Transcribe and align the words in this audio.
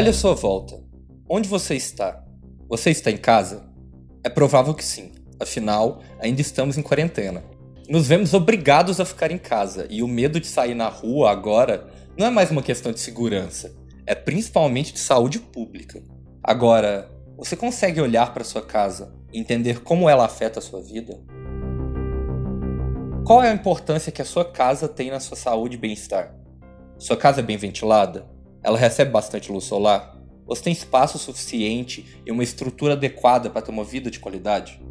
Olhe 0.00 0.08
à 0.08 0.14
sua 0.14 0.32
volta. 0.32 0.82
Onde 1.28 1.46
você 1.46 1.74
está? 1.74 2.24
Você 2.70 2.88
está 2.88 3.10
em 3.10 3.18
casa? 3.18 3.70
É 4.24 4.30
provável 4.30 4.72
que 4.72 4.82
sim, 4.82 5.12
afinal, 5.38 6.00
ainda 6.18 6.40
estamos 6.40 6.78
em 6.78 6.82
quarentena. 6.82 7.44
Nos 7.86 8.06
vemos 8.06 8.32
obrigados 8.32 8.98
a 8.98 9.04
ficar 9.04 9.30
em 9.30 9.36
casa, 9.36 9.86
e 9.90 10.02
o 10.02 10.08
medo 10.08 10.40
de 10.40 10.46
sair 10.46 10.74
na 10.74 10.88
rua 10.88 11.30
agora 11.30 11.86
não 12.16 12.26
é 12.26 12.30
mais 12.30 12.50
uma 12.50 12.62
questão 12.62 12.92
de 12.92 12.98
segurança, 12.98 13.76
é 14.06 14.14
principalmente 14.14 14.94
de 14.94 15.00
saúde 15.00 15.38
pública. 15.38 16.02
Agora, 16.42 17.10
você 17.36 17.54
consegue 17.54 18.00
olhar 18.00 18.32
para 18.32 18.42
sua 18.42 18.62
casa 18.62 19.14
e 19.30 19.38
entender 19.38 19.82
como 19.82 20.08
ela 20.08 20.24
afeta 20.24 20.60
a 20.60 20.62
sua 20.62 20.80
vida? 20.80 21.20
Qual 23.26 23.42
é 23.42 23.50
a 23.50 23.54
importância 23.54 24.10
que 24.10 24.22
a 24.22 24.24
sua 24.24 24.46
casa 24.46 24.88
tem 24.88 25.10
na 25.10 25.20
sua 25.20 25.36
saúde 25.36 25.76
e 25.76 25.78
bem-estar? 25.78 26.34
Sua 26.96 27.18
casa 27.18 27.40
é 27.40 27.42
bem 27.42 27.58
ventilada? 27.58 28.39
Ela 28.62 28.76
recebe 28.76 29.10
bastante 29.10 29.50
luz 29.50 29.64
solar? 29.64 30.16
Você 30.46 30.64
tem 30.64 30.72
espaço 30.72 31.18
suficiente 31.18 32.20
e 32.26 32.30
uma 32.30 32.42
estrutura 32.42 32.92
adequada 32.92 33.48
para 33.48 33.62
ter 33.62 33.70
uma 33.70 33.84
vida 33.84 34.10
de 34.10 34.20
qualidade? 34.20 34.82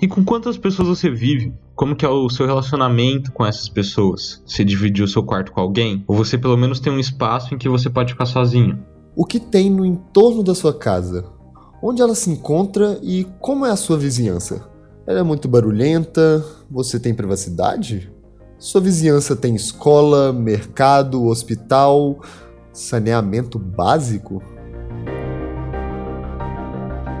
E 0.00 0.08
com 0.08 0.24
quantas 0.24 0.58
pessoas 0.58 0.88
você 0.88 1.08
vive? 1.08 1.54
Como 1.76 1.94
que 1.94 2.04
é 2.04 2.08
o 2.08 2.28
seu 2.28 2.44
relacionamento 2.44 3.30
com 3.30 3.46
essas 3.46 3.68
pessoas? 3.68 4.42
Você 4.44 4.64
dividiu 4.64 5.04
o 5.04 5.08
seu 5.08 5.22
quarto 5.22 5.52
com 5.52 5.60
alguém? 5.60 6.02
Ou 6.08 6.16
você 6.16 6.36
pelo 6.36 6.56
menos 6.56 6.80
tem 6.80 6.92
um 6.92 6.98
espaço 6.98 7.54
em 7.54 7.58
que 7.58 7.68
você 7.68 7.88
pode 7.88 8.12
ficar 8.12 8.26
sozinho? 8.26 8.84
O 9.14 9.24
que 9.24 9.38
tem 9.38 9.70
no 9.70 9.86
entorno 9.86 10.42
da 10.42 10.56
sua 10.56 10.76
casa? 10.76 11.24
Onde 11.80 12.02
ela 12.02 12.16
se 12.16 12.30
encontra 12.30 12.98
e 13.00 13.26
como 13.38 13.64
é 13.64 13.70
a 13.70 13.76
sua 13.76 13.96
vizinhança? 13.96 14.68
Ela 15.06 15.20
é 15.20 15.22
muito 15.22 15.46
barulhenta? 15.46 16.44
Você 16.68 16.98
tem 16.98 17.14
privacidade? 17.14 18.10
Sua 18.62 18.80
vizinhança 18.80 19.34
tem 19.34 19.56
escola, 19.56 20.32
mercado, 20.32 21.26
hospital, 21.26 22.20
saneamento 22.72 23.58
básico? 23.58 24.40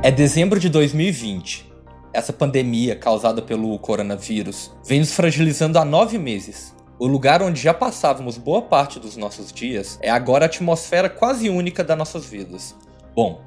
É 0.04 0.10
dezembro 0.12 0.60
de 0.60 0.68
2020. 0.68 1.68
Essa 2.12 2.32
pandemia 2.32 2.94
causada 2.94 3.42
pelo 3.42 3.76
coronavírus 3.80 4.70
vem 4.86 5.00
nos 5.00 5.14
fragilizando 5.14 5.80
há 5.80 5.84
nove 5.84 6.16
meses. 6.16 6.76
O 6.96 7.08
lugar 7.08 7.42
onde 7.42 7.60
já 7.60 7.74
passávamos 7.74 8.38
boa 8.38 8.62
parte 8.62 9.00
dos 9.00 9.16
nossos 9.16 9.52
dias 9.52 9.98
é 10.00 10.10
agora 10.10 10.44
a 10.44 10.46
atmosfera 10.46 11.10
quase 11.10 11.50
única 11.50 11.82
das 11.82 11.98
nossas 11.98 12.24
vidas. 12.24 12.72
Bom, 13.16 13.42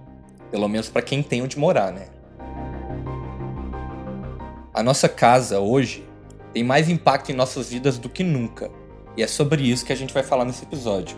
pelo 0.51 0.67
menos 0.67 0.89
para 0.89 1.01
quem 1.01 1.23
tem 1.23 1.41
onde 1.41 1.57
morar, 1.57 1.93
né? 1.93 2.07
A 4.73 4.83
nossa 4.83 5.07
casa 5.07 5.61
hoje 5.61 6.04
tem 6.55 6.63
mais 6.63 6.87
impacto 6.89 7.33
em 7.33 7.35
nossas 7.35 7.69
vidas 7.69 7.97
do 7.97 8.07
que 8.07 8.23
nunca. 8.23 8.71
E 9.17 9.21
é 9.21 9.27
sobre 9.27 9.61
isso 9.61 9.83
que 9.83 9.91
a 9.91 9.95
gente 9.95 10.13
vai 10.13 10.23
falar 10.23 10.45
nesse 10.45 10.63
episódio. 10.63 11.17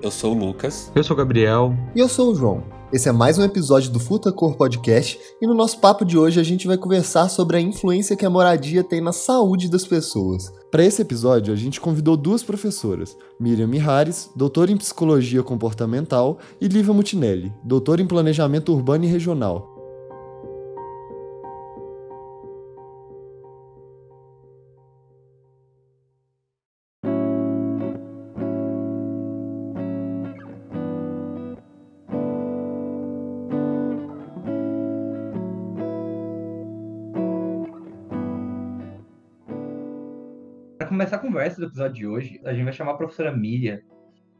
Eu 0.00 0.12
sou 0.12 0.32
o 0.32 0.38
Lucas. 0.38 0.92
Eu 0.94 1.02
sou 1.02 1.14
o 1.14 1.18
Gabriel. 1.18 1.74
E 1.92 1.98
eu 1.98 2.08
sou 2.08 2.30
o 2.30 2.34
João. 2.36 2.62
Esse 2.92 3.08
é 3.08 3.12
mais 3.12 3.36
um 3.36 3.42
episódio 3.42 3.90
do 3.90 3.98
Futa 3.98 4.30
Cor 4.30 4.54
Podcast 4.54 5.18
e 5.42 5.46
no 5.46 5.54
nosso 5.54 5.80
papo 5.80 6.04
de 6.04 6.16
hoje 6.16 6.38
a 6.38 6.44
gente 6.44 6.68
vai 6.68 6.78
conversar 6.78 7.28
sobre 7.28 7.56
a 7.56 7.60
influência 7.60 8.14
que 8.14 8.24
a 8.24 8.30
moradia 8.30 8.84
tem 8.84 9.00
na 9.00 9.10
saúde 9.10 9.68
das 9.68 9.84
pessoas. 9.84 10.52
Para 10.70 10.84
esse 10.84 11.02
episódio, 11.02 11.52
a 11.52 11.56
gente 11.56 11.80
convidou 11.80 12.16
duas 12.16 12.44
professoras, 12.44 13.16
Miriam 13.40 13.66
Mihares, 13.66 14.30
doutora 14.36 14.70
em 14.70 14.76
Psicologia 14.76 15.42
Comportamental, 15.42 16.38
e 16.60 16.68
Lívia 16.68 16.94
Mutinelli, 16.94 17.52
doutora 17.64 18.00
em 18.00 18.06
Planejamento 18.06 18.72
Urbano 18.72 19.04
e 19.04 19.08
Regional. 19.08 19.75
Começar 40.96 41.16
a 41.16 41.18
conversa 41.18 41.60
do 41.60 41.66
episódio 41.66 41.94
de 41.94 42.06
hoje, 42.06 42.40
a 42.42 42.54
gente 42.54 42.64
vai 42.64 42.72
chamar 42.72 42.92
a 42.92 42.96
professora 42.96 43.30
Miriam 43.30 43.78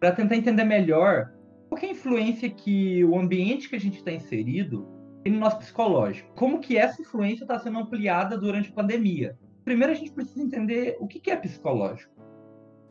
para 0.00 0.10
tentar 0.10 0.36
entender 0.36 0.64
melhor 0.64 1.30
qual 1.68 1.78
é 1.82 1.84
a 1.84 1.90
influência 1.90 2.48
que 2.48 3.04
o 3.04 3.18
ambiente 3.18 3.68
que 3.68 3.76
a 3.76 3.78
gente 3.78 3.98
está 3.98 4.10
inserido 4.10 4.88
tem 5.22 5.34
no 5.34 5.38
nosso 5.38 5.58
psicológico. 5.58 6.32
Como 6.34 6.58
que 6.58 6.78
essa 6.78 7.02
influência 7.02 7.44
está 7.44 7.58
sendo 7.58 7.78
ampliada 7.78 8.38
durante 8.38 8.70
a 8.70 8.72
pandemia. 8.72 9.38
Primeiro 9.66 9.92
a 9.92 9.96
gente 9.96 10.12
precisa 10.12 10.42
entender 10.42 10.96
o 10.98 11.06
que 11.06 11.30
é 11.30 11.36
psicológico. 11.36 12.15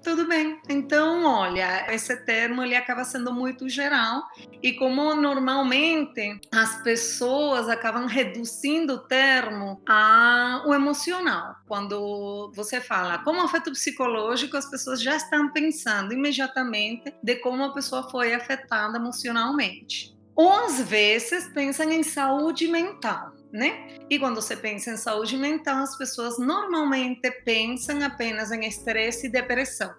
Tudo 0.05 0.27
bem. 0.27 0.61
Então, 0.69 1.25
olha, 1.25 1.91
esse 1.91 2.15
termo 2.15 2.61
ele 2.61 2.75
acaba 2.75 3.03
sendo 3.03 3.33
muito 3.33 3.67
geral 3.67 4.21
e 4.61 4.71
como 4.73 5.15
normalmente 5.15 6.39
as 6.53 6.79
pessoas 6.83 7.67
acabam 7.67 8.05
reduzindo 8.05 8.93
o 8.93 8.97
termo 8.99 9.81
ao 9.89 10.71
emocional. 10.75 11.55
Quando 11.67 12.51
você 12.53 12.79
fala 12.79 13.17
como 13.23 13.41
afeto 13.41 13.71
psicológico, 13.71 14.55
as 14.55 14.69
pessoas 14.69 15.01
já 15.01 15.15
estão 15.15 15.51
pensando 15.51 16.13
imediatamente 16.13 17.11
de 17.23 17.37
como 17.37 17.63
a 17.63 17.73
pessoa 17.73 18.07
foi 18.07 18.35
afetada 18.35 18.99
emocionalmente. 18.99 20.14
Ou 20.35 20.51
às 20.51 20.81
vezes 20.81 21.47
pensam 21.53 21.89
em 21.91 22.03
saúde 22.03 22.67
mental 22.67 23.35
né? 23.55 23.87
E 24.09 24.19
quando 24.19 24.35
você 24.35 24.55
pensa 24.55 24.91
em 24.91 24.97
saúde 24.97 25.37
mental, 25.37 25.77
as 25.77 25.97
pessoas 25.97 26.37
normalmente 26.37 27.31
pensam 27.45 28.03
apenas 28.03 28.51
em 28.51 28.65
estresse 28.67 29.27
e 29.27 29.31
depressão. 29.31 29.93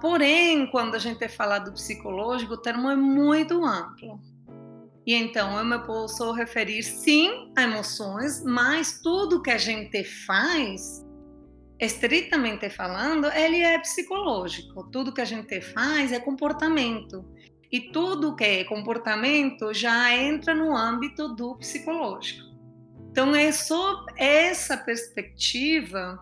Porém, 0.00 0.66
quando 0.70 0.94
a 0.94 0.98
gente 0.98 1.28
fala 1.28 1.58
do 1.58 1.72
psicológico, 1.72 2.54
o 2.54 2.56
termo 2.56 2.90
é 2.90 2.96
muito 2.96 3.62
amplo. 3.62 4.18
E 5.06 5.14
então 5.14 5.58
eu 5.58 5.64
me 5.64 5.78
posso 5.80 6.32
referir 6.32 6.82
sim 6.82 7.52
a 7.54 7.64
emoções, 7.64 8.42
mas 8.44 8.98
tudo 9.02 9.42
que 9.42 9.50
a 9.50 9.58
gente 9.58 10.02
faz, 10.24 11.04
estritamente 11.78 12.70
falando, 12.70 13.26
ele 13.26 13.58
é 13.58 13.78
psicológico. 13.78 14.90
Tudo 14.90 15.12
que 15.12 15.20
a 15.20 15.26
gente 15.26 15.60
faz 15.60 16.12
é 16.12 16.18
comportamento. 16.18 17.26
E 17.70 17.92
tudo 17.92 18.34
que 18.34 18.44
é 18.44 18.64
comportamento 18.64 19.72
já 19.72 20.14
entra 20.16 20.54
no 20.54 20.76
âmbito 20.76 21.28
do 21.28 21.56
psicológico. 21.56 22.50
Então, 23.10 23.34
é 23.34 23.50
sob 23.50 24.12
essa 24.16 24.76
perspectiva, 24.76 26.18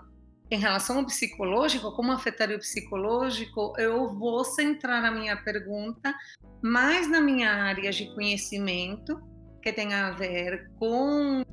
em 0.50 0.58
relação 0.58 0.98
ao 0.98 1.06
psicológico, 1.06 1.92
como 1.92 2.12
afetaria 2.12 2.56
o 2.56 2.60
psicológico, 2.60 3.74
eu 3.78 4.08
vou 4.08 4.44
centrar 4.44 5.04
a 5.04 5.10
minha 5.10 5.36
pergunta 5.36 6.14
mais 6.62 7.08
na 7.08 7.20
minha 7.20 7.50
área 7.50 7.90
de 7.90 8.06
conhecimento, 8.14 9.20
que 9.62 9.72
tem 9.72 9.92
a 9.92 10.10
ver 10.12 10.70
com 10.78 11.44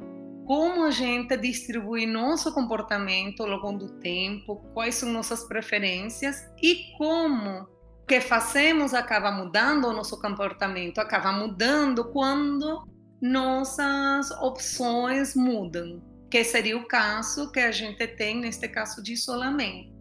como 0.45 0.85
a 0.85 0.91
gente 0.91 1.35
distribui 1.38 2.06
nosso 2.06 2.53
comportamento 2.53 3.41
ao 3.41 3.50
longo 3.50 3.79
do 3.79 4.00
tempo, 4.00 4.57
quais 4.73 4.95
são 4.95 5.12
nossas 5.12 5.44
preferências 5.44 6.38
e 6.62 6.95
como 6.97 7.67
o 8.06 8.08
que 8.08 8.22
fazemos 8.22 8.94
acaba 8.94 9.32
mudando 9.32 9.88
o 9.88 9.92
nosso 9.92 10.22
comportamento, 10.22 11.00
acaba 11.00 11.32
mudando 11.32 12.06
quando 12.12 12.88
nossas 13.20 14.30
opções 14.44 15.36
mudam, 15.36 16.04
que 16.30 16.44
seria 16.44 16.78
o 16.78 16.88
caso 16.88 17.52
que 17.52 17.60
a 17.60 17.72
gente 17.72 18.08
tem 18.10 18.40
neste 18.40 18.68
caso 18.68 19.02
de 19.02 19.14
isolamento. 19.14 19.92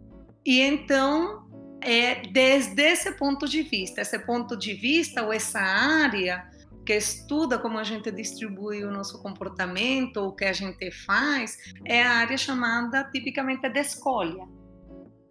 E 0.45 0.61
então, 0.61 1.49
é 1.81 2.21
desde 2.31 2.79
esse 2.79 3.11
ponto 3.13 3.47
de 3.47 3.63
vista, 3.63 4.01
esse 4.01 4.19
ponto 4.19 4.55
de 4.55 4.75
vista 4.75 5.23
ou 5.23 5.33
essa 5.33 5.59
área 5.59 6.47
que 6.85 6.93
estuda 6.93 7.57
como 7.57 7.79
a 7.79 7.83
gente 7.83 8.11
distribui 8.11 8.83
o 8.83 8.91
nosso 8.91 9.19
comportamento, 9.23 10.17
o 10.17 10.31
que 10.31 10.45
a 10.45 10.53
gente 10.53 10.91
faz, 10.91 11.57
é 11.83 12.03
a 12.03 12.17
área 12.17 12.37
chamada 12.37 13.03
tipicamente 13.05 13.67
de 13.67 13.79
escolha. 13.79 14.47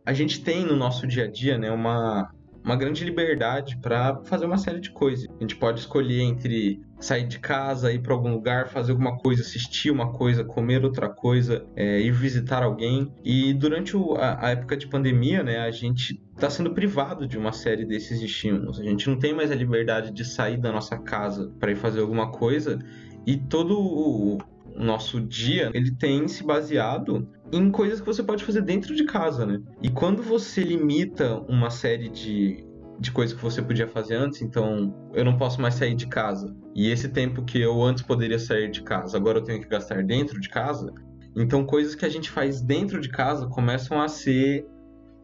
A 0.04 0.12
gente 0.12 0.42
tem 0.42 0.66
no 0.66 0.74
nosso 0.74 1.06
dia 1.06 1.26
a 1.26 1.30
dia, 1.30 1.56
né, 1.56 1.70
uma 1.70 2.34
uma 2.64 2.76
grande 2.76 3.04
liberdade 3.04 3.76
para 3.76 4.22
fazer 4.24 4.46
uma 4.46 4.56
série 4.56 4.80
de 4.80 4.90
coisas. 4.90 5.28
A 5.38 5.42
gente 5.42 5.54
pode 5.54 5.80
escolher 5.80 6.22
entre 6.22 6.80
sair 6.98 7.26
de 7.26 7.38
casa, 7.38 7.92
ir 7.92 8.00
para 8.00 8.14
algum 8.14 8.32
lugar, 8.32 8.68
fazer 8.68 8.92
alguma 8.92 9.18
coisa, 9.18 9.42
assistir 9.42 9.90
uma 9.90 10.12
coisa, 10.12 10.42
comer 10.42 10.82
outra 10.82 11.10
coisa, 11.10 11.66
é, 11.76 12.00
ir 12.00 12.12
visitar 12.12 12.62
alguém. 12.62 13.12
E 13.22 13.52
durante 13.52 13.94
o, 13.94 14.14
a, 14.14 14.46
a, 14.46 14.50
época 14.50 14.76
de 14.78 14.86
pandemia, 14.86 15.42
né, 15.42 15.58
a 15.58 15.70
gente 15.70 16.22
está 16.34 16.48
sendo 16.48 16.72
privado 16.72 17.26
de 17.26 17.36
uma 17.36 17.52
série 17.52 17.84
desses 17.84 18.22
estímulos. 18.22 18.80
A 18.80 18.84
gente 18.84 19.10
não 19.10 19.18
tem 19.18 19.34
mais 19.34 19.50
a 19.50 19.54
liberdade 19.54 20.10
de 20.10 20.24
sair 20.24 20.56
da 20.56 20.72
nossa 20.72 20.96
casa 20.96 21.52
para 21.60 21.70
ir 21.70 21.76
fazer 21.76 22.00
alguma 22.00 22.30
coisa. 22.30 22.78
E 23.26 23.36
todo 23.36 23.78
o, 23.78 24.38
o 24.74 24.82
nosso 24.82 25.20
dia 25.20 25.70
ele 25.74 25.90
tem 25.90 26.26
se 26.26 26.42
baseado 26.42 27.28
em 27.56 27.70
coisas 27.70 28.00
que 28.00 28.06
você 28.06 28.22
pode 28.22 28.44
fazer 28.44 28.62
dentro 28.62 28.96
de 28.96 29.04
casa, 29.04 29.46
né? 29.46 29.60
E 29.80 29.88
quando 29.88 30.22
você 30.22 30.60
limita 30.60 31.36
uma 31.48 31.70
série 31.70 32.08
de, 32.08 32.66
de 32.98 33.12
coisas 33.12 33.36
que 33.36 33.42
você 33.42 33.62
podia 33.62 33.86
fazer 33.86 34.16
antes, 34.16 34.42
então 34.42 34.92
eu 35.14 35.24
não 35.24 35.36
posso 35.36 35.62
mais 35.62 35.74
sair 35.74 35.94
de 35.94 36.08
casa. 36.08 36.52
E 36.74 36.90
esse 36.90 37.08
tempo 37.08 37.44
que 37.44 37.60
eu 37.60 37.80
antes 37.80 38.02
poderia 38.02 38.40
sair 38.40 38.70
de 38.70 38.82
casa, 38.82 39.16
agora 39.16 39.38
eu 39.38 39.44
tenho 39.44 39.60
que 39.60 39.68
gastar 39.68 40.02
dentro 40.02 40.40
de 40.40 40.48
casa. 40.48 40.92
Então 41.36 41.64
coisas 41.64 41.94
que 41.94 42.04
a 42.04 42.08
gente 42.08 42.28
faz 42.28 42.60
dentro 42.60 43.00
de 43.00 43.08
casa 43.08 43.46
começam 43.46 44.02
a 44.02 44.08
ser 44.08 44.66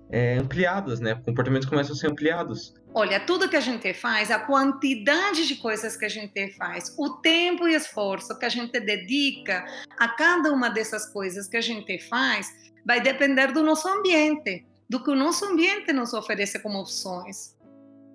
é, 0.08 0.38
ampliadas, 0.38 1.00
né? 1.00 1.16
Comportamentos 1.16 1.68
começam 1.68 1.96
a 1.96 1.98
ser 1.98 2.12
ampliados. 2.12 2.72
Olha, 2.92 3.20
tudo 3.20 3.48
que 3.48 3.56
a 3.56 3.60
gente 3.60 3.94
faz, 3.94 4.32
a 4.32 4.38
quantidade 4.40 5.46
de 5.46 5.54
coisas 5.56 5.96
que 5.96 6.04
a 6.04 6.08
gente 6.08 6.52
faz, 6.54 6.92
o 6.98 7.10
tempo 7.10 7.68
e 7.68 7.74
esforço 7.74 8.36
que 8.36 8.44
a 8.44 8.48
gente 8.48 8.80
dedica 8.80 9.64
a 9.96 10.08
cada 10.08 10.52
uma 10.52 10.68
dessas 10.68 11.06
coisas 11.06 11.46
que 11.46 11.56
a 11.56 11.60
gente 11.60 11.98
faz, 12.08 12.48
vai 12.84 13.00
depender 13.00 13.52
do 13.52 13.62
nosso 13.62 13.88
ambiente, 13.88 14.66
do 14.88 15.02
que 15.02 15.10
o 15.10 15.14
nosso 15.14 15.44
ambiente 15.44 15.92
nos 15.92 16.12
oferece 16.12 16.58
como 16.58 16.80
opções. 16.80 17.56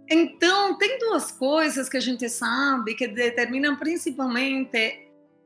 Então, 0.10 0.78
tem 0.78 1.00
duas 1.00 1.32
coisas 1.32 1.88
que 1.88 1.96
a 1.96 2.02
gente 2.02 2.28
sabe 2.30 2.96
que 2.96 3.08
determinam 3.08 3.78
principalmente 3.78 5.05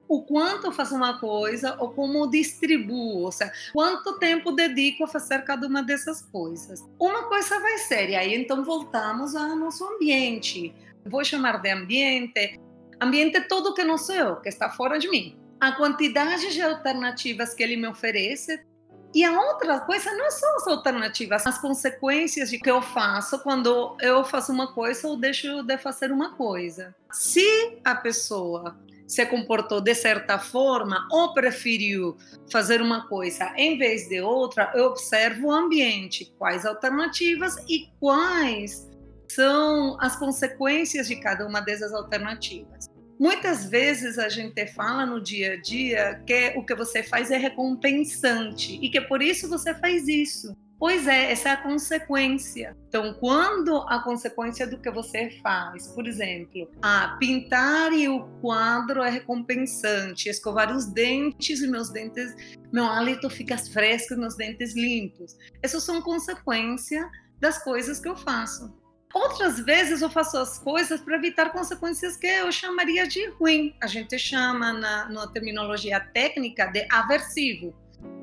o 0.10 0.24
quanto 0.24 0.66
eu 0.66 0.72
faço 0.72 0.96
uma 0.96 1.20
coisa 1.20 1.78
ou 1.80 1.92
como 1.92 2.28
distribuo, 2.28 3.22
ou 3.22 3.32
seja, 3.32 3.54
quanto 3.72 4.18
tempo 4.18 4.52
dedico 4.52 5.04
a 5.04 5.08
fazer 5.08 5.44
cada 5.44 5.68
uma 5.68 5.84
dessas 5.84 6.24
coisas. 6.24 6.84
Uma 7.00 7.30
coisa 7.30 7.60
vai 7.60 7.78
ser, 7.78 8.10
e 8.10 8.16
aí 8.16 8.34
então 8.34 8.66
voltamos 8.66 9.36
ao 9.36 9.56
nosso 9.56 9.86
ambiente. 9.86 10.74
Vou 11.06 11.24
chamar 11.24 11.62
de 11.62 11.70
ambiente, 11.70 12.60
ambiente 13.00 13.40
todo 13.42 13.76
que 13.76 13.84
não 13.84 14.00
sou 14.00 14.16
eu, 14.16 14.36
que 14.38 14.50
está 14.50 14.72
fora 14.72 14.98
de 14.98 15.08
mim. 15.08 15.38
A 15.62 15.74
quantidade 15.74 16.52
de 16.52 16.62
alternativas 16.62 17.54
que 17.54 17.62
ele 17.62 17.78
me 17.78 17.88
oferece 17.88 18.66
e 19.14 19.24
a 19.24 19.40
outra 19.40 19.80
coisa 19.82 20.12
não 20.14 20.32
são 20.32 20.56
as 20.56 20.68
alternativas, 20.68 21.46
as 21.46 21.60
consequências 21.60 22.50
de 22.50 22.58
que 22.58 22.70
eu 22.70 22.82
faço 22.82 23.38
quando 23.40 23.96
eu 24.02 24.24
faço 24.24 24.52
uma 24.52 24.74
coisa 24.74 25.08
ou 25.08 25.18
deixo 25.18 25.62
de 25.62 25.78
fazer 25.78 26.12
uma 26.12 26.34
coisa. 26.34 26.96
Se 27.12 27.80
a 27.84 27.94
pessoa 27.94 28.76
se 29.10 29.26
comportou 29.26 29.82
de 29.82 29.96
certa 29.96 30.38
forma 30.38 31.08
ou 31.12 31.34
preferiu 31.34 32.16
fazer 32.52 32.80
uma 32.80 33.08
coisa 33.08 33.52
em 33.58 33.76
vez 33.76 34.08
de 34.08 34.22
outra, 34.22 34.72
eu 34.76 34.86
observo 34.86 35.48
o 35.48 35.52
ambiente, 35.52 36.32
quais 36.38 36.64
alternativas 36.64 37.56
e 37.68 37.90
quais 38.00 38.88
são 39.28 39.98
as 40.00 40.16
consequências 40.16 41.08
de 41.08 41.16
cada 41.16 41.48
uma 41.48 41.60
dessas 41.60 41.92
alternativas. 41.92 42.88
Muitas 43.20 43.66
vezes 43.66 44.20
a 44.20 44.30
gente 44.30 44.66
fala 44.68 45.06
no 45.06 45.20
dia 45.20 45.54
a 45.54 45.62
dia 45.62 46.24
que 46.26 46.54
o 46.56 46.64
que 46.64 46.76
você 46.76 47.02
faz 47.02 47.32
é 47.32 47.38
recompensante 47.38 48.80
e 48.82 48.90
que 48.90 49.02
por 49.02 49.22
isso 49.22 49.50
você 49.50 49.74
faz 49.74 50.08
isso. 50.08 50.56
Pois 50.80 51.08
é, 51.08 51.30
essa 51.32 51.50
é 51.50 51.52
a 51.52 51.58
consequência. 51.58 52.74
Então, 52.88 53.14
quando 53.16 53.76
a 53.90 54.00
consequência 54.02 54.66
do 54.66 54.80
que 54.80 54.90
você 54.90 55.30
faz, 55.44 55.90
por 55.90 56.08
exemplo, 56.08 56.72
a 56.82 57.18
pintar 57.20 57.92
e 57.92 58.08
o 58.08 58.26
quadro 58.42 59.04
é 59.04 59.10
recompensante, 59.10 60.30
escovar 60.30 60.74
os 60.74 60.86
dentes 60.86 61.62
e 61.62 61.68
meus 61.68 61.90
dentes, 61.90 62.34
meu 62.72 62.86
hálito 62.86 63.30
fica 63.30 63.58
fresco, 63.58 64.16
meus 64.16 64.38
dentes 64.38 64.74
limpos. 64.74 65.36
Essas 65.62 65.84
são 65.84 66.02
consequências 66.02 67.06
das 67.42 67.62
coisas 67.62 68.00
que 68.00 68.08
eu 68.08 68.16
faço. 68.16 68.74
Outras 69.14 69.60
vezes 69.60 70.02
eu 70.02 70.10
faço 70.10 70.38
as 70.38 70.60
coisas 70.60 71.02
para 71.02 71.18
evitar 71.18 71.52
consequências 71.52 72.16
que 72.16 72.28
eu 72.28 72.52
chamaria 72.52 73.08
de 73.08 73.28
ruim. 73.32 73.76
A 73.82 73.88
gente 73.88 74.18
chama 74.20 74.72
na, 74.72 75.10
na 75.10 75.28
terminologia 75.28 76.00
técnica 76.00 76.68
de 76.68 76.88
aversivo. 76.92 77.76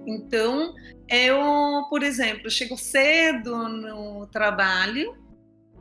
Então, 0.06 0.74
eu, 1.08 1.84
por 1.90 2.02
exemplo, 2.02 2.48
chego 2.48 2.78
cedo 2.78 3.68
no 3.68 4.26
trabalho 4.28 5.16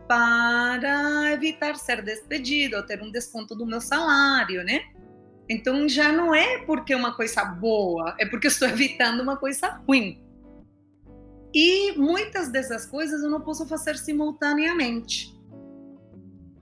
para 0.08 1.32
evitar 1.32 1.76
ser 1.76 2.02
despedido 2.02 2.86
ter 2.86 3.02
um 3.02 3.12
desconto 3.12 3.56
do 3.56 3.66
meu 3.66 3.82
salário, 3.82 4.64
né? 4.64 4.82
Então 5.50 5.88
já 5.88 6.12
não 6.12 6.34
é 6.34 6.60
porque 6.66 6.94
é 6.94 6.96
uma 6.96 7.16
coisa 7.16 7.46
boa, 7.46 8.16
é 8.20 8.26
porque 8.26 8.48
estou 8.48 8.68
evitando 8.70 9.22
uma 9.22 9.38
coisa 9.38 9.82
ruim. 9.88 10.22
E 11.54 11.94
muitas 11.94 12.50
dessas 12.50 12.86
coisas 12.86 13.24
eu 13.24 13.30
não 13.30 13.42
posso 13.42 13.66
fazer 13.68 13.98
simultaneamente. 13.98 15.34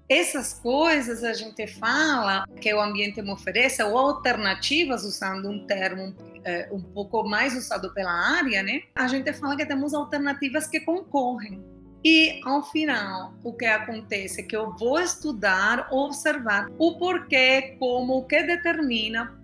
Essas 0.08 0.54
coisas 0.54 1.24
a 1.24 1.34
gente 1.34 1.66
fala 1.66 2.46
que 2.62 2.72
o 2.74 2.80
ambiente 2.80 3.22
me 3.22 3.32
oferece, 3.32 3.82
ou 3.82 3.98
alternativas, 3.98 5.04
usando 5.04 5.50
um 5.50 5.66
termo 5.66 6.14
é, 6.46 6.70
um 6.72 6.82
pouco 6.82 7.24
mais 7.24 7.56
usado 7.56 7.94
pela 7.94 8.12
área, 8.12 8.62
né? 8.64 8.82
A 8.96 9.08
gente 9.08 9.32
fala 9.34 9.56
que 9.56 9.66
temos 9.66 9.94
alternativas 9.94 10.68
que 10.68 10.80
concorrem. 10.80 11.64
E 12.06 12.42
ao 12.44 12.64
final, 12.64 13.34
o 13.44 13.54
que 13.54 13.66
acontece 13.66 14.42
é 14.42 14.44
que 14.44 14.56
eu 14.56 14.76
vou 14.76 15.00
estudar, 15.00 15.88
observar 15.90 16.70
o 16.78 16.98
porquê, 16.98 17.78
como, 17.80 18.18
o 18.18 18.26
que 18.26 18.44
determina 18.44 19.40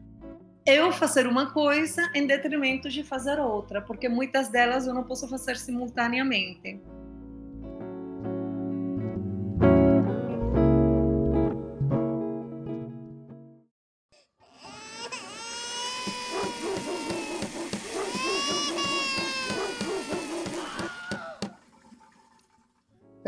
eu 0.66 0.92
fazer 0.92 1.26
uma 1.26 1.52
coisa 1.52 2.12
em 2.14 2.28
detrimento 2.28 2.90
de 2.90 3.02
fazer 3.02 3.40
outra, 3.40 3.82
porque 3.82 4.10
muitas 4.10 4.50
delas 4.50 4.86
eu 4.86 4.94
não 4.94 5.04
posso 5.04 5.28
fazer 5.28 5.56
simultaneamente. 5.58 6.80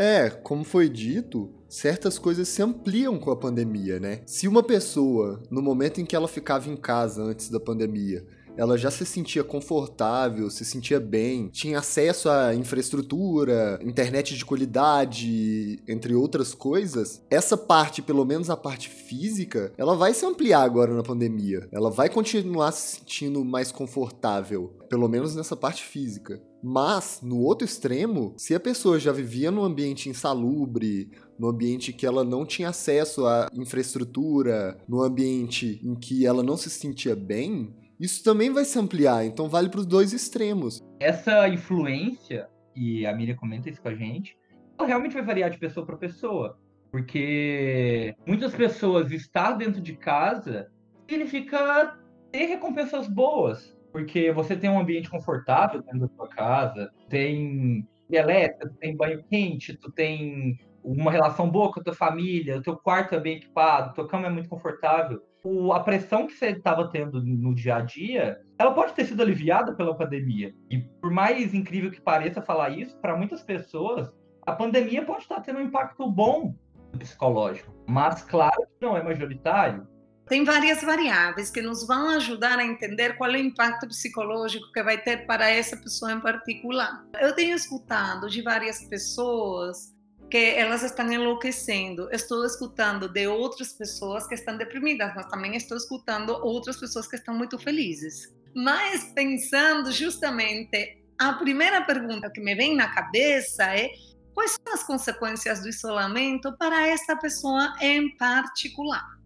É, 0.04 0.32
como 0.32 0.64
foi 0.64 0.90
dito, 0.90 1.52
certas 1.70 2.18
coisas 2.18 2.48
se 2.48 2.60
ampliam 2.60 3.20
com 3.20 3.30
a 3.30 3.36
pandemia, 3.36 4.00
né? 4.00 4.22
Se 4.26 4.48
uma 4.48 4.64
pessoa, 4.64 5.44
no 5.52 5.62
momento 5.62 6.02
em 6.02 6.06
que 6.06 6.16
ela 6.16 6.28
ficava 6.28 6.68
em 6.72 6.76
casa 6.76 7.22
antes 7.22 7.50
da 7.52 7.60
pandemia, 7.60 8.26
ela 8.58 8.80
já 8.80 8.90
se 8.90 9.06
sentia 9.06 9.44
confortável, 9.44 10.50
se 10.50 10.66
sentia 10.66 11.00
bem, 11.00 11.50
tinha 11.50 11.78
acesso 11.78 12.32
à 12.32 12.56
infraestrutura, 12.56 13.80
internet 13.84 14.36
de 14.36 14.44
qualidade, 14.44 15.80
entre 15.88 16.16
outras 16.16 16.56
coisas. 16.56 17.22
Essa 17.30 17.56
parte, 17.56 18.02
pelo 18.02 18.26
menos 18.26 18.50
a 18.50 18.58
parte 18.58 18.90
física, 18.90 19.72
ela 19.78 19.96
vai 19.96 20.16
se 20.16 20.26
ampliar 20.26 20.64
agora 20.64 20.96
na 20.96 21.04
pandemia. 21.04 21.70
Ela 21.72 21.92
vai 21.92 22.10
continuar 22.10 22.72
se 22.72 22.98
sentindo 22.98 23.46
mais 23.46 23.72
confortável, 23.72 24.74
pelo 24.90 25.08
menos 25.08 25.36
nessa 25.36 25.56
parte 25.56 25.84
física. 25.84 26.42
Mas, 26.64 27.22
no 27.24 27.40
outro 27.40 27.66
extremo, 27.66 28.34
se 28.38 28.54
a 28.54 28.60
pessoa 28.60 29.00
já 29.00 29.12
vivia 29.12 29.50
num 29.50 29.64
ambiente 29.64 30.10
insalubre, 30.10 31.10
no 31.40 31.48
ambiente 31.48 31.92
que 31.92 32.06
ela 32.06 32.24
não 32.24 32.46
tinha 32.46 32.70
acesso 32.70 33.26
à 33.26 33.50
infraestrutura, 33.54 34.78
no 34.88 35.02
ambiente 35.02 35.80
em 35.84 35.96
que 35.96 36.26
ela 36.26 36.44
não 36.44 36.56
se 36.56 36.70
sentia 36.70 37.16
bem, 37.16 37.74
isso 38.00 38.24
também 38.24 38.52
vai 38.52 38.66
se 38.66 38.78
ampliar, 38.78 39.26
então 39.26 39.48
vale 39.50 39.70
para 39.70 39.80
os 39.80 39.86
dois 39.86 40.14
extremos. 40.14 40.80
Essa 41.00 41.48
influência, 41.48 42.48
e 42.76 43.06
a 43.06 43.16
Miriam 43.16 43.36
comenta 43.36 43.70
isso 43.70 43.82
com 43.82 43.90
a 43.90 43.96
gente, 43.96 44.38
ela 44.78 44.88
realmente 44.88 45.14
vai 45.14 45.24
variar 45.24 45.50
de 45.50 45.58
pessoa 45.58 45.86
para 45.86 45.98
pessoa. 45.98 46.58
Porque 46.92 48.14
muitas 48.28 48.54
pessoas 48.54 49.12
estar 49.12 49.54
dentro 49.54 49.80
de 49.80 49.94
casa 49.94 50.70
significa 51.10 51.98
ter 52.32 52.46
recompensas 52.46 53.08
boas. 53.08 53.76
Porque 53.92 54.32
você 54.32 54.56
tem 54.56 54.70
um 54.70 54.80
ambiente 54.80 55.10
confortável 55.10 55.82
dentro 55.82 56.00
da 56.00 56.08
sua 56.08 56.28
casa, 56.30 56.92
tem 57.10 57.88
elétrica, 58.10 58.74
tem 58.80 58.96
banho 58.96 59.24
quente, 59.30 59.78
tu 59.78 59.92
tem 59.92 60.58
uma 60.84 61.12
relação 61.12 61.50
boa 61.50 61.72
com 61.72 61.80
a 61.80 61.84
tua 61.84 61.94
família, 61.94 62.58
o 62.58 62.62
teu 62.62 62.76
quarto 62.76 63.16
é 63.16 63.20
bem 63.20 63.38
equipado, 63.38 63.94
tua 63.94 64.08
cama 64.08 64.28
é 64.28 64.30
muito 64.30 64.50
confortável. 64.50 65.22
O, 65.44 65.74
a 65.74 65.80
pressão 65.80 66.28
que 66.28 66.34
você 66.34 66.48
estava 66.48 66.90
tendo 66.90 67.24
no 67.24 67.54
dia 67.56 67.78
a 67.78 67.82
dia, 67.82 68.40
ela 68.60 68.74
pode 68.74 68.94
ter 68.94 69.06
sido 69.06 69.22
aliviada 69.22 69.74
pela 69.74 69.96
pandemia. 69.96 70.54
E 70.70 70.80
por 70.80 71.12
mais 71.12 71.54
incrível 71.54 71.92
que 71.92 72.02
pareça 72.02 72.42
falar 72.42 72.70
isso, 72.70 73.00
para 73.00 73.18
muitas 73.18 73.42
pessoas, 73.42 74.12
a 74.46 74.52
pandemia 74.54 75.04
pode 75.04 75.24
estar 75.24 75.42
tendo 75.42 75.60
um 75.60 75.64
impacto 75.64 76.10
bom 76.12 76.56
psicológico. 76.98 77.74
Mas 77.88 78.22
claro 78.24 78.62
que 78.62 78.86
não 78.86 78.96
é 78.96 79.04
majoritário. 79.04 79.88
Tem 80.28 80.44
várias 80.46 80.82
variáveis 80.82 81.50
que 81.50 81.62
nos 81.62 81.86
vão 81.86 82.10
ajudar 82.12 82.58
a 82.58 82.66
entender 82.66 83.18
qual 83.18 83.32
é 83.32 83.34
o 83.34 83.38
impacto 83.38 83.88
psicológico 83.88 84.72
que 84.72 84.82
vai 84.82 84.98
ter 84.98 85.26
para 85.26 85.50
essa 85.50 85.76
pessoa 85.76 86.14
em 86.14 86.22
particular. 86.22 87.06
Eu 87.20 87.36
tenho 87.36 87.56
escutado 87.56 88.30
de 88.30 88.42
várias 88.42 88.84
pessoas 88.86 89.94
que 90.32 90.52
elas 90.56 90.82
estão 90.82 91.12
enlouquecendo. 91.12 92.08
Estou 92.12 92.46
escutando 92.46 93.10
de 93.10 93.28
outras 93.28 93.74
pessoas 93.74 94.26
que 94.26 94.34
estão 94.34 94.58
deprimidas, 94.58 95.14
mas 95.14 95.26
também 95.26 95.58
estou 95.58 95.76
escutando 95.76 96.30
outras 96.30 96.78
pessoas 96.78 97.06
que 97.06 97.18
estão 97.18 97.36
muito 97.36 97.60
felizes. 97.60 98.34
Mas 98.56 99.12
pensando 99.14 99.92
justamente, 99.92 101.04
a 101.20 101.34
primeira 101.34 101.82
pergunta 101.82 102.32
que 102.32 102.40
me 102.42 102.56
vem 102.56 102.76
na 102.76 102.88
cabeça 102.88 103.64
é 103.76 103.90
quais 104.34 104.52
são 104.52 104.74
as 104.74 104.84
consequências 104.84 105.62
do 105.62 105.68
isolamento 105.68 106.56
para 106.58 106.88
essa 106.88 107.16
pessoa 107.18 107.76
em 107.82 108.16
particular? 108.16 109.21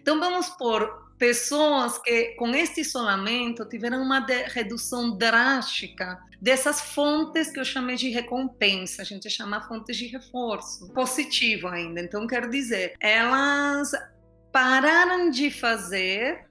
Então 0.00 0.18
vamos 0.18 0.48
por 0.50 1.10
pessoas 1.18 1.98
que 1.98 2.34
com 2.36 2.48
este 2.54 2.80
isolamento 2.80 3.66
tiveram 3.66 4.02
uma 4.02 4.24
redução 4.48 5.16
drástica 5.16 6.18
dessas 6.40 6.80
fontes 6.80 7.50
que 7.50 7.60
eu 7.60 7.64
chamei 7.64 7.96
de 7.96 8.08
recompensa, 8.08 9.02
a 9.02 9.04
gente 9.04 9.28
chama 9.28 9.60
fontes 9.60 9.98
de 9.98 10.06
reforço, 10.06 10.90
positivo 10.94 11.68
ainda. 11.68 12.00
Então 12.00 12.26
quer 12.26 12.48
dizer, 12.48 12.94
elas 12.98 13.92
pararam 14.50 15.30
de 15.30 15.50
fazer 15.50 16.48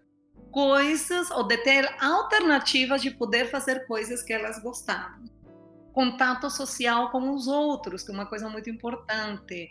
coisas 0.51 1.31
ou 1.31 1.43
de 1.43 1.57
ter 1.57 1.89
alternativas 1.99 3.01
de 3.01 3.11
poder 3.11 3.49
fazer 3.49 3.87
coisas 3.87 4.21
que 4.21 4.33
elas 4.33 4.61
gostavam. 4.61 5.25
contato 5.91 6.49
social 6.49 7.09
com 7.09 7.33
os 7.33 7.47
outros, 7.47 8.03
que 8.03 8.11
é 8.11 8.13
uma 8.13 8.27
coisa 8.27 8.47
muito 8.47 8.69
importante 8.69 9.69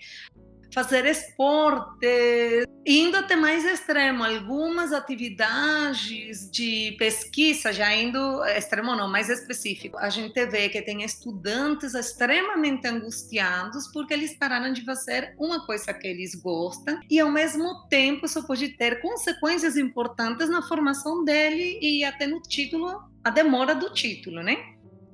fazer 0.73 1.07
esporte, 1.07 2.67
indo 2.87 3.17
até 3.17 3.37
mais 3.37 3.65
extremo, 3.65 4.25
algumas 4.25 4.93
atividades 4.93 6.51
de 6.51 6.95
pesquisa, 6.99 7.73
já 7.73 7.95
indo 7.95 8.45
extremo 8.45 8.95
não, 8.95 9.09
mais 9.09 9.29
específico. 9.29 9.99
A 9.99 10.09
gente 10.09 10.45
vê 10.47 10.69
que 10.69 10.83
tem 10.83 11.03
estudantes 11.03 11.95
extremamente 11.95 12.87
angustiados 12.87 13.89
porque 13.93 14.15
eles 14.15 14.37
pararam 14.37 14.73
de 14.73 14.85
fazer 14.85 15.35
uma 15.39 15.65
coisa 15.67 15.93
que 15.93 16.07
eles 16.07 16.35
gostam 16.35 17.01
e 17.11 17.19
ao 17.19 17.31
mesmo 17.31 17.87
tempo 17.89 18.27
isso 18.27 18.47
pode 18.47 18.69
ter 18.71 19.01
consequências 19.01 19.77
importantes 19.77 20.49
na 20.49 20.63
formação 20.63 21.25
dele 21.25 21.79
e 21.81 22.05
até 22.05 22.27
no 22.27 22.41
título, 22.41 23.03
a 23.25 23.31
demora 23.31 23.75
do 23.75 23.93
título, 23.93 24.43
né? 24.43 24.57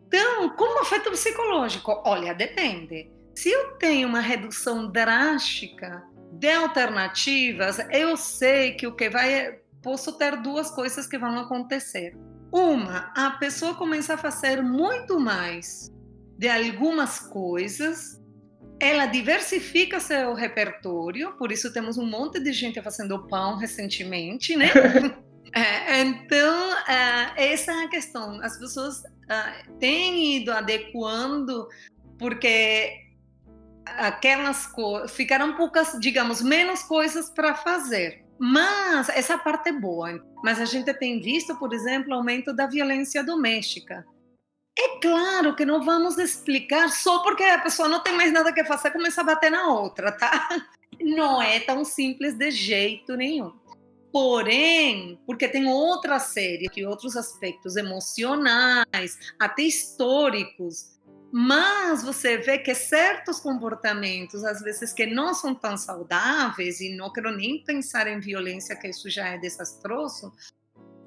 Então, 0.06 0.50
como 0.50 0.80
afeta 0.80 1.08
o 1.08 1.12
psicológico? 1.12 2.02
Olha, 2.04 2.32
depende 2.32 3.10
se 3.34 3.50
eu 3.50 3.72
tenho 3.72 4.08
uma 4.08 4.20
redução 4.20 4.90
drástica 4.90 6.02
de 6.32 6.50
alternativas, 6.50 7.78
eu 7.90 8.16
sei 8.16 8.72
que 8.74 8.86
o 8.86 8.94
que 8.94 9.08
vai 9.08 9.58
posso 9.82 10.16
ter 10.16 10.36
duas 10.40 10.70
coisas 10.70 11.06
que 11.06 11.18
vão 11.18 11.38
acontecer. 11.38 12.16
Uma, 12.50 13.12
a 13.14 13.32
pessoa 13.32 13.74
começa 13.74 14.14
a 14.14 14.18
fazer 14.18 14.62
muito 14.62 15.20
mais 15.20 15.92
de 16.38 16.48
algumas 16.48 17.18
coisas, 17.18 18.20
ela 18.80 19.06
diversifica 19.06 20.00
seu 20.00 20.34
repertório, 20.34 21.36
por 21.36 21.52
isso 21.52 21.72
temos 21.72 21.98
um 21.98 22.06
monte 22.06 22.40
de 22.40 22.52
gente 22.52 22.80
fazendo 22.82 23.26
pão 23.26 23.56
recentemente, 23.56 24.56
né? 24.56 24.66
é, 25.54 26.00
então, 26.00 26.72
é, 26.88 27.52
essa 27.52 27.72
é 27.72 27.84
a 27.84 27.88
questão. 27.88 28.40
As 28.42 28.58
pessoas 28.58 29.02
é, 29.28 29.64
têm 29.78 30.38
ido 30.38 30.50
adequando, 30.52 31.68
porque 32.18 33.03
aquelas 33.86 34.66
coisas, 34.66 35.10
ficaram 35.12 35.56
poucas, 35.56 35.96
digamos, 36.00 36.42
menos 36.42 36.82
coisas 36.82 37.30
para 37.30 37.54
fazer. 37.54 38.24
Mas 38.38 39.08
essa 39.10 39.38
parte 39.38 39.68
é 39.68 39.72
boa. 39.72 40.20
Mas 40.42 40.60
a 40.60 40.64
gente 40.64 40.92
tem 40.94 41.20
visto, 41.20 41.56
por 41.56 41.72
exemplo, 41.72 42.14
aumento 42.14 42.52
da 42.52 42.66
violência 42.66 43.22
doméstica. 43.22 44.04
É 44.76 44.98
claro 45.00 45.54
que 45.54 45.64
não 45.64 45.84
vamos 45.84 46.18
explicar 46.18 46.90
só 46.90 47.20
porque 47.22 47.44
a 47.44 47.60
pessoa 47.60 47.88
não 47.88 48.02
tem 48.02 48.12
mais 48.16 48.32
nada 48.32 48.52
que 48.52 48.64
fazer, 48.64 48.90
começa 48.90 49.20
a 49.20 49.24
bater 49.24 49.50
na 49.50 49.68
outra, 49.68 50.10
tá? 50.10 50.48
Não 51.00 51.42
é 51.42 51.58
tão 51.58 51.84
simples 51.84 52.34
de 52.34 52.52
jeito 52.52 53.16
nenhum. 53.16 53.52
Porém, 54.12 55.18
porque 55.26 55.48
tem 55.48 55.66
outra 55.66 56.20
série 56.20 56.68
que 56.68 56.86
outros 56.86 57.16
aspectos 57.16 57.74
emocionais, 57.74 59.18
até 59.40 59.62
históricos, 59.62 60.93
mas 61.36 62.04
você 62.04 62.38
vê 62.38 62.58
que 62.58 62.72
certos 62.76 63.40
comportamentos, 63.40 64.44
às 64.44 64.62
vezes 64.62 64.92
que 64.92 65.04
não 65.04 65.34
são 65.34 65.52
tão 65.52 65.76
saudáveis, 65.76 66.80
e 66.80 66.94
não 66.94 67.12
quero 67.12 67.36
nem 67.36 67.58
pensar 67.64 68.06
em 68.06 68.20
violência, 68.20 68.76
que 68.76 68.86
isso 68.86 69.10
já 69.10 69.30
é 69.30 69.38
desastroso, 69.38 70.32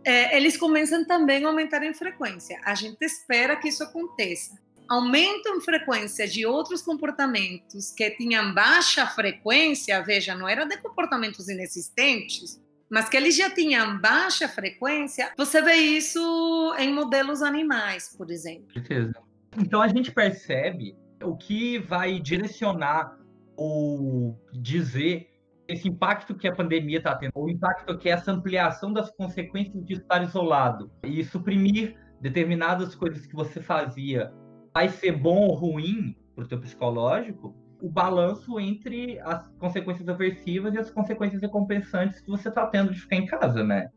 é, 0.04 0.36
eles 0.36 0.58
começam 0.58 1.06
também 1.06 1.46
a 1.46 1.48
aumentar 1.48 1.82
em 1.82 1.94
frequência. 1.94 2.60
A 2.66 2.76
gente 2.76 3.02
espera 3.06 3.56
que 3.56 3.70
isso 3.70 3.82
aconteça. 3.82 4.60
Aumento 4.90 5.48
em 5.48 5.62
frequência 5.62 6.28
de 6.28 6.46
outros 6.46 6.82
comportamentos 6.82 7.92
que 7.92 8.12
tinham 8.12 8.54
baixa 8.54 9.08
frequência, 9.08 10.04
veja, 10.04 10.36
não 10.36 10.50
era 10.50 10.66
de 10.66 10.76
comportamentos 10.76 11.48
inexistentes, 11.48 12.62
mas 12.90 13.08
que 13.08 13.16
eles 13.16 13.34
já 13.34 13.50
tinham 13.50 13.98
baixa 14.02 14.50
frequência, 14.50 15.32
você 15.38 15.62
vê 15.62 15.76
isso 15.76 16.76
em 16.80 16.94
modelos 16.94 17.42
animais, 17.42 18.14
por 18.18 18.30
exemplo. 18.30 18.74
Certeza. 18.74 19.27
Então 19.58 19.82
a 19.82 19.88
gente 19.88 20.12
percebe 20.12 20.96
o 21.24 21.36
que 21.36 21.80
vai 21.80 22.20
direcionar 22.20 23.18
ou 23.56 24.40
dizer 24.54 25.28
esse 25.68 25.88
impacto 25.88 26.36
que 26.36 26.48
a 26.48 26.56
pandemia 26.56 27.00
está 27.00 27.16
tendo, 27.16 27.32
o 27.36 27.50
impacto 27.50 27.98
que 27.98 28.08
é 28.08 28.14
essa 28.14 28.32
ampliação 28.32 28.94
das 28.94 29.10
consequências 29.12 29.84
de 29.84 29.96
estar 29.96 30.24
isolado 30.24 30.92
e 31.04 31.24
suprimir 31.26 31.98
determinadas 32.22 32.96
coisas 32.96 33.26
que 33.26 33.36
você 33.36 33.60
fazia 33.62 34.32
vai 34.74 34.88
ser 34.90 35.12
bom 35.12 35.48
ou 35.48 35.56
ruim 35.56 36.16
para 36.36 36.46
o 36.46 36.48
teu 36.48 36.60
psicológico, 36.60 37.56
o 37.82 37.90
balanço 37.90 38.60
entre 38.60 39.20
as 39.22 39.48
consequências 39.58 40.08
aversivas 40.08 40.74
e 40.76 40.78
as 40.78 40.90
consequências 40.90 41.42
recompensantes 41.42 42.22
que 42.22 42.30
você 42.30 42.50
está 42.50 42.66
tendo 42.68 42.94
de 42.94 43.02
ficar 43.02 43.16
em 43.16 43.26
casa, 43.26 43.64
né? 43.64 43.90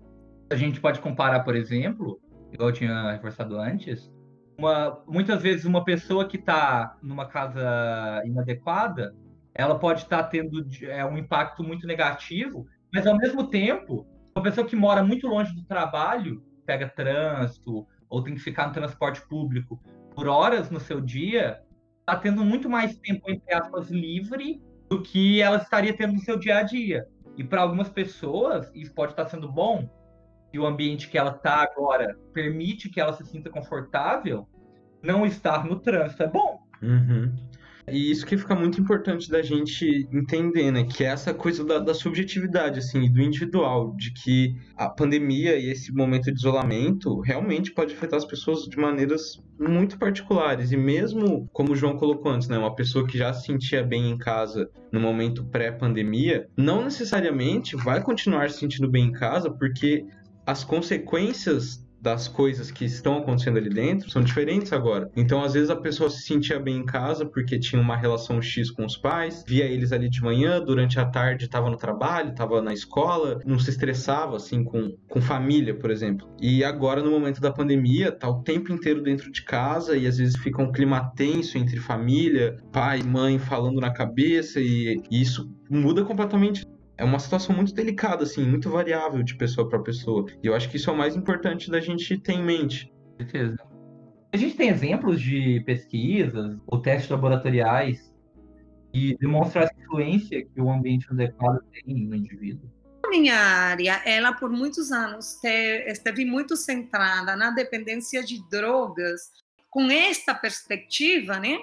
A 0.50 0.56
gente 0.56 0.80
pode 0.80 1.00
comparar, 1.00 1.40
por 1.40 1.54
exemplo, 1.54 2.18
igual 2.50 2.70
eu 2.70 2.74
tinha 2.74 3.12
reforçado 3.12 3.58
antes, 3.58 4.10
uma, 4.60 5.02
muitas 5.06 5.40
vezes 5.40 5.64
uma 5.64 5.82
pessoa 5.82 6.28
que 6.28 6.36
está 6.36 6.96
numa 7.02 7.26
casa 7.26 8.22
inadequada, 8.26 9.14
ela 9.54 9.78
pode 9.78 10.02
estar 10.02 10.22
tá 10.22 10.28
tendo 10.28 10.66
é, 10.82 11.04
um 11.04 11.16
impacto 11.16 11.64
muito 11.64 11.86
negativo, 11.86 12.66
mas 12.92 13.06
ao 13.06 13.16
mesmo 13.16 13.46
tempo, 13.46 14.06
uma 14.36 14.42
pessoa 14.42 14.66
que 14.66 14.76
mora 14.76 15.02
muito 15.02 15.26
longe 15.26 15.54
do 15.54 15.64
trabalho, 15.64 16.44
pega 16.66 16.88
trânsito 16.88 17.86
ou 18.08 18.22
tem 18.22 18.34
que 18.34 18.40
ficar 18.40 18.66
no 18.66 18.74
transporte 18.74 19.26
público 19.28 19.80
por 20.14 20.28
horas 20.28 20.70
no 20.70 20.78
seu 20.78 21.00
dia, 21.00 21.62
está 22.00 22.16
tendo 22.16 22.44
muito 22.44 22.68
mais 22.68 22.98
tempo, 22.98 23.30
entre 23.30 23.54
aspas, 23.54 23.90
livre 23.90 24.62
do 24.90 25.00
que 25.00 25.40
ela 25.40 25.56
estaria 25.56 25.96
tendo 25.96 26.14
no 26.14 26.20
seu 26.20 26.38
dia 26.38 26.58
a 26.58 26.62
dia. 26.62 27.06
E 27.36 27.44
para 27.44 27.62
algumas 27.62 27.88
pessoas, 27.88 28.70
isso 28.74 28.92
pode 28.92 29.12
estar 29.12 29.24
sendo 29.26 29.50
bom, 29.50 29.88
e 30.52 30.58
o 30.58 30.66
ambiente 30.66 31.08
que 31.08 31.18
ela 31.18 31.30
está 31.30 31.62
agora 31.62 32.16
permite 32.32 32.88
que 32.88 33.00
ela 33.00 33.12
se 33.12 33.24
sinta 33.24 33.50
confortável, 33.50 34.46
não 35.02 35.24
estar 35.24 35.64
no 35.64 35.78
trânsito 35.78 36.22
é 36.22 36.28
bom. 36.28 36.60
Uhum. 36.82 37.32
E 37.90 38.10
isso 38.10 38.24
que 38.24 38.36
fica 38.36 38.54
muito 38.54 38.80
importante 38.80 39.28
da 39.28 39.42
gente 39.42 40.08
entender, 40.12 40.70
né? 40.70 40.84
Que 40.84 41.04
é 41.04 41.08
essa 41.08 41.34
coisa 41.34 41.64
da, 41.64 41.78
da, 41.78 41.92
subjetividade, 41.92 42.78
assim, 42.78 43.10
do 43.10 43.20
individual, 43.20 43.94
de 43.96 44.12
que 44.12 44.54
a 44.76 44.88
pandemia 44.88 45.56
e 45.56 45.70
esse 45.70 45.92
momento 45.92 46.32
de 46.32 46.38
isolamento 46.38 47.20
realmente 47.20 47.72
pode 47.72 47.94
afetar 47.94 48.18
as 48.18 48.24
pessoas 48.24 48.64
de 48.64 48.78
maneiras 48.78 49.42
muito 49.58 49.98
particulares. 49.98 50.72
E 50.72 50.76
mesmo, 50.76 51.48
como 51.52 51.72
o 51.72 51.76
João 51.76 51.96
colocou 51.96 52.30
antes, 52.30 52.48
né? 52.48 52.56
Uma 52.56 52.74
pessoa 52.74 53.06
que 53.06 53.18
já 53.18 53.32
se 53.32 53.46
sentia 53.46 53.82
bem 53.82 54.10
em 54.10 54.18
casa 54.18 54.70
no 54.92 55.00
momento 55.00 55.44
pré-pandemia, 55.44 56.48
não 56.56 56.84
necessariamente 56.84 57.76
vai 57.76 58.02
continuar 58.02 58.50
se 58.50 58.58
sentindo 58.58 58.88
bem 58.88 59.06
em 59.06 59.12
casa, 59.12 59.50
porque 59.50 60.06
as 60.46 60.64
consequências 60.64 61.84
das 62.00 62.26
coisas 62.26 62.70
que 62.70 62.84
estão 62.84 63.18
acontecendo 63.18 63.58
ali 63.58 63.68
dentro 63.68 64.10
são 64.10 64.22
diferentes 64.22 64.72
agora. 64.72 65.10
Então, 65.14 65.42
às 65.42 65.52
vezes, 65.52 65.68
a 65.68 65.76
pessoa 65.76 66.08
se 66.08 66.22
sentia 66.22 66.58
bem 66.58 66.78
em 66.78 66.86
casa 66.86 67.26
porque 67.26 67.58
tinha 67.58 67.80
uma 67.80 67.96
relação 67.96 68.40
X 68.40 68.70
com 68.70 68.86
os 68.86 68.96
pais, 68.96 69.44
via 69.46 69.66
eles 69.66 69.92
ali 69.92 70.08
de 70.08 70.22
manhã, 70.22 70.60
durante 70.60 70.98
a 70.98 71.04
tarde 71.04 71.44
estava 71.44 71.68
no 71.68 71.76
trabalho, 71.76 72.30
estava 72.30 72.62
na 72.62 72.72
escola, 72.72 73.38
não 73.44 73.58
se 73.58 73.70
estressava 73.70 74.36
assim 74.36 74.64
com, 74.64 74.96
com 75.08 75.20
família, 75.20 75.74
por 75.74 75.90
exemplo. 75.90 76.26
E 76.40 76.64
agora, 76.64 77.02
no 77.02 77.10
momento 77.10 77.40
da 77.40 77.52
pandemia, 77.52 78.10
tá 78.10 78.28
o 78.28 78.42
tempo 78.42 78.72
inteiro 78.72 79.02
dentro 79.02 79.30
de 79.30 79.42
casa 79.42 79.96
e 79.96 80.06
às 80.06 80.16
vezes 80.16 80.36
fica 80.36 80.62
um 80.62 80.72
clima 80.72 81.12
tenso 81.14 81.58
entre 81.58 81.78
família, 81.78 82.56
pai, 82.72 83.02
mãe 83.02 83.38
falando 83.38 83.80
na 83.80 83.92
cabeça 83.92 84.58
e, 84.58 85.02
e 85.10 85.20
isso 85.20 85.52
muda 85.68 86.04
completamente 86.04 86.64
é 87.00 87.04
uma 87.04 87.18
situação 87.18 87.56
muito 87.56 87.72
delicada, 87.72 88.24
assim, 88.24 88.44
muito 88.44 88.68
variável 88.68 89.22
de 89.22 89.34
pessoa 89.34 89.66
para 89.66 89.78
pessoa. 89.78 90.26
E 90.42 90.46
eu 90.46 90.54
acho 90.54 90.68
que 90.68 90.76
isso 90.76 90.90
é 90.90 90.92
o 90.92 90.96
mais 90.96 91.16
importante 91.16 91.70
da 91.70 91.80
gente 91.80 92.18
ter 92.18 92.34
em 92.34 92.44
mente. 92.44 92.92
Certeza. 93.16 93.56
A 94.30 94.36
gente 94.36 94.54
tem 94.54 94.68
exemplos 94.68 95.18
de 95.18 95.62
pesquisas 95.64 96.58
ou 96.66 96.78
testes 96.80 97.10
laboratoriais 97.10 98.12
que 98.92 99.16
demonstram 99.18 99.62
a 99.62 99.82
influência 99.82 100.44
que 100.44 100.60
o 100.60 100.70
ambiente 100.70 101.06
adequado 101.10 101.60
tem 101.72 102.06
no 102.06 102.14
indivíduo. 102.14 102.70
A 103.02 103.08
minha 103.08 103.34
área, 103.34 104.02
ela 104.04 104.34
por 104.34 104.50
muitos 104.50 104.92
anos 104.92 105.42
esteve 105.42 106.26
muito 106.26 106.54
centrada 106.54 107.34
na 107.34 107.50
dependência 107.50 108.22
de 108.22 108.46
drogas, 108.50 109.32
com 109.70 109.90
esta 109.90 110.34
perspectiva, 110.34 111.40
né? 111.40 111.56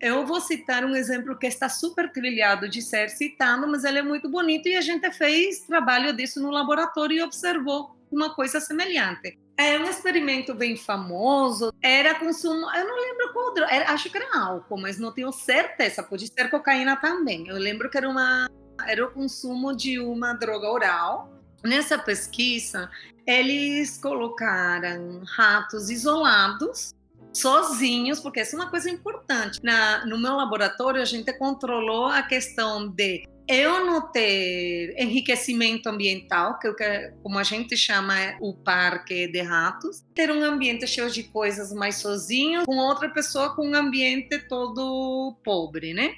Eu 0.00 0.26
vou 0.26 0.40
citar 0.40 0.84
um 0.84 0.94
exemplo 0.94 1.36
que 1.36 1.46
está 1.46 1.68
super 1.68 2.12
trilhado 2.12 2.68
de 2.68 2.82
ser 2.82 3.08
citado, 3.08 3.66
mas 3.66 3.84
ele 3.84 3.98
é 3.98 4.02
muito 4.02 4.28
bonito 4.28 4.68
e 4.68 4.76
a 4.76 4.80
gente 4.80 5.10
fez 5.12 5.60
trabalho 5.60 6.14
disso 6.14 6.40
no 6.40 6.50
laboratório 6.50 7.16
e 7.16 7.22
observou 7.22 7.96
uma 8.12 8.34
coisa 8.34 8.60
semelhante. 8.60 9.38
É 9.58 9.78
um 9.78 9.84
experimento 9.84 10.54
bem 10.54 10.76
famoso, 10.76 11.72
era 11.82 12.14
consumo, 12.14 12.70
eu 12.74 12.86
não 12.86 12.94
lembro 12.94 13.32
qual 13.32 13.54
droga, 13.54 13.72
era, 13.72 13.90
acho 13.90 14.10
que 14.10 14.18
era 14.18 14.38
álcool, 14.38 14.78
mas 14.78 14.98
não 14.98 15.12
tenho 15.12 15.32
certeza, 15.32 16.02
pode 16.02 16.26
ser 16.26 16.50
cocaína 16.50 16.96
também. 16.96 17.48
Eu 17.48 17.56
lembro 17.56 17.88
que 17.88 17.96
era, 17.96 18.08
uma, 18.08 18.50
era 18.86 19.06
o 19.06 19.10
consumo 19.10 19.74
de 19.74 19.98
uma 19.98 20.34
droga 20.34 20.70
oral. 20.70 21.32
Nessa 21.64 21.98
pesquisa, 21.98 22.90
eles 23.26 23.96
colocaram 23.96 25.22
ratos 25.24 25.88
isolados 25.88 26.94
sozinhos, 27.36 28.20
porque 28.20 28.40
essa 28.40 28.56
é 28.56 28.58
uma 28.58 28.70
coisa 28.70 28.90
importante. 28.90 29.60
Na, 29.62 30.04
no 30.06 30.18
meu 30.18 30.34
laboratório, 30.34 31.00
a 31.00 31.04
gente 31.04 31.32
controlou 31.34 32.06
a 32.06 32.22
questão 32.22 32.88
de 32.88 33.24
eu 33.48 33.86
não 33.86 34.10
ter 34.10 34.94
enriquecimento 34.98 35.88
ambiental, 35.88 36.58
que 36.58 36.68
é 36.82 37.12
como 37.22 37.38
a 37.38 37.44
gente 37.44 37.76
chama 37.76 38.14
o 38.40 38.52
parque 38.52 39.28
de 39.28 39.40
ratos, 39.40 40.04
ter 40.14 40.30
um 40.32 40.42
ambiente 40.42 40.86
cheio 40.86 41.10
de 41.10 41.22
coisas 41.22 41.72
mais 41.72 41.96
sozinho, 41.96 42.64
com 42.64 42.76
outra 42.76 43.08
pessoa 43.08 43.54
com 43.54 43.68
um 43.68 43.74
ambiente 43.74 44.38
todo 44.48 45.36
pobre, 45.44 45.94
né? 45.94 46.14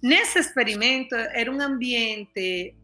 Nesse 0.00 0.38
experimento 0.38 1.14
era 1.14 1.50
um 1.50 1.60
ambiente, 1.60 2.74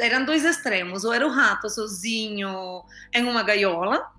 eram 0.00 0.24
dois 0.24 0.44
extremos, 0.44 1.04
ou 1.04 1.12
era 1.12 1.26
o 1.26 1.30
rato 1.30 1.68
sozinho 1.68 2.82
em 3.12 3.24
uma 3.24 3.42
gaiola, 3.42 4.10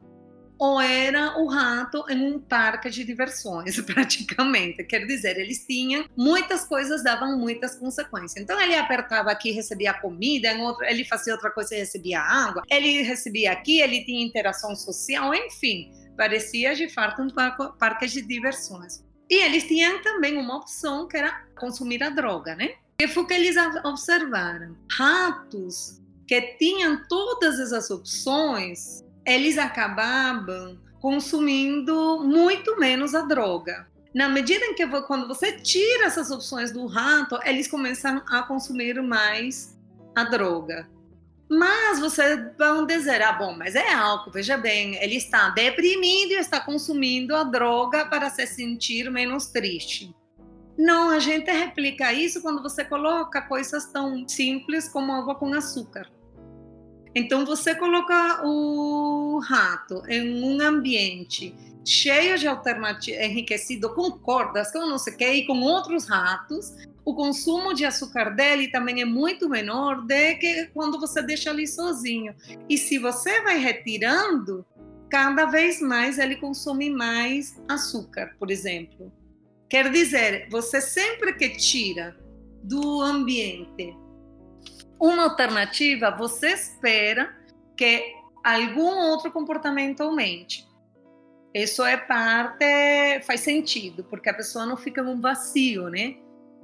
ou 0.59 0.81
era 0.81 1.39
o 1.39 1.47
rato 1.47 2.03
em 2.09 2.33
um 2.33 2.37
parque 2.37 2.89
de 2.89 3.05
diversões, 3.05 3.79
praticamente. 3.81 4.83
Quer 4.83 5.05
dizer, 5.07 5.37
eles 5.37 5.65
tinham 5.65 6.05
muitas 6.17 6.65
coisas, 6.65 7.01
davam 7.01 7.37
muitas 7.37 7.75
consequências. 7.75 8.43
Então 8.43 8.59
ele 8.59 8.75
apertava 8.75 9.31
aqui, 9.31 9.51
recebia 9.51 9.93
comida, 9.93 10.53
outro, 10.57 10.83
ele 10.83 11.05
fazia 11.05 11.33
outra 11.33 11.49
coisa 11.49 11.73
e 11.73 11.79
recebia 11.79 12.19
água, 12.19 12.61
ele 12.69 13.01
recebia 13.03 13.53
aqui, 13.53 13.79
ele 13.79 14.03
tinha 14.03 14.25
interação 14.25 14.75
social, 14.75 15.33
enfim, 15.33 15.91
parecia 16.17 16.75
de 16.75 16.89
fato 16.89 17.21
um 17.21 17.29
parque 17.77 18.05
de 18.07 18.21
diversões. 18.21 19.01
E 19.29 19.35
eles 19.35 19.63
tinham 19.63 20.01
também 20.01 20.37
uma 20.37 20.57
opção 20.57 21.07
que 21.07 21.15
era 21.15 21.45
consumir 21.57 22.03
a 22.03 22.09
droga, 22.09 22.55
né? 22.55 22.73
Que 22.97 23.07
foi 23.07 23.23
o 23.23 23.27
que 23.27 23.33
eles 23.33 23.55
observaram. 23.85 24.75
Ratos 24.97 26.01
que 26.27 26.41
tinham 26.57 27.07
todas 27.07 27.59
essas 27.59 27.89
opções 27.89 29.03
eles 29.29 29.59
acabavam 29.59 30.79
consumindo 30.99 32.23
muito 32.23 32.77
menos 32.79 33.13
a 33.13 33.21
droga. 33.21 33.87
Na 34.13 34.27
medida 34.27 34.65
em 34.65 34.73
que 34.73 34.85
quando 35.03 35.27
você 35.27 35.51
tira 35.51 36.05
essas 36.05 36.31
opções 36.31 36.71
do 36.71 36.87
rato, 36.87 37.39
eles 37.45 37.67
começam 37.67 38.23
a 38.27 38.41
consumir 38.41 38.99
mais 39.03 39.77
a 40.15 40.23
droga. 40.23 40.89
Mas 41.47 41.99
vocês 41.99 42.39
vão 42.57 42.85
dizer, 42.85 43.21
ah, 43.21 43.33
bom, 43.33 43.55
mas 43.55 43.75
é 43.75 43.93
álcool, 43.93 44.31
veja 44.31 44.57
bem, 44.57 44.95
ele 44.95 45.15
está 45.15 45.49
deprimido 45.49 46.31
e 46.31 46.39
está 46.39 46.59
consumindo 46.59 47.35
a 47.35 47.43
droga 47.43 48.05
para 48.05 48.29
se 48.29 48.45
sentir 48.47 49.09
menos 49.11 49.47
triste. 49.47 50.13
Não, 50.77 51.09
a 51.09 51.19
gente 51.19 51.51
replica 51.51 52.13
isso 52.13 52.41
quando 52.41 52.63
você 52.63 52.83
coloca 52.83 53.41
coisas 53.41 53.85
tão 53.85 54.27
simples 54.27 54.87
como 54.89 55.11
água 55.11 55.35
com 55.35 55.53
açúcar. 55.53 56.07
Então, 57.15 57.45
você 57.45 57.75
colocar 57.75 58.41
o 58.45 59.39
rato 59.39 60.03
em 60.07 60.43
um 60.43 60.61
ambiente 60.61 61.55
cheio 61.85 62.37
de 62.37 62.47
alternativas, 62.47 63.25
enriquecido 63.25 63.93
com 63.95 64.11
cordas, 64.11 64.71
com 64.71 64.79
não 64.87 64.97
sei 64.97 65.13
o 65.13 65.17
que, 65.17 65.31
e 65.31 65.47
com 65.47 65.59
outros 65.61 66.07
ratos, 66.07 66.75
o 67.03 67.15
consumo 67.15 67.73
de 67.73 67.85
açúcar 67.85 68.29
dele 68.29 68.67
também 68.67 69.01
é 69.01 69.05
muito 69.05 69.49
menor 69.49 70.01
do 70.01 70.07
que 70.39 70.69
quando 70.73 70.99
você 70.99 71.21
deixa 71.23 71.49
ali 71.49 71.67
sozinho. 71.67 72.35
E 72.69 72.77
se 72.77 72.99
você 72.99 73.41
vai 73.41 73.57
retirando, 73.57 74.63
cada 75.09 75.45
vez 75.45 75.81
mais 75.81 76.19
ele 76.19 76.35
consome 76.35 76.89
mais 76.89 77.59
açúcar, 77.67 78.35
por 78.37 78.51
exemplo. 78.51 79.11
Quer 79.67 79.91
dizer, 79.91 80.47
você 80.51 80.79
sempre 80.79 81.33
que 81.33 81.49
tira 81.49 82.15
do 82.63 83.01
ambiente 83.01 83.95
uma 84.99 85.23
alternativa, 85.23 86.11
você 86.11 86.49
espera 86.49 87.33
que 87.77 88.13
algum 88.43 88.97
outro 89.09 89.31
comportamento 89.31 90.01
aumente. 90.01 90.67
Isso 91.53 91.83
é 91.83 91.97
parte, 91.97 92.65
faz 93.25 93.39
sentido, 93.39 94.03
porque 94.03 94.29
a 94.29 94.33
pessoa 94.33 94.65
não 94.65 94.77
fica 94.77 95.01
num 95.01 95.19
vazio, 95.19 95.89
né? 95.89 96.17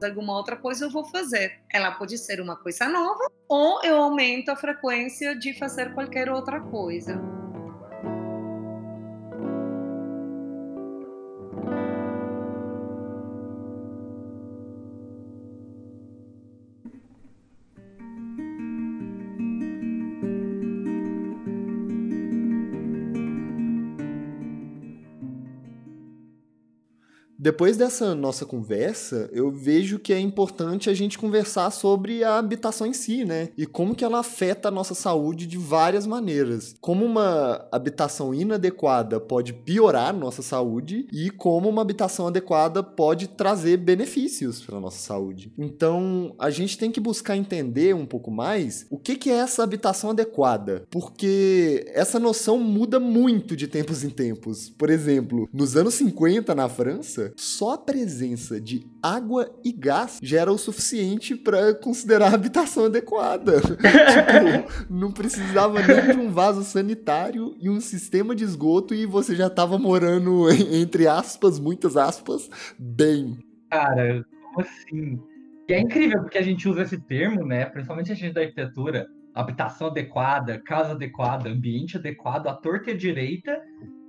Alguma 0.04 0.36
outra 0.36 0.56
coisa 0.56 0.86
eu 0.86 0.90
vou 0.92 1.06
fazer. 1.06 1.60
Ela 1.72 1.92
pode 1.92 2.18
ser 2.18 2.42
uma 2.42 2.56
coisa 2.56 2.88
nova, 2.88 3.32
ou 3.48 3.82
eu 3.84 3.96
aumento 3.96 4.50
a 4.50 4.56
frequência 4.56 5.36
de 5.36 5.54
fazer 5.58 5.94
qualquer 5.94 6.30
outra 6.30 6.60
coisa. 6.60 7.20
Depois 27.46 27.78
dessa 27.78 28.16
nossa 28.16 28.44
conversa, 28.44 29.30
eu 29.32 29.52
vejo 29.52 30.00
que 30.00 30.12
é 30.12 30.20
importante 30.20 30.90
a 30.90 30.96
gente 30.96 31.16
conversar 31.16 31.70
sobre 31.70 32.24
a 32.24 32.40
habitação 32.40 32.88
em 32.88 32.94
si, 32.94 33.24
né? 33.24 33.50
E 33.56 33.68
como 33.68 33.94
que 33.94 34.04
ela 34.04 34.18
afeta 34.18 34.70
a 34.70 34.72
nossa 34.72 34.96
saúde 34.96 35.46
de 35.46 35.56
várias 35.56 36.08
maneiras. 36.08 36.76
Como 36.82 37.06
uma 37.06 37.64
habitação 37.72 38.34
inadequada 38.34 39.20
pode 39.20 39.54
piorar 39.54 40.12
nossa 40.12 40.42
saúde 40.42 41.06
e 41.14 41.30
como 41.30 41.70
uma 41.70 41.84
habitação 41.84 42.26
adequada 42.26 42.82
pode 42.82 43.28
trazer 43.28 43.78
benefícios 43.78 44.62
para 44.62 44.80
nossa 44.80 44.98
saúde. 44.98 45.54
Então, 45.56 46.34
a 46.40 46.50
gente 46.50 46.80
tem 46.80 46.92
que 46.92 47.00
buscar 47.00 47.38
entender 47.38 47.94
um 47.94 48.08
pouco 48.08 48.32
mais 48.32 48.88
o 48.90 48.98
que 48.98 49.16
que 49.16 49.30
é 49.30 49.36
essa 49.36 49.62
habitação 49.62 50.10
adequada, 50.10 50.88
porque 50.90 51.86
essa 51.94 52.20
noção 52.20 52.58
muda 52.58 53.00
muito 53.00 53.56
de 53.56 53.68
tempos 53.68 54.04
em 54.04 54.10
tempos. 54.10 54.68
Por 54.68 54.90
exemplo, 54.90 55.48
nos 55.54 55.78
anos 55.78 55.94
50 55.94 56.56
na 56.56 56.68
França, 56.68 57.35
só 57.36 57.74
a 57.74 57.78
presença 57.78 58.60
de 58.60 58.86
água 59.02 59.54
e 59.64 59.72
gás 59.72 60.20
já 60.22 60.42
era 60.42 60.52
o 60.52 60.58
suficiente 60.58 61.36
para 61.36 61.74
considerar 61.76 62.32
a 62.32 62.36
habitação 62.36 62.86
adequada. 62.86 63.60
tipo, 63.62 64.94
não 64.94 65.12
precisava 65.12 65.80
nem 65.82 66.16
de 66.16 66.20
um 66.20 66.32
vaso 66.32 66.64
sanitário 66.64 67.56
e 67.60 67.70
um 67.70 67.80
sistema 67.80 68.36
de 68.36 68.44
esgoto 68.44 68.94
e 68.94 69.06
você 69.06 69.36
já 69.36 69.48
estava 69.48 69.78
morando, 69.78 70.50
entre 70.72 71.08
aspas, 71.08 71.60
muitas 71.60 71.98
aspas, 71.98 72.50
bem. 72.80 73.38
Cara, 73.70 74.26
como 74.42 74.62
assim? 74.62 75.20
E 75.68 75.74
é 75.74 75.80
incrível 75.80 76.22
porque 76.22 76.38
a 76.38 76.44
gente 76.44 76.70
usa 76.70 76.84
esse 76.84 76.98
termo, 76.98 77.46
né? 77.46 77.66
Principalmente 77.66 78.12
a 78.12 78.16
gente 78.16 78.34
da 78.34 78.42
arquitetura, 78.42 79.08
habitação 79.34 79.88
adequada, 79.88 80.62
casa 80.64 80.92
adequada, 80.92 81.50
ambiente 81.50 81.98
adequado, 81.98 82.48
à 82.48 82.54
torta 82.54 82.92
e 82.92 82.94
à 82.94 82.98
direita. 82.98 83.62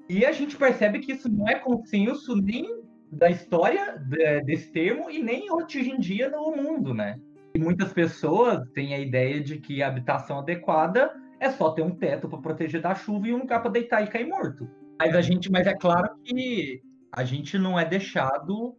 E 0.08 0.24
a 0.24 0.32
gente 0.32 0.56
percebe 0.56 1.00
que 1.00 1.12
isso 1.12 1.28
não 1.28 1.48
é 1.48 1.56
consenso 1.56 2.36
nem 2.36 2.85
da 3.10 3.30
história 3.30 3.96
desse 4.44 4.70
termo 4.72 5.10
e 5.10 5.22
nem 5.22 5.50
hoje 5.50 5.90
em 5.90 5.98
dia 5.98 6.28
no 6.28 6.54
mundo, 6.54 6.92
né? 6.92 7.18
E 7.54 7.58
muitas 7.58 7.92
pessoas 7.92 8.68
têm 8.74 8.94
a 8.94 8.98
ideia 8.98 9.40
de 9.40 9.58
que 9.58 9.82
a 9.82 9.88
habitação 9.88 10.40
adequada 10.40 11.10
é 11.40 11.50
só 11.50 11.70
ter 11.70 11.82
um 11.82 11.94
teto 11.94 12.28
para 12.28 12.38
proteger 12.38 12.80
da 12.80 12.94
chuva 12.94 13.28
e 13.28 13.34
um 13.34 13.38
lugar 13.38 13.62
para 13.62 13.70
deitar 13.70 14.02
e 14.02 14.08
cair 14.08 14.26
morto. 14.26 14.68
Mas 14.98 15.14
a 15.14 15.20
gente, 15.20 15.50
mas 15.50 15.66
é 15.66 15.74
claro 15.74 16.16
que 16.24 16.80
a 17.12 17.24
gente 17.24 17.58
não 17.58 17.78
é 17.78 17.84
deixado 17.84 18.76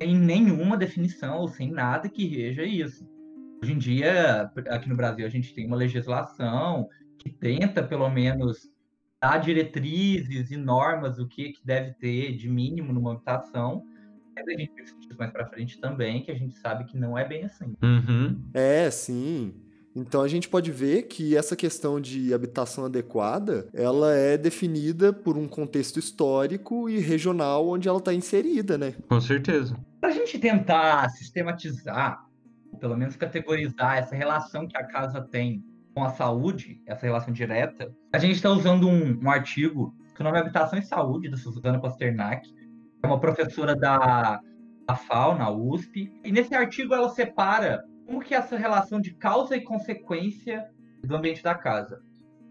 em 0.00 0.16
nenhuma 0.16 0.76
definição 0.76 1.38
ou 1.38 1.48
sem 1.48 1.70
nada 1.70 2.08
que 2.08 2.26
reja 2.26 2.64
isso. 2.64 3.06
Hoje 3.62 3.72
em 3.72 3.78
dia, 3.78 4.50
aqui 4.68 4.88
no 4.88 4.96
Brasil, 4.96 5.24
a 5.24 5.28
gente 5.28 5.54
tem 5.54 5.66
uma 5.66 5.76
legislação 5.76 6.88
que 7.18 7.30
tenta, 7.30 7.82
pelo 7.82 8.08
menos, 8.10 8.71
dar 9.22 9.38
diretrizes 9.38 10.50
e 10.50 10.56
normas 10.56 11.16
do 11.16 11.28
que, 11.28 11.52
que 11.52 11.64
deve 11.64 11.92
ter 11.92 12.34
de 12.34 12.48
mínimo 12.48 12.92
numa 12.92 13.12
habitação. 13.12 13.86
Mas 14.34 14.48
a 14.48 14.50
gente 14.50 14.74
discutir 14.74 15.16
mais 15.16 15.30
para 15.30 15.46
frente 15.46 15.80
também, 15.80 16.24
que 16.24 16.32
a 16.32 16.34
gente 16.34 16.58
sabe 16.58 16.84
que 16.86 16.98
não 16.98 17.16
é 17.16 17.24
bem 17.24 17.44
assim. 17.44 17.76
Uhum. 17.80 18.42
É, 18.52 18.90
sim. 18.90 19.54
Então 19.94 20.22
a 20.22 20.28
gente 20.28 20.48
pode 20.48 20.72
ver 20.72 21.02
que 21.02 21.36
essa 21.36 21.54
questão 21.54 22.00
de 22.00 22.34
habitação 22.34 22.86
adequada, 22.86 23.68
ela 23.72 24.12
é 24.12 24.36
definida 24.36 25.12
por 25.12 25.36
um 25.36 25.46
contexto 25.46 25.98
histórico 25.98 26.88
e 26.88 26.98
regional 26.98 27.68
onde 27.68 27.88
ela 27.88 27.98
está 27.98 28.12
inserida, 28.12 28.76
né? 28.76 28.94
Com 29.08 29.20
certeza. 29.20 29.78
Para 30.00 30.08
a 30.08 30.12
gente 30.12 30.36
tentar 30.38 31.08
sistematizar, 31.10 32.26
pelo 32.80 32.96
menos 32.96 33.14
categorizar 33.14 33.98
essa 33.98 34.16
relação 34.16 34.66
que 34.66 34.76
a 34.76 34.84
casa 34.84 35.20
tem 35.20 35.62
com 35.94 36.04
a 36.04 36.10
saúde, 36.10 36.80
essa 36.86 37.06
relação 37.06 37.32
direta, 37.32 37.94
a 38.12 38.18
gente 38.18 38.34
está 38.34 38.50
usando 38.50 38.88
um, 38.88 39.18
um, 39.22 39.30
artigo 39.30 39.94
que 40.14 40.20
o 40.20 40.24
nome 40.24 40.38
é 40.38 40.40
Habitação 40.40 40.78
e 40.78 40.82
Saúde, 40.82 41.30
da 41.30 41.36
Suzana 41.36 41.80
Pasternak, 41.80 42.48
é 43.02 43.06
uma 43.06 43.20
professora 43.20 43.74
da, 43.74 44.40
da 44.86 44.94
FAO, 44.94 45.36
na 45.36 45.50
USP, 45.50 46.12
e 46.24 46.32
nesse 46.32 46.54
artigo 46.54 46.94
ela 46.94 47.08
separa 47.08 47.84
como 48.06 48.20
que 48.20 48.34
é 48.34 48.38
essa 48.38 48.56
relação 48.56 49.00
de 49.00 49.14
causa 49.14 49.56
e 49.56 49.62
consequência 49.62 50.68
do 51.02 51.16
ambiente 51.16 51.42
da 51.42 51.54
casa. 51.54 52.02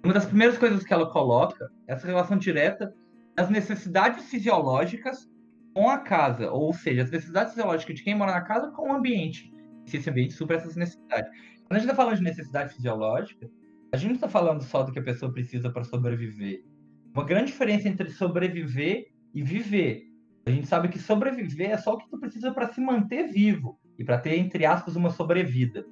Uma 0.03 0.13
das 0.13 0.25
primeiras 0.25 0.57
coisas 0.57 0.83
que 0.83 0.93
ela 0.93 1.09
coloca 1.11 1.71
é 1.87 1.93
essa 1.93 2.07
relação 2.07 2.37
direta 2.37 2.93
das 3.35 3.49
necessidades 3.49 4.25
fisiológicas 4.29 5.29
com 5.73 5.89
a 5.89 5.99
casa, 5.99 6.51
ou 6.51 6.73
seja, 6.73 7.03
as 7.03 7.11
necessidades 7.11 7.53
fisiológicas 7.53 7.95
de 7.95 8.03
quem 8.03 8.15
mora 8.15 8.33
na 8.33 8.41
casa 8.41 8.71
com 8.71 8.89
o 8.89 8.93
ambiente, 8.93 9.53
se 9.85 9.97
esse 9.97 10.09
ambiente 10.09 10.33
supra 10.33 10.57
essas 10.57 10.75
necessidades. 10.75 11.31
Quando 11.71 11.77
a 11.77 11.79
gente 11.83 11.89
está 11.91 12.03
falando 12.03 12.17
de 12.17 12.23
necessidade 12.23 12.73
fisiológica, 12.73 13.49
a 13.93 13.95
gente 13.95 14.09
não 14.09 14.15
está 14.15 14.27
falando 14.27 14.61
só 14.61 14.83
do 14.83 14.91
que 14.91 14.99
a 14.99 15.03
pessoa 15.03 15.31
precisa 15.31 15.69
para 15.69 15.85
sobreviver. 15.85 16.65
Uma 17.13 17.23
grande 17.23 17.53
diferença 17.53 17.87
entre 17.87 18.09
sobreviver 18.09 19.05
e 19.33 19.41
viver. 19.41 20.03
A 20.45 20.51
gente 20.51 20.67
sabe 20.67 20.89
que 20.89 20.99
sobreviver 20.99 21.69
é 21.69 21.77
só 21.77 21.93
o 21.93 21.97
que 21.97 22.09
tu 22.09 22.19
precisa 22.19 22.53
para 22.53 22.73
se 22.73 22.81
manter 22.81 23.31
vivo 23.31 23.79
e 23.97 24.03
para 24.03 24.17
ter, 24.17 24.37
entre 24.37 24.65
aspas, 24.65 24.97
uma 24.97 25.11
sobrevida. 25.11 25.85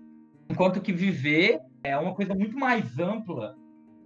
Enquanto 0.50 0.82
que 0.82 0.92
viver 0.92 1.62
é 1.82 1.98
uma 1.98 2.14
coisa 2.14 2.36
muito 2.36 2.60
mais 2.60 3.00
ampla 3.00 3.56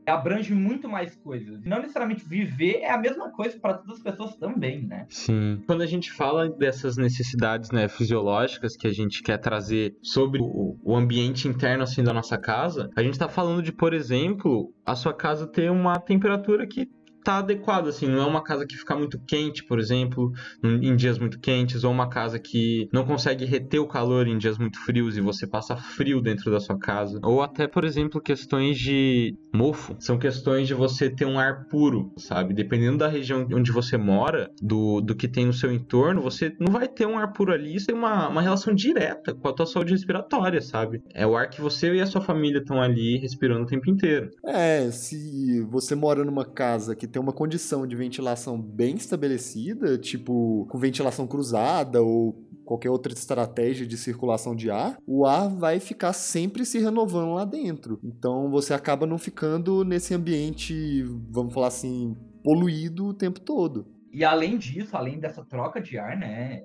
abrange 0.05 0.53
muito 0.53 0.87
mais 0.89 1.15
coisas. 1.15 1.63
Não 1.63 1.79
necessariamente 1.79 2.25
viver 2.25 2.79
é 2.81 2.91
a 2.91 2.97
mesma 2.97 3.31
coisa 3.31 3.57
para 3.59 3.75
todas 3.75 3.97
as 3.97 4.03
pessoas 4.03 4.35
também, 4.35 4.85
né? 4.85 5.05
Sim. 5.09 5.61
Quando 5.65 5.81
a 5.81 5.85
gente 5.85 6.11
fala 6.11 6.49
dessas 6.49 6.97
necessidades, 6.97 7.71
né, 7.71 7.87
fisiológicas 7.87 8.75
que 8.75 8.87
a 8.87 8.93
gente 8.93 9.21
quer 9.21 9.37
trazer 9.37 9.95
sobre 10.01 10.39
o, 10.41 10.95
ambiente 10.95 11.47
interno 11.47 11.83
assim 11.83 12.03
da 12.03 12.13
nossa 12.13 12.37
casa, 12.37 12.89
a 12.95 13.01
gente 13.01 13.13
está 13.13 13.27
falando 13.27 13.63
de, 13.63 13.71
por 13.71 13.93
exemplo, 13.93 14.71
a 14.85 14.95
sua 14.95 15.13
casa 15.13 15.47
ter 15.47 15.71
uma 15.71 15.99
temperatura 15.99 16.67
que 16.67 16.89
tá 17.23 17.37
adequado, 17.37 17.87
assim, 17.87 18.07
não 18.07 18.21
é 18.21 18.25
uma 18.25 18.43
casa 18.43 18.65
que 18.65 18.75
fica 18.75 18.95
muito 18.95 19.19
quente, 19.19 19.63
por 19.63 19.79
exemplo, 19.79 20.31
em 20.63 20.95
dias 20.95 21.17
muito 21.17 21.39
quentes, 21.39 21.83
ou 21.83 21.91
uma 21.91 22.09
casa 22.09 22.37
que 22.39 22.89
não 22.91 23.05
consegue 23.05 23.45
reter 23.45 23.79
o 23.79 23.87
calor 23.87 24.27
em 24.27 24.37
dias 24.37 24.57
muito 24.57 24.79
frios 24.79 25.17
e 25.17 25.21
você 25.21 25.47
passa 25.47 25.75
frio 25.75 26.21
dentro 26.21 26.51
da 26.51 26.59
sua 26.59 26.77
casa. 26.77 27.19
Ou 27.23 27.41
até, 27.41 27.67
por 27.67 27.83
exemplo, 27.83 28.21
questões 28.21 28.77
de 28.77 29.35
mofo. 29.53 29.95
São 29.99 30.17
questões 30.17 30.67
de 30.67 30.73
você 30.73 31.09
ter 31.09 31.25
um 31.25 31.39
ar 31.39 31.65
puro, 31.67 32.11
sabe? 32.17 32.53
Dependendo 32.53 32.97
da 32.97 33.07
região 33.07 33.47
onde 33.53 33.71
você 33.71 33.97
mora, 33.97 34.49
do, 34.61 35.01
do 35.01 35.15
que 35.15 35.27
tem 35.27 35.45
no 35.45 35.53
seu 35.53 35.71
entorno, 35.71 36.21
você 36.21 36.55
não 36.59 36.71
vai 36.71 36.87
ter 36.87 37.05
um 37.05 37.17
ar 37.17 37.31
puro 37.31 37.53
ali. 37.53 37.75
Isso 37.75 37.87
tem 37.87 37.95
uma, 37.95 38.27
uma 38.29 38.41
relação 38.41 38.73
direta 38.73 39.33
com 39.33 39.47
a 39.47 39.53
tua 39.53 39.65
saúde 39.65 39.91
respiratória, 39.91 40.61
sabe? 40.61 41.01
É 41.13 41.25
o 41.25 41.35
ar 41.35 41.49
que 41.49 41.61
você 41.61 41.93
e 41.93 42.01
a 42.01 42.05
sua 42.05 42.21
família 42.21 42.59
estão 42.59 42.81
ali 42.81 43.17
respirando 43.17 43.63
o 43.63 43.67
tempo 43.67 43.89
inteiro. 43.89 44.29
É, 44.45 44.89
se 44.91 45.61
você 45.69 45.95
mora 45.95 46.23
numa 46.23 46.45
casa 46.45 46.95
que 46.95 47.07
tem 47.13 47.21
uma 47.21 47.31
condição 47.31 47.85
de 47.85 47.95
ventilação 47.95 48.59
bem 48.59 48.95
estabelecida, 48.95 49.99
tipo 49.99 50.65
com 50.69 50.79
ventilação 50.79 51.27
cruzada 51.27 52.01
ou 52.01 52.33
qualquer 52.65 52.89
outra 52.89 53.13
estratégia 53.13 53.85
de 53.85 53.95
circulação 53.97 54.55
de 54.55 54.71
ar, 54.71 54.97
o 55.05 55.25
ar 55.25 55.47
vai 55.47 55.79
ficar 55.79 56.11
sempre 56.11 56.65
se 56.65 56.79
renovando 56.79 57.33
lá 57.33 57.45
dentro. 57.45 57.99
Então 58.03 58.49
você 58.49 58.73
acaba 58.73 59.05
não 59.05 59.19
ficando 59.19 59.83
nesse 59.83 60.13
ambiente, 60.15 61.03
vamos 61.29 61.53
falar 61.53 61.67
assim, 61.67 62.17
poluído 62.43 63.07
o 63.07 63.13
tempo 63.13 63.39
todo. 63.39 63.85
E 64.11 64.23
além 64.23 64.57
disso, 64.57 64.97
além 64.97 65.19
dessa 65.19 65.45
troca 65.45 65.79
de 65.79 65.97
ar, 65.99 66.17
né, 66.17 66.63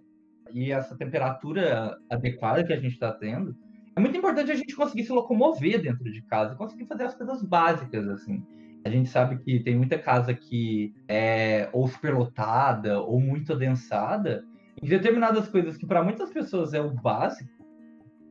e 0.54 0.72
essa 0.72 0.96
temperatura 0.96 1.94
adequada 2.10 2.64
que 2.64 2.72
a 2.72 2.80
gente 2.80 2.94
está 2.94 3.12
tendo, 3.12 3.54
é 3.94 4.00
muito 4.00 4.16
importante 4.16 4.50
a 4.50 4.54
gente 4.54 4.74
conseguir 4.74 5.04
se 5.04 5.12
locomover 5.12 5.82
dentro 5.82 6.04
de 6.10 6.22
casa, 6.22 6.54
conseguir 6.54 6.86
fazer 6.86 7.04
as 7.04 7.14
coisas 7.14 7.42
básicas, 7.42 8.08
assim. 8.08 8.42
A 8.84 8.90
gente 8.90 9.08
sabe 9.08 9.38
que 9.38 9.60
tem 9.60 9.76
muita 9.76 9.98
casa 9.98 10.32
que 10.32 10.94
é 11.06 11.68
ou 11.72 11.88
superlotada 11.88 13.00
ou 13.00 13.20
muito 13.20 13.52
adensada. 13.52 14.44
Em 14.80 14.88
determinadas 14.88 15.48
coisas 15.48 15.76
que 15.76 15.86
para 15.86 16.02
muitas 16.02 16.30
pessoas 16.30 16.72
é 16.72 16.80
o 16.80 16.90
básico, 16.90 17.50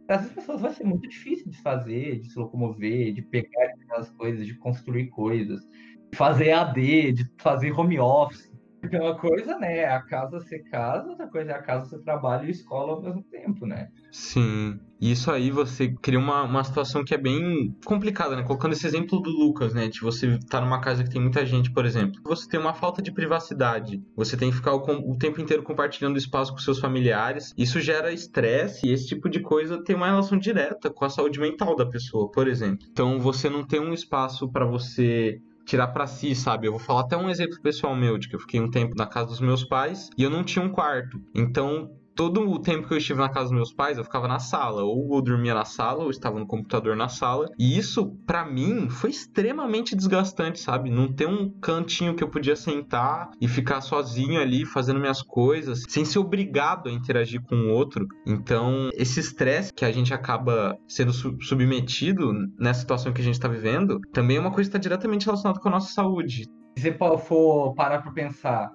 para 0.07 0.15
essas 0.15 0.31
pessoas 0.31 0.61
vai 0.61 0.71
ser 0.71 0.85
muito 0.85 1.07
difícil 1.07 1.51
de 1.51 1.61
fazer, 1.61 2.21
de 2.21 2.31
se 2.31 2.39
locomover, 2.39 3.13
de 3.13 3.21
pegar 3.21 3.73
aquelas 3.81 4.09
coisas, 4.11 4.47
de 4.47 4.55
construir 4.55 5.07
coisas, 5.07 5.67
de 6.11 6.17
fazer 6.17 6.51
AD, 6.53 7.11
de 7.11 7.29
fazer 7.37 7.77
home 7.77 7.99
office. 7.99 8.46
Porque 8.79 8.97
uma 8.97 9.17
coisa, 9.17 9.57
né, 9.57 9.79
é 9.79 9.89
a 9.89 10.01
casa 10.01 10.39
ser 10.39 10.59
casa, 10.69 11.09
outra 11.09 11.27
coisa 11.27 11.51
é 11.51 11.55
a 11.55 11.61
casa 11.61 11.89
ser 11.89 11.99
trabalho 11.99 12.47
e 12.47 12.51
escola 12.51 12.93
ao 12.93 13.01
mesmo 13.01 13.23
tempo, 13.23 13.65
né? 13.65 13.89
Sim. 14.11 14.79
Isso 14.99 15.29
aí 15.31 15.51
você 15.51 15.93
cria 16.01 16.17
uma, 16.17 16.43
uma 16.43 16.63
situação 16.63 17.03
que 17.03 17.13
é 17.13 17.17
bem 17.17 17.75
complicada, 17.85 18.35
né? 18.35 18.43
Colocando 18.43 18.73
esse 18.73 18.87
exemplo 18.87 19.19
do 19.19 19.29
Lucas, 19.29 19.73
né? 19.73 19.87
De 19.87 19.99
você 20.01 20.39
tá 20.49 20.59
numa 20.59 20.81
casa 20.81 21.03
que 21.03 21.09
tem 21.09 21.21
muita 21.21 21.45
gente, 21.45 21.71
por 21.71 21.85
exemplo. 21.85 22.19
Você 22.23 22.49
tem 22.49 22.59
uma 22.59 22.73
falta 22.73 23.01
de 23.01 23.11
privacidade. 23.11 24.01
Você 24.15 24.35
tem 24.35 24.49
que 24.49 24.55
ficar 24.55 24.73
o, 24.73 25.11
o 25.11 25.17
tempo 25.17 25.39
inteiro 25.39 25.61
compartilhando 25.61 26.17
espaço 26.17 26.51
com 26.51 26.57
seus 26.57 26.79
familiares. 26.79 27.53
Isso 27.57 27.79
gera 27.79 28.11
estresse 28.11 28.87
e 28.87 28.91
esse 28.91 29.07
tipo 29.07 29.29
de 29.29 29.39
coisa 29.39 29.83
tem 29.83 29.95
uma 29.95 30.07
relação 30.07 30.37
direta 30.37 30.89
com 30.89 31.05
a 31.05 31.09
saúde 31.09 31.39
mental 31.39 31.75
da 31.75 31.85
pessoa, 31.85 32.31
por 32.31 32.47
exemplo. 32.47 32.87
Então 32.91 33.19
você 33.19 33.49
não 33.49 33.65
tem 33.65 33.79
um 33.79 33.93
espaço 33.93 34.49
para 34.51 34.65
você 34.65 35.39
tirar 35.67 35.87
para 35.87 36.07
si, 36.07 36.33
sabe? 36.33 36.67
Eu 36.67 36.71
vou 36.71 36.79
falar 36.79 37.01
até 37.01 37.17
um 37.17 37.29
exemplo 37.29 37.61
pessoal 37.61 37.95
meu, 37.95 38.17
de 38.17 38.29
que 38.29 38.35
eu 38.35 38.39
fiquei 38.39 38.59
um 38.59 38.71
tempo 38.71 38.95
na 38.95 39.05
casa 39.05 39.27
dos 39.27 39.41
meus 39.41 39.65
pais 39.65 40.09
e 40.17 40.23
eu 40.23 40.29
não 40.29 40.43
tinha 40.43 40.63
um 40.63 40.71
quarto. 40.71 41.21
Então, 41.35 41.91
todo 42.17 42.49
o 42.49 42.59
tempo 42.59 42.87
que 42.87 42.93
eu 42.95 42.97
estive 42.97 43.19
na 43.19 43.29
casa 43.29 43.45
dos 43.45 43.53
meus 43.53 43.71
pais, 43.71 43.97
eu 43.97 44.03
ficava 44.03 44.27
na 44.27 44.39
sala. 44.39 44.83
Ou 44.83 45.15
eu 45.15 45.21
dormia 45.21 45.53
na 45.53 45.63
sala, 45.63 46.03
ou 46.03 46.09
estava 46.09 46.39
no 46.39 46.47
computador 46.47 46.95
na 46.95 47.07
sala. 47.07 47.47
E 47.59 47.77
isso, 47.77 48.17
para 48.25 48.43
mim, 48.43 48.89
foi 48.89 49.11
extremamente 49.11 49.95
desgastante, 49.95 50.59
sabe? 50.59 50.89
Não 50.89 51.13
ter 51.13 51.27
um 51.27 51.51
cantinho 51.61 52.15
que 52.15 52.23
eu 52.23 52.29
podia 52.29 52.55
sentar 52.55 53.29
e 53.39 53.47
ficar 53.47 53.81
sozinho 53.81 54.41
ali 54.41 54.65
fazendo 54.65 54.99
minhas 54.99 55.21
coisas, 55.21 55.83
sem 55.87 56.03
ser 56.03 56.17
obrigado 56.17 56.89
a 56.89 56.91
interagir 56.91 57.41
com 57.43 57.55
o 57.55 57.69
outro. 57.69 58.07
Então, 58.25 58.89
esse 58.95 59.19
estresse 59.19 59.71
que 59.71 59.85
a 59.85 59.91
gente 59.91 60.11
acaba 60.11 60.75
sendo 60.87 61.13
submetido 61.13 62.33
nessa 62.59 62.79
situação 62.79 63.13
que 63.13 63.21
a 63.21 63.23
gente 63.23 63.35
está 63.35 63.47
vivendo, 63.47 63.99
também 64.11 64.37
é 64.37 64.39
uma 64.39 64.51
coisa 64.51 64.67
que 64.67 64.75
está 64.75 64.79
diretamente 64.79 65.27
relacionada 65.27 65.59
com 65.59 65.67
a 65.67 65.71
nossa 65.71 65.93
saúde. 65.93 66.45
Se 66.75 66.81
você 66.81 66.97
for 67.19 67.75
parar 67.75 68.01
para 68.01 68.11
pensar, 68.11 68.71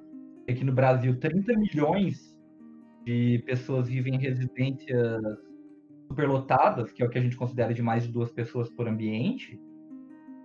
aqui 0.49 0.65
no 0.65 0.73
Brasil, 0.73 1.19
30 1.19 1.53
milhões 1.59 2.32
de 3.05 3.43
pessoas 3.47 3.89
vivem 3.89 4.15
em 4.15 4.19
residências 4.19 5.23
superlotadas, 6.09 6.93
que 6.93 7.03
é 7.03 7.07
o 7.07 7.09
que 7.09 7.19
a 7.19 7.23
gente 7.23 7.37
considera 7.37 7.73
de 7.73 7.83
mais 7.83 8.05
de 8.05 8.13
duas 8.13 8.31
pessoas 8.31 8.71
por 8.71 8.87
ambiente, 8.87 9.59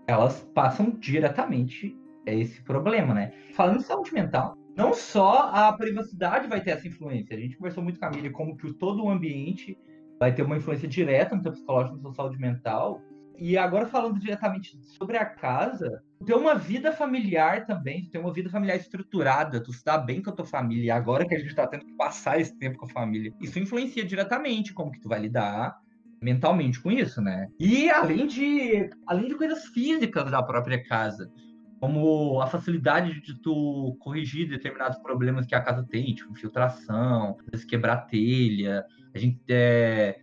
elas 0.08 0.42
passam 0.54 0.92
diretamente 0.92 1.96
a 2.26 2.32
esse 2.32 2.62
problema, 2.64 3.14
né? 3.14 3.34
Falando 3.54 3.78
em 3.78 3.84
saúde 3.84 4.14
mental, 4.14 4.58
não 4.76 4.94
só 4.94 5.50
a 5.52 5.74
privacidade 5.74 6.48
vai 6.48 6.62
ter 6.62 6.72
essa 6.72 6.88
influência. 6.88 7.36
A 7.36 7.40
gente 7.40 7.58
conversou 7.58 7.84
muito 7.84 8.00
com 8.00 8.06
a 8.06 8.10
Miriam 8.10 8.32
como 8.32 8.56
que 8.56 8.72
todo 8.74 9.04
o 9.04 9.10
ambiente 9.10 9.78
vai 10.20 10.34
ter 10.34 10.44
uma 10.44 10.58
influência 10.58 10.88
direta 10.88 11.36
no 11.36 11.42
seu 11.42 11.52
psicológico, 11.52 11.96
na 11.98 12.02
sua 12.04 12.14
saúde 12.14 12.40
mental, 12.40 13.02
e 13.38 13.58
agora 13.58 13.86
falando 13.86 14.20
diretamente 14.20 14.78
sobre 14.84 15.18
a 15.18 15.26
casa, 15.26 16.04
ter 16.26 16.34
uma 16.34 16.56
vida 16.56 16.92
familiar 16.92 17.66
também, 17.66 18.06
ter 18.06 18.18
uma 18.18 18.34
vida 18.34 18.50
familiar 18.50 18.76
estruturada, 18.76 19.62
tu 19.62 19.72
está 19.72 19.98
bem 19.98 20.22
com 20.22 20.30
a 20.30 20.34
tua 20.34 20.46
família, 20.46 20.96
agora 20.96 21.28
que 21.28 21.36
a 21.36 21.38
gente 21.38 21.50
está 21.50 21.68
tendo 21.68 21.86
que 21.86 21.94
passar 21.94 22.40
esse 22.40 22.58
tempo 22.58 22.78
com 22.78 22.86
a 22.86 22.90
família, 22.90 23.34
isso 23.42 23.60
influencia 23.60 24.04
diretamente 24.04 24.74
como 24.74 24.92
que 24.92 25.00
tu 25.00 25.08
vai 25.08 25.20
lidar 25.20 25.78
mentalmente 26.22 26.82
com 26.82 26.92
isso, 26.92 27.22
né? 27.22 27.48
E 27.60 27.90
além 27.90 28.26
de, 28.26 28.90
além 29.06 29.28
de 29.28 29.36
coisas 29.36 29.66
físicas 29.68 30.32
da 30.32 30.42
própria 30.42 30.84
casa, 30.84 31.32
como 31.80 32.42
a 32.42 32.48
facilidade 32.48 33.22
de 33.22 33.40
tu 33.40 33.96
corrigir 34.00 34.50
determinados 34.50 34.98
problemas 35.00 35.46
que 35.46 35.54
a 35.54 35.62
casa 35.62 35.84
tem, 35.84 36.16
tipo 36.16 36.34
filtração, 36.34 37.38
quebrar 37.70 38.08
telha, 38.08 38.84
a 39.14 39.20
gente 39.20 39.40
é, 39.48 40.22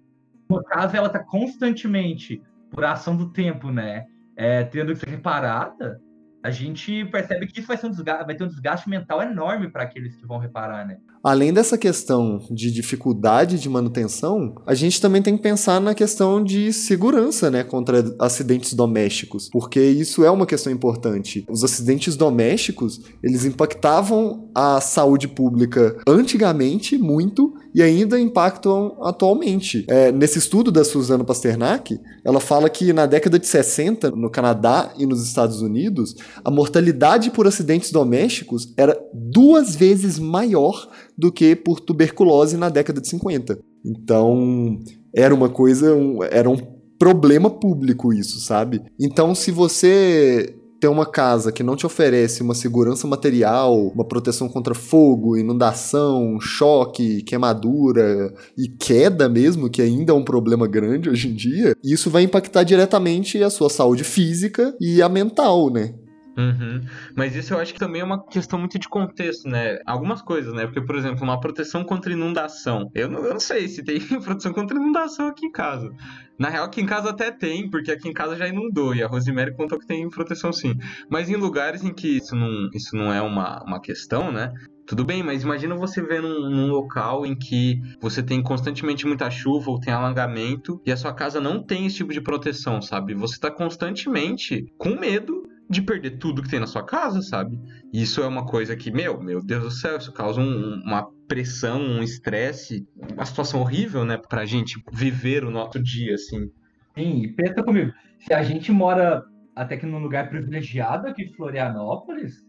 uma 0.48 0.62
casa 0.64 0.96
ela 0.96 1.08
tá 1.08 1.20
constantemente 1.20 2.42
por 2.70 2.84
ação 2.84 3.16
do 3.16 3.30
tempo, 3.30 3.70
né? 3.70 4.06
É, 4.36 4.64
tendo 4.64 4.92
que 4.92 5.00
ser 5.00 5.08
reparada, 5.10 6.00
a 6.44 6.50
gente 6.50 7.06
percebe 7.06 7.46
que 7.46 7.58
isso 7.58 7.66
vai, 7.66 7.78
ser 7.78 7.86
um 7.86 7.90
desgaste, 7.90 8.26
vai 8.26 8.36
ter 8.36 8.44
um 8.44 8.48
desgaste 8.48 8.86
mental 8.86 9.22
enorme 9.22 9.70
para 9.70 9.84
aqueles 9.84 10.14
que 10.14 10.26
vão 10.26 10.36
reparar, 10.36 10.86
né? 10.86 10.98
Além 11.24 11.54
dessa 11.54 11.78
questão 11.78 12.38
de 12.50 12.70
dificuldade 12.70 13.58
de 13.58 13.66
manutenção, 13.66 14.54
a 14.66 14.74
gente 14.74 15.00
também 15.00 15.22
tem 15.22 15.38
que 15.38 15.42
pensar 15.42 15.80
na 15.80 15.94
questão 15.94 16.44
de 16.44 16.70
segurança, 16.70 17.50
né, 17.50 17.64
contra 17.64 18.04
acidentes 18.18 18.74
domésticos, 18.74 19.48
porque 19.50 19.80
isso 19.80 20.22
é 20.22 20.30
uma 20.30 20.44
questão 20.44 20.70
importante. 20.70 21.46
Os 21.48 21.64
acidentes 21.64 22.14
domésticos, 22.14 23.00
eles 23.22 23.46
impactavam 23.46 24.50
a 24.54 24.82
saúde 24.82 25.26
pública 25.26 25.96
antigamente 26.06 26.98
muito 26.98 27.54
e 27.74 27.82
ainda 27.82 28.20
impactam 28.20 28.98
atualmente. 29.02 29.86
É, 29.88 30.12
nesse 30.12 30.38
estudo 30.38 30.70
da 30.70 30.84
Susana 30.84 31.24
Pasternak, 31.24 31.98
ela 32.22 32.38
fala 32.38 32.68
que 32.68 32.92
na 32.92 33.06
década 33.06 33.38
de 33.38 33.46
60, 33.46 34.10
no 34.10 34.30
Canadá 34.30 34.92
e 34.98 35.06
nos 35.06 35.26
Estados 35.26 35.62
Unidos, 35.62 36.14
a 36.42 36.50
mortalidade 36.50 37.30
por 37.30 37.46
acidentes 37.46 37.90
domésticos 37.90 38.72
era 38.76 38.98
duas 39.12 39.76
vezes 39.76 40.18
maior 40.18 40.88
do 41.16 41.30
que 41.30 41.54
por 41.54 41.80
tuberculose 41.80 42.56
na 42.56 42.68
década 42.68 43.00
de 43.00 43.08
50. 43.08 43.58
Então, 43.84 44.80
era 45.14 45.34
uma 45.34 45.48
coisa, 45.48 45.94
um, 45.94 46.22
era 46.22 46.48
um 46.48 46.56
problema 46.98 47.50
público 47.50 48.12
isso, 48.12 48.40
sabe? 48.40 48.82
Então, 48.98 49.34
se 49.34 49.50
você 49.50 50.54
ter 50.84 50.88
uma 50.88 51.06
casa 51.06 51.50
que 51.50 51.62
não 51.62 51.76
te 51.76 51.86
oferece 51.86 52.42
uma 52.42 52.54
segurança 52.54 53.06
material, 53.06 53.86
uma 53.88 54.04
proteção 54.04 54.50
contra 54.50 54.74
fogo, 54.74 55.34
inundação, 55.34 56.38
choque, 56.38 57.22
queimadura 57.22 58.34
e 58.54 58.68
queda 58.68 59.26
mesmo, 59.26 59.70
que 59.70 59.80
ainda 59.80 60.12
é 60.12 60.14
um 60.14 60.22
problema 60.22 60.66
grande 60.66 61.08
hoje 61.08 61.28
em 61.28 61.34
dia, 61.34 61.74
isso 61.82 62.10
vai 62.10 62.22
impactar 62.22 62.64
diretamente 62.64 63.42
a 63.42 63.48
sua 63.48 63.70
saúde 63.70 64.04
física 64.04 64.76
e 64.78 65.00
a 65.00 65.08
mental, 65.08 65.70
né? 65.70 65.94
Uhum. 66.36 66.82
Mas 67.16 67.36
isso 67.36 67.54
eu 67.54 67.58
acho 67.58 67.72
que 67.72 67.78
também 67.78 68.00
é 68.00 68.04
uma 68.04 68.24
questão 68.24 68.58
muito 68.58 68.78
de 68.78 68.88
contexto, 68.88 69.48
né? 69.48 69.78
Algumas 69.86 70.20
coisas, 70.20 70.52
né? 70.52 70.66
Porque, 70.66 70.80
por 70.80 70.96
exemplo, 70.96 71.22
uma 71.22 71.40
proteção 71.40 71.84
contra 71.84 72.12
inundação. 72.12 72.90
Eu 72.94 73.08
não, 73.08 73.24
eu 73.24 73.32
não 73.32 73.40
sei 73.40 73.68
se 73.68 73.84
tem 73.84 74.00
proteção 74.20 74.52
contra 74.52 74.76
inundação 74.76 75.28
aqui 75.28 75.46
em 75.46 75.52
casa. 75.52 75.90
Na 76.38 76.48
real, 76.48 76.64
aqui 76.64 76.80
em 76.80 76.86
casa 76.86 77.10
até 77.10 77.30
tem, 77.30 77.70
porque 77.70 77.92
aqui 77.92 78.08
em 78.08 78.12
casa 78.12 78.36
já 78.36 78.48
inundou. 78.48 78.94
E 78.94 79.02
a 79.02 79.06
Rosemary 79.06 79.54
contou 79.54 79.78
que 79.78 79.86
tem 79.86 80.08
proteção 80.10 80.52
sim. 80.52 80.74
Mas 81.08 81.30
em 81.30 81.36
lugares 81.36 81.84
em 81.84 81.94
que 81.94 82.16
isso 82.16 82.34
não, 82.34 82.68
isso 82.74 82.96
não 82.96 83.12
é 83.12 83.22
uma, 83.22 83.62
uma 83.62 83.80
questão, 83.80 84.32
né? 84.32 84.52
Tudo 84.86 85.02
bem, 85.02 85.22
mas 85.22 85.42
imagina 85.42 85.74
você 85.74 86.02
ver 86.02 86.20
num, 86.20 86.50
num, 86.50 86.70
local 86.70 87.24
em 87.24 87.34
que 87.34 87.80
você 88.00 88.22
tem 88.22 88.42
constantemente 88.42 89.06
muita 89.06 89.30
chuva 89.30 89.70
ou 89.70 89.80
tem 89.80 89.94
alagamento 89.94 90.78
e 90.84 90.92
a 90.92 90.96
sua 90.96 91.14
casa 91.14 91.40
não 91.40 91.62
tem 91.62 91.86
esse 91.86 91.96
tipo 91.96 92.12
de 92.12 92.20
proteção, 92.20 92.82
sabe? 92.82 93.14
Você 93.14 93.40
tá 93.40 93.50
constantemente 93.50 94.66
com 94.76 94.90
medo 94.90 95.42
de 95.68 95.82
perder 95.82 96.18
tudo 96.18 96.42
que 96.42 96.50
tem 96.50 96.60
na 96.60 96.66
sua 96.66 96.84
casa, 96.84 97.22
sabe? 97.22 97.58
Isso 97.92 98.22
é 98.22 98.26
uma 98.26 98.46
coisa 98.46 98.76
que, 98.76 98.90
meu, 98.90 99.20
meu 99.20 99.42
Deus 99.42 99.62
do 99.62 99.70
céu, 99.70 99.96
isso 99.96 100.12
causa 100.12 100.40
um, 100.40 100.82
uma 100.84 101.08
pressão, 101.26 101.80
um 101.80 102.02
estresse, 102.02 102.86
uma 103.12 103.24
situação 103.24 103.60
horrível, 103.60 104.04
né, 104.04 104.16
pra 104.16 104.44
gente 104.44 104.82
viver 104.92 105.44
o 105.44 105.50
nosso 105.50 105.82
dia, 105.82 106.14
assim. 106.14 106.50
Sim, 106.96 107.34
pensa 107.36 107.62
comigo, 107.62 107.92
se 108.18 108.32
a 108.32 108.42
gente 108.42 108.70
mora 108.70 109.24
até 109.56 109.76
que 109.76 109.86
num 109.86 109.98
lugar 109.98 110.28
privilegiado 110.28 111.06
aqui 111.06 111.24
de 111.24 111.34
Florianópolis, 111.34 112.44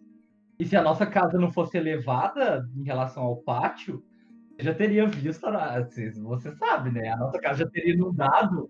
e 0.59 0.65
se 0.65 0.75
a 0.75 0.81
nossa 0.81 1.05
casa 1.05 1.37
não 1.37 1.51
fosse 1.51 1.77
elevada 1.77 2.67
em 2.75 2.83
relação 2.83 3.23
ao 3.23 3.37
pátio, 3.37 4.03
já 4.59 4.73
teria 4.73 5.05
visto, 5.05 5.45
assim, 5.45 6.11
você 6.23 6.55
sabe, 6.55 6.91
né? 6.91 7.09
A 7.09 7.17
nossa 7.17 7.39
casa 7.39 7.59
já 7.59 7.69
teria 7.69 7.93
inundado 7.93 8.69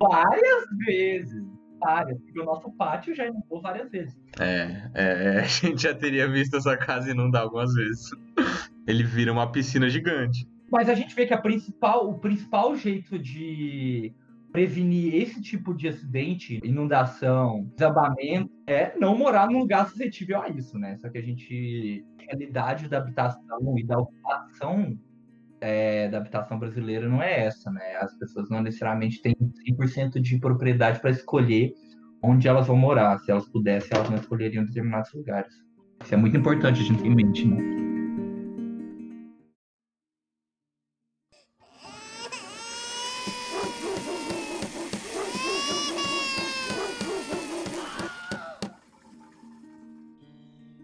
várias 0.00 0.64
vezes 0.84 1.55
várias, 1.78 2.18
porque 2.20 2.40
o 2.40 2.44
nosso 2.44 2.70
pátio 2.72 3.14
já 3.14 3.26
inundou 3.26 3.60
várias 3.60 3.90
vezes. 3.90 4.16
É, 4.38 4.90
é, 4.94 5.38
a 5.40 5.46
gente 5.46 5.82
já 5.82 5.94
teria 5.94 6.28
visto 6.28 6.56
essa 6.56 6.76
casa 6.76 7.10
inundar 7.10 7.42
algumas 7.42 7.72
vezes. 7.74 8.10
Ele 8.86 9.02
vira 9.02 9.32
uma 9.32 9.50
piscina 9.50 9.88
gigante. 9.88 10.46
Mas 10.70 10.88
a 10.88 10.94
gente 10.94 11.14
vê 11.14 11.26
que 11.26 11.36
principal, 11.36 12.08
o 12.08 12.18
principal 12.18 12.74
jeito 12.74 13.18
de 13.18 14.12
prevenir 14.52 15.14
esse 15.14 15.42
tipo 15.42 15.74
de 15.74 15.86
acidente, 15.86 16.60
inundação, 16.64 17.70
desabamento, 17.76 18.50
é 18.66 18.96
não 18.98 19.16
morar 19.16 19.48
num 19.48 19.58
lugar 19.58 19.88
suscetível 19.88 20.40
a 20.40 20.48
isso, 20.48 20.78
né? 20.78 20.96
Só 20.96 21.10
que 21.10 21.18
a 21.18 21.22
gente, 21.22 22.04
a 22.18 22.22
realidade 22.22 22.88
da 22.88 22.98
habitação 22.98 23.78
e 23.78 23.84
da 23.84 23.98
ocupação 23.98 24.98
é, 25.60 26.08
da 26.08 26.18
habitação 26.18 26.58
brasileira 26.58 27.08
não 27.08 27.22
é 27.22 27.46
essa, 27.46 27.70
né? 27.70 27.96
As 28.00 28.16
pessoas 28.18 28.48
não 28.50 28.62
necessariamente 28.62 29.22
têm 29.22 29.34
100% 29.68 30.20
de 30.20 30.38
propriedade 30.38 31.00
para 31.00 31.10
escolher 31.10 31.72
onde 32.22 32.48
elas 32.48 32.66
vão 32.66 32.76
morar. 32.76 33.18
Se 33.20 33.30
elas 33.30 33.48
pudessem, 33.48 33.90
elas 33.92 34.10
não 34.10 34.18
escolheriam 34.18 34.64
determinados 34.64 35.12
lugares. 35.12 35.52
Isso 36.02 36.14
é 36.14 36.16
muito 36.16 36.36
importante 36.36 36.80
a 36.80 36.84
gente 36.84 37.02
ter 37.02 37.08
em 37.08 37.14
mente, 37.14 37.46
né? 37.46 37.86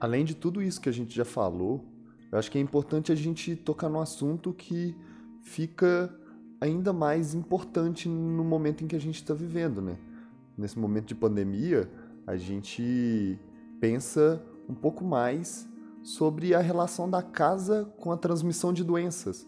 Além 0.01 0.25
de 0.25 0.35
tudo 0.35 0.61
isso 0.61 0.81
que 0.81 0.89
a 0.89 0.93
gente 0.93 1.15
já 1.15 1.25
falou, 1.25 1.92
eu 2.33 2.39
acho 2.39 2.51
que 2.51 2.57
é 2.57 2.61
importante 2.61 3.13
a 3.13 3.15
gente 3.15 3.55
tocar 3.55 3.91
no 3.91 4.01
assunto 4.01 4.55
que 4.55 4.97
fica 5.43 6.13
ainda 6.59 6.91
mais 6.91 7.35
importante 7.35 8.09
no 8.09 8.43
momento 8.43 8.83
em 8.83 8.87
que 8.87 8.97
a 8.97 9.01
gente 9.01 9.17
está 9.17 9.35
vivendo, 9.35 9.83
né? 9.83 9.99
Nesse 10.57 10.79
momento 10.79 11.09
de 11.09 11.15
pandemia, 11.15 11.91
a 12.27 12.37
gente 12.37 13.39
pensa 13.79 14.43
um 14.67 14.75
pouco 14.75 15.05
mais 15.05 15.69
sobre 16.03 16.55
a 16.55 16.61
relação 16.61 17.09
da 17.11 17.23
casa 17.23 17.85
com 17.99 18.11
a 18.11 18.17
transmissão 18.17 18.73
de 18.73 18.83
doenças, 18.83 19.47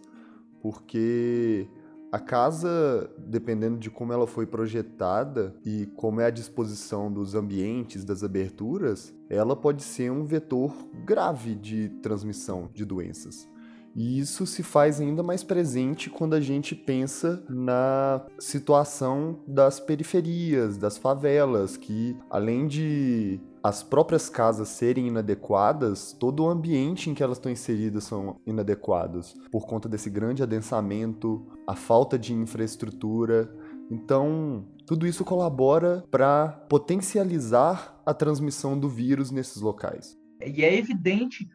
porque 0.61 1.67
a 2.15 2.19
casa, 2.21 3.11
dependendo 3.19 3.77
de 3.77 3.91
como 3.91 4.13
ela 4.13 4.25
foi 4.25 4.47
projetada 4.47 5.53
e 5.67 5.87
como 5.97 6.21
é 6.21 6.27
a 6.27 6.31
disposição 6.31 7.13
dos 7.13 7.35
ambientes, 7.35 8.05
das 8.05 8.23
aberturas, 8.23 9.13
ela 9.29 9.57
pode 9.57 9.83
ser 9.83 10.13
um 10.13 10.25
vetor 10.25 10.73
grave 11.05 11.57
de 11.57 11.89
transmissão 12.05 12.71
de 12.73 12.85
doenças. 12.85 13.49
E 13.97 14.21
isso 14.21 14.47
se 14.47 14.63
faz 14.63 15.01
ainda 15.01 15.25
mais 15.25 15.43
presente 15.43 16.09
quando 16.09 16.35
a 16.35 16.41
gente 16.41 16.77
pensa 16.77 17.45
na 17.49 18.25
situação 18.39 19.41
das 19.45 19.81
periferias, 19.81 20.77
das 20.77 20.97
favelas, 20.97 21.77
que 21.77 22.17
além 22.31 22.69
de 22.69 23.41
as 23.65 23.83
próprias 23.83 24.29
casas 24.29 24.69
serem 24.69 25.07
inadequadas, 25.07 26.13
todo 26.13 26.45
o 26.45 26.49
ambiente 26.51 27.09
em 27.09 27.15
que 27.15 27.23
elas 27.23 27.39
estão 27.39 27.51
inseridas 27.51 28.05
são 28.05 28.39
inadequados 28.47 29.35
por 29.51 29.67
conta 29.67 29.89
desse 29.89 30.11
grande 30.11 30.43
adensamento, 30.43 31.47
a 31.67 31.75
falta 31.75 32.19
de 32.19 32.35
infraestrutura. 32.35 33.51
Então, 33.91 34.67
tudo 34.87 35.07
isso 35.07 35.25
colabora 35.25 36.05
para 36.11 36.49
potencializar 36.69 37.99
a 38.05 38.13
transmissão 38.13 38.79
do 38.79 38.87
vírus 38.87 39.31
nesses 39.31 39.63
locais. 39.63 40.15
E 40.45 40.63
é 40.63 40.77
evidente 40.77 41.49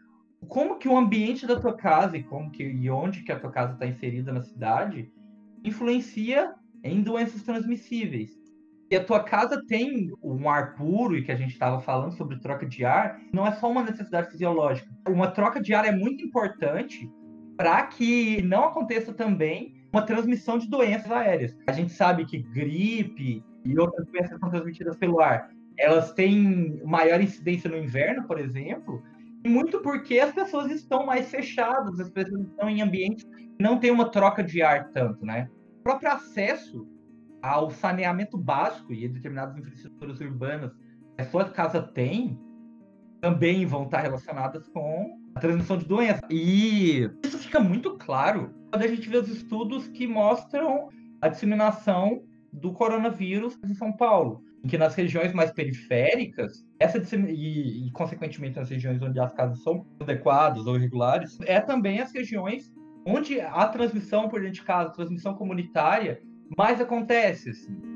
como 0.48 0.80
que 0.80 0.89
o 0.89 0.98
ambiente 0.98 1.45
da 1.45 1.60
tua 1.60 1.74
casa 1.74 2.17
e 2.17 2.24
como 2.24 2.50
que 2.50 2.63
e 2.63 2.89
onde 2.89 3.22
que 3.22 3.32
a 3.32 3.39
tua 3.39 3.52
casa 3.52 3.74
está 3.74 3.86
inserida 3.86 4.34
na 4.34 4.41
cidade 4.41 5.12
influencia 5.63 6.56
em 6.84 7.04
doenças 7.04 7.43
transmissíveis. 7.43 8.38
E 8.91 8.95
a 8.95 9.04
tua 9.04 9.23
casa 9.23 9.63
tem 9.67 10.12
um 10.23 10.49
ar 10.49 10.75
puro, 10.75 11.15
e 11.15 11.23
que 11.23 11.32
a 11.32 11.36
gente 11.36 11.52
estava 11.52 11.80
falando 11.80 12.13
sobre 12.13 12.39
troca 12.39 12.65
de 12.65 12.84
ar, 12.84 13.19
não 13.32 13.45
é 13.45 13.52
só 13.52 13.69
uma 13.69 13.84
necessidade 13.84 14.32
fisiológica. 14.32 14.89
Uma 15.08 15.28
troca 15.28 15.62
de 15.62 15.73
ar 15.75 15.86
é 15.86 15.91
muito 15.91 16.23
importante 16.25 17.10
para 17.56 17.86
que 17.86 18.41
não 18.41 18.65
aconteça 18.65 19.13
também 19.13 19.75
uma 19.93 20.02
transmissão 20.02 20.58
de 20.58 20.67
doenças 20.67 21.12
aéreas. 21.12 21.56
A 21.67 21.71
gente 21.71 21.91
sabe 21.91 22.25
que 22.25 22.39
gripe 22.39 23.43
e 23.63 23.80
outras 23.80 24.08
doenças 24.08 24.39
são 24.39 24.49
transmitidas 24.49 24.95
pelo 24.97 25.19
ar. 25.19 25.52
Elas 25.78 26.12
têm 26.13 26.82
maior 26.84 27.21
incidência 27.21 27.69
no 27.69 27.78
inverno, 27.78 28.25
por 28.25 28.39
exemplo, 28.39 29.04
e 29.43 29.49
muito 29.49 29.80
porque 29.82 30.19
as 30.19 30.34
pessoas 30.34 30.71
estão 30.71 31.06
mais 31.06 31.30
fechadas, 31.30 31.99
as 31.99 32.10
pessoas 32.10 32.41
estão 32.41 32.69
em 32.69 32.82
ambientes 32.82 33.23
que 33.23 33.63
não 33.63 33.78
tem 33.78 33.91
uma 33.91 34.10
troca 34.10 34.43
de 34.43 34.62
ar 34.62 34.89
tanto, 34.89 35.25
né? 35.25 35.47
O 35.80 35.84
próprio 35.84 36.12
acesso 36.12 36.88
ao 37.41 37.69
saneamento 37.71 38.38
básico 38.38 38.93
e 38.93 39.08
determinadas 39.08 39.58
infraestruturas 39.58 40.19
urbanas 40.19 40.71
que 41.15 41.21
a 41.21 41.25
sua 41.25 41.45
casa 41.45 41.82
tem, 41.82 42.39
também 43.21 43.65
vão 43.65 43.84
estar 43.84 44.02
relacionadas 44.02 44.67
com 44.69 45.19
a 45.36 45.39
transmissão 45.39 45.78
de 45.78 45.86
doenças. 45.86 46.21
E 46.30 47.10
isso 47.23 47.38
fica 47.38 47.60
muito 47.60 47.97
claro 47.97 48.54
quando 48.69 48.84
a 48.84 48.88
gente 48.88 49.10
vê 49.10 49.17
os 49.17 49.28
estudos 49.28 49.88
que 49.88 50.08
mostram 50.08 50.89
a 51.21 51.28
disseminação 51.28 52.23
do 52.52 52.71
coronavírus 52.71 53.58
em 53.63 53.73
São 53.73 53.91
Paulo, 53.91 54.43
em 54.63 54.67
que 54.67 54.78
nas 54.78 54.95
regiões 54.95 55.34
mais 55.34 55.52
periféricas, 55.52 56.65
essa 56.80 56.97
e, 57.15 57.88
e 57.88 57.91
consequentemente 57.91 58.58
nas 58.58 58.69
regiões 58.69 59.02
onde 59.02 59.19
as 59.19 59.34
casas 59.34 59.62
são 59.62 59.86
adequadas 59.99 60.65
ou 60.65 60.75
irregulares, 60.75 61.38
é 61.41 61.60
também 61.60 61.99
as 61.99 62.12
regiões 62.13 62.71
onde 63.06 63.39
a 63.39 63.67
transmissão 63.67 64.30
por 64.30 64.39
dentro 64.39 64.56
de 64.56 64.63
casa, 64.63 64.93
transmissão 64.93 65.34
comunitária, 65.34 66.21
mais 66.58 66.82
acontece, 66.82 67.50
assim. 67.50 67.90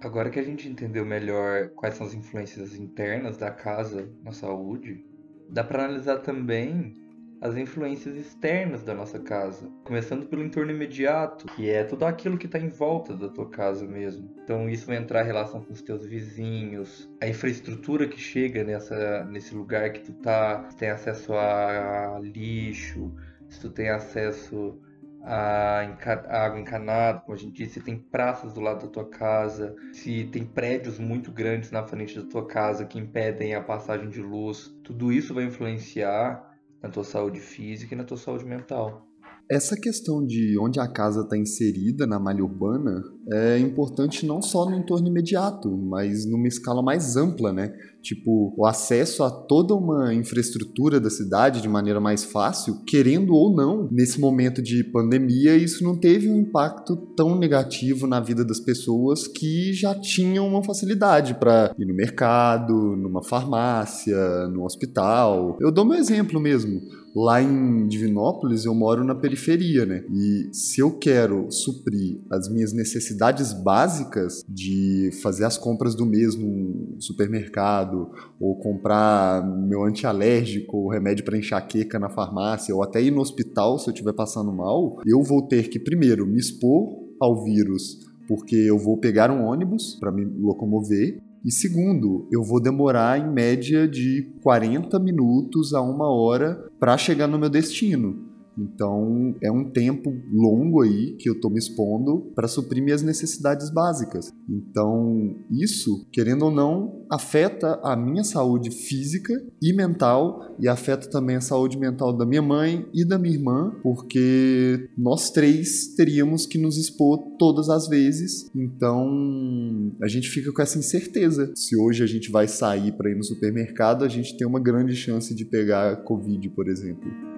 Agora 0.00 0.30
que 0.30 0.38
a 0.38 0.42
gente 0.42 0.68
entendeu 0.68 1.04
melhor 1.04 1.70
quais 1.70 1.94
são 1.94 2.06
as 2.06 2.14
influências 2.14 2.74
internas 2.76 3.36
da 3.36 3.50
casa 3.50 4.08
na 4.22 4.32
saúde, 4.32 5.04
dá 5.48 5.64
para 5.64 5.84
analisar 5.84 6.18
também 6.18 6.94
as 7.40 7.56
influências 7.56 8.16
externas 8.16 8.82
da 8.82 8.94
nossa 8.94 9.18
casa, 9.18 9.70
começando 9.84 10.26
pelo 10.26 10.42
entorno 10.42 10.70
imediato, 10.72 11.46
que 11.48 11.68
é 11.68 11.84
tudo 11.84 12.04
aquilo 12.04 12.38
que 12.38 12.46
está 12.46 12.58
em 12.58 12.68
volta 12.68 13.14
da 13.14 13.28
tua 13.28 13.48
casa 13.48 13.86
mesmo. 13.86 14.30
Então 14.42 14.68
isso 14.68 14.86
vai 14.86 14.96
entrar 14.96 15.22
em 15.22 15.26
relação 15.26 15.62
com 15.62 15.72
os 15.72 15.82
teus 15.82 16.06
vizinhos, 16.06 17.10
a 17.20 17.28
infraestrutura 17.28 18.08
que 18.08 18.18
chega 18.18 18.64
nessa, 18.64 19.24
nesse 19.24 19.54
lugar 19.54 19.92
que 19.92 20.00
tu 20.00 20.12
tá, 20.14 20.66
se 20.70 20.76
tem 20.76 20.90
acesso 20.90 21.34
a 21.34 22.18
lixo, 22.22 23.12
se 23.48 23.60
tu 23.60 23.70
tem 23.70 23.90
acesso 23.90 24.80
a, 25.22 25.80
água 26.28 26.60
encanada, 26.60 27.20
como 27.20 27.34
a 27.34 27.38
gente 27.38 27.52
disse, 27.52 27.74
se 27.74 27.80
tem 27.80 27.98
praças 27.98 28.52
do 28.52 28.60
lado 28.60 28.86
da 28.86 28.92
tua 28.92 29.08
casa, 29.08 29.74
se 29.92 30.24
tem 30.24 30.44
prédios 30.44 30.98
muito 30.98 31.32
grandes 31.32 31.72
na 31.72 31.82
frente 31.82 32.18
da 32.18 32.24
tua 32.24 32.46
casa 32.46 32.86
que 32.86 32.98
impedem 32.98 33.54
a 33.54 33.60
passagem 33.60 34.08
de 34.08 34.22
luz, 34.22 34.72
tudo 34.84 35.12
isso 35.12 35.34
vai 35.34 35.44
influenciar 35.44 36.45
na 36.86 36.92
tua 36.92 37.04
saúde 37.04 37.40
física 37.40 37.94
e 37.94 37.98
na 37.98 38.04
tua 38.04 38.16
saúde 38.16 38.44
mental. 38.44 39.06
Essa 39.50 39.76
questão 39.76 40.24
de 40.24 40.58
onde 40.58 40.80
a 40.80 40.88
casa 40.88 41.20
está 41.20 41.36
inserida 41.36 42.06
na 42.06 42.18
malha 42.18 42.42
urbana 42.42 43.02
é 43.32 43.58
importante 43.58 44.24
não 44.24 44.40
só 44.40 44.68
no 44.68 44.76
entorno 44.76 45.08
imediato, 45.08 45.76
mas 45.76 46.24
numa 46.24 46.46
escala 46.46 46.82
mais 46.82 47.16
ampla, 47.16 47.52
né? 47.52 47.72
Tipo, 48.00 48.54
o 48.56 48.64
acesso 48.64 49.24
a 49.24 49.30
toda 49.30 49.74
uma 49.74 50.14
infraestrutura 50.14 51.00
da 51.00 51.10
cidade 51.10 51.60
de 51.60 51.68
maneira 51.68 52.00
mais 52.00 52.22
fácil, 52.22 52.84
querendo 52.86 53.34
ou 53.34 53.54
não, 53.54 53.88
nesse 53.90 54.20
momento 54.20 54.62
de 54.62 54.84
pandemia, 54.84 55.56
isso 55.56 55.82
não 55.82 55.98
teve 55.98 56.30
um 56.30 56.38
impacto 56.38 56.96
tão 57.16 57.36
negativo 57.36 58.06
na 58.06 58.20
vida 58.20 58.44
das 58.44 58.60
pessoas 58.60 59.26
que 59.26 59.72
já 59.72 59.92
tinham 59.92 60.46
uma 60.46 60.62
facilidade 60.62 61.34
para 61.34 61.74
ir 61.76 61.84
no 61.84 61.94
mercado, 61.94 62.74
numa 62.96 63.24
farmácia, 63.24 64.46
no 64.52 64.64
hospital. 64.64 65.56
Eu 65.60 65.72
dou 65.72 65.84
meu 65.84 65.98
exemplo 65.98 66.38
mesmo. 66.38 66.80
Lá 67.16 67.40
em 67.40 67.88
Divinópolis 67.88 68.66
eu 68.66 68.74
moro 68.74 69.02
na 69.02 69.14
periferia, 69.14 69.86
né? 69.86 70.04
E 70.12 70.50
se 70.52 70.82
eu 70.82 70.98
quero 70.98 71.50
suprir 71.50 72.20
as 72.30 72.46
minhas 72.46 72.74
necessidades 72.74 73.54
básicas 73.54 74.44
de 74.46 75.08
fazer 75.22 75.46
as 75.46 75.56
compras 75.56 75.94
do 75.94 76.04
mesmo 76.04 76.94
supermercado 76.98 78.10
ou 78.38 78.56
comprar 78.56 79.42
meu 79.42 79.84
antialérgico, 79.84 80.90
remédio 80.90 81.24
para 81.24 81.38
enxaqueca 81.38 81.98
na 81.98 82.10
farmácia 82.10 82.74
ou 82.74 82.82
até 82.82 83.02
ir 83.02 83.10
no 83.10 83.22
hospital 83.22 83.78
se 83.78 83.88
eu 83.88 83.94
estiver 83.94 84.12
passando 84.12 84.52
mal, 84.52 84.98
eu 85.06 85.22
vou 85.22 85.40
ter 85.40 85.70
que 85.70 85.80
primeiro 85.80 86.26
me 86.26 86.38
expor 86.38 87.02
ao 87.18 87.42
vírus 87.42 87.98
porque 88.28 88.56
eu 88.56 88.78
vou 88.78 88.98
pegar 88.98 89.30
um 89.30 89.44
ônibus 89.44 89.96
para 89.98 90.12
me 90.12 90.24
locomover 90.24 91.18
e 91.46 91.52
segundo, 91.52 92.28
eu 92.32 92.42
vou 92.42 92.60
demorar 92.60 93.20
em 93.20 93.32
média 93.32 93.86
de 93.86 94.34
40 94.42 94.98
minutos 94.98 95.72
a 95.72 95.80
uma 95.80 96.10
hora 96.10 96.68
para 96.76 96.98
chegar 96.98 97.28
no 97.28 97.38
meu 97.38 97.48
destino. 97.48 98.25
Então 98.58 99.34
é 99.42 99.50
um 99.50 99.70
tempo 99.70 100.12
longo 100.32 100.82
aí 100.82 101.16
que 101.18 101.28
eu 101.28 101.34
estou 101.34 101.50
me 101.50 101.58
expondo 101.58 102.32
para 102.34 102.48
suprir 102.48 102.82
minhas 102.82 103.02
necessidades 103.02 103.70
básicas. 103.70 104.32
Então 104.48 105.36
isso, 105.50 106.06
querendo 106.12 106.46
ou 106.46 106.50
não, 106.50 107.04
afeta 107.10 107.78
a 107.82 107.96
minha 107.96 108.24
saúde 108.24 108.70
física 108.70 109.32
e 109.62 109.72
mental 109.72 110.56
e 110.58 110.68
afeta 110.68 111.08
também 111.08 111.36
a 111.36 111.40
saúde 111.40 111.78
mental 111.78 112.16
da 112.16 112.24
minha 112.24 112.42
mãe 112.42 112.86
e 112.94 113.04
da 113.04 113.18
minha 113.18 113.34
irmã, 113.34 113.72
porque 113.82 114.88
nós 114.96 115.30
três 115.30 115.94
teríamos 115.94 116.46
que 116.46 116.58
nos 116.58 116.76
expor 116.76 117.36
todas 117.38 117.68
as 117.68 117.88
vezes. 117.88 118.50
Então 118.54 119.92
a 120.02 120.08
gente 120.08 120.28
fica 120.28 120.52
com 120.52 120.62
essa 120.62 120.78
incerteza. 120.78 121.52
Se 121.54 121.76
hoje 121.76 122.02
a 122.02 122.06
gente 122.06 122.30
vai 122.30 122.48
sair 122.48 122.92
para 122.92 123.10
ir 123.10 123.16
no 123.16 123.24
supermercado, 123.24 124.04
a 124.04 124.08
gente 124.08 124.36
tem 124.36 124.46
uma 124.46 124.60
grande 124.60 124.94
chance 124.94 125.34
de 125.34 125.44
pegar 125.44 126.04
Covid, 126.04 126.48
por 126.50 126.68
exemplo. 126.68 127.35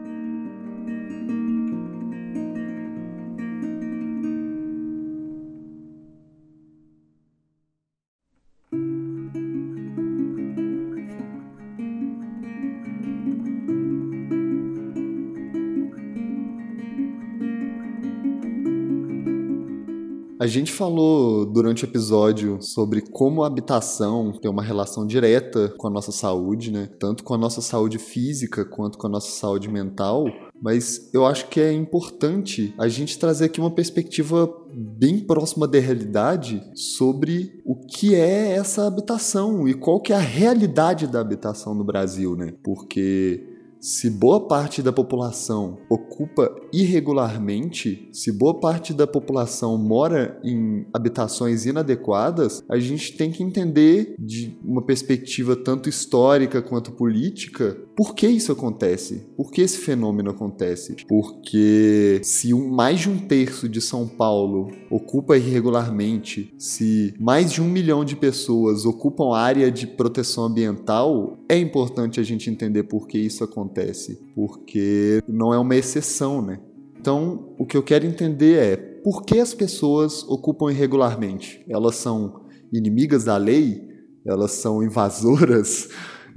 A 20.41 20.47
gente 20.47 20.71
falou 20.71 21.45
durante 21.45 21.85
o 21.85 21.87
episódio 21.87 22.63
sobre 22.63 23.01
como 23.01 23.43
a 23.43 23.49
habitação 23.49 24.31
tem 24.31 24.49
uma 24.49 24.63
relação 24.63 25.05
direta 25.05 25.75
com 25.77 25.89
a 25.89 25.91
nossa 25.91 26.13
saúde, 26.13 26.71
né? 26.71 26.89
Tanto 27.01 27.25
com 27.25 27.35
a 27.35 27.39
nossa 27.39 27.61
saúde 27.61 27.99
física 27.99 28.65
quanto 28.65 28.99
com 28.99 29.09
a 29.09 29.11
nossa 29.11 29.33
saúde 29.33 29.69
mental. 29.69 30.27
Mas 30.63 31.13
eu 31.13 31.27
acho 31.27 31.49
que 31.49 31.61
é 31.61 31.73
importante 31.73 32.73
a 32.79 32.87
gente 32.87 33.19
trazer 33.19 33.47
aqui 33.47 33.61
uma 33.61 33.71
perspectiva 33.71 34.49
bem 34.73 35.19
próxima 35.19 35.67
da 35.67 35.81
realidade 35.81 36.63
sobre 36.73 37.61
o 37.65 37.75
que 37.75 38.15
é 38.15 38.53
essa 38.53 38.87
habitação 38.87 39.67
e 39.67 39.75
qual 39.75 40.01
que 40.01 40.13
é 40.13 40.17
a 40.17 40.21
realidade 40.21 41.09
da 41.09 41.21
habitação 41.21 41.75
no 41.75 41.85
Brasil, 41.85 42.37
né? 42.37 42.55
Porque 42.63 43.48
se 43.81 44.11
boa 44.11 44.47
parte 44.47 44.83
da 44.83 44.93
população 44.93 45.79
ocupa 45.89 46.55
irregularmente, 46.73 48.09
se 48.13 48.33
boa 48.33 48.59
parte 48.59 48.93
da 48.93 49.07
população 49.07 49.79
mora 49.79 50.41
em 50.43 50.87
habitações 50.93 51.65
inadequadas, 51.65 52.63
a 52.69 52.79
gente 52.79 53.17
tem 53.17 53.31
que 53.31 53.43
entender 53.43 54.15
de 54.19 54.59
uma 54.65 54.83
perspectiva 54.83 55.55
tanto 55.55 55.89
histórica 55.89 56.61
quanto 56.61 56.93
política 56.93 57.77
por 57.99 58.15
que 58.15 58.29
isso 58.29 58.53
acontece? 58.53 59.27
Por 59.37 59.51
que 59.51 59.61
esse 59.61 59.79
fenômeno 59.79 60.31
acontece? 60.31 60.95
Porque 61.09 62.21
se 62.23 62.55
um, 62.55 62.69
mais 62.69 63.01
de 63.01 63.11
um 63.11 63.19
terço 63.19 63.69
de 63.69 63.81
São 63.81 64.07
Paulo 64.07 64.71
ocupa 64.89 65.37
irregularmente, 65.37 66.55
se 66.57 67.13
mais 67.19 67.51
de 67.51 67.61
um 67.61 67.69
milhão 67.69 68.05
de 68.05 68.15
pessoas 68.15 68.85
ocupam 68.85 69.35
área 69.35 69.69
de 69.69 69.85
proteção 69.85 70.45
ambiental, 70.45 71.41
é 71.49 71.59
importante 71.59 72.21
a 72.21 72.23
gente 72.23 72.49
entender 72.49 72.85
por 72.85 73.09
que 73.09 73.19
isso 73.19 73.43
acontece. 73.43 74.17
Porque 74.33 75.21
não 75.27 75.53
é 75.53 75.59
uma 75.59 75.75
exceção, 75.75 76.41
né? 76.41 76.61
Então, 77.01 77.53
o 77.59 77.67
que 77.67 77.77
eu 77.77 77.83
quero 77.83 78.07
entender 78.07 78.63
é 78.63 78.77
por 78.77 79.25
que 79.25 79.41
as 79.41 79.55
pessoas 79.55 80.23
ocupam 80.29 80.71
irregularmente? 80.71 81.65
Elas 81.69 81.97
são 81.97 82.45
inimigas 82.73 83.25
da 83.25 83.37
lei? 83.37 83.83
Elas 84.25 84.53
são 84.53 84.85
invasoras? 84.85 85.89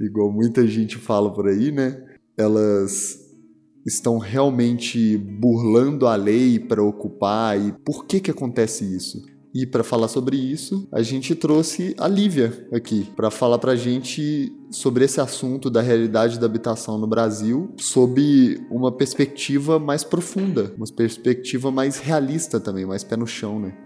Igual 0.04 0.30
muita 0.30 0.66
gente 0.66 0.98
fala 0.98 1.32
por 1.32 1.48
aí, 1.48 1.70
né? 1.70 2.02
Elas 2.36 3.18
estão 3.86 4.18
realmente 4.18 5.16
burlando 5.16 6.06
a 6.06 6.14
lei 6.14 6.58
para 6.58 6.82
ocupar 6.82 7.60
e 7.60 7.72
por 7.84 8.06
que 8.06 8.20
que 8.20 8.30
acontece 8.30 8.84
isso? 8.84 9.22
E 9.54 9.66
para 9.66 9.84
falar 9.84 10.08
sobre 10.08 10.36
isso, 10.36 10.88
a 10.90 11.02
gente 11.02 11.34
trouxe 11.34 11.94
a 11.98 12.08
Lívia 12.08 12.66
aqui 12.72 13.06
para 13.14 13.30
falar 13.30 13.58
para 13.58 13.72
a 13.72 13.76
gente 13.76 14.50
sobre 14.70 15.04
esse 15.04 15.20
assunto 15.20 15.68
da 15.68 15.82
realidade 15.82 16.40
da 16.40 16.46
habitação 16.46 16.96
no 16.96 17.06
Brasil, 17.06 17.70
sob 17.76 18.58
uma 18.70 18.90
perspectiva 18.90 19.78
mais 19.78 20.02
profunda, 20.02 20.72
uma 20.74 20.86
perspectiva 20.86 21.70
mais 21.70 21.98
realista 21.98 22.58
também, 22.58 22.86
mais 22.86 23.04
pé 23.04 23.14
no 23.14 23.26
chão, 23.26 23.60
né? 23.60 23.76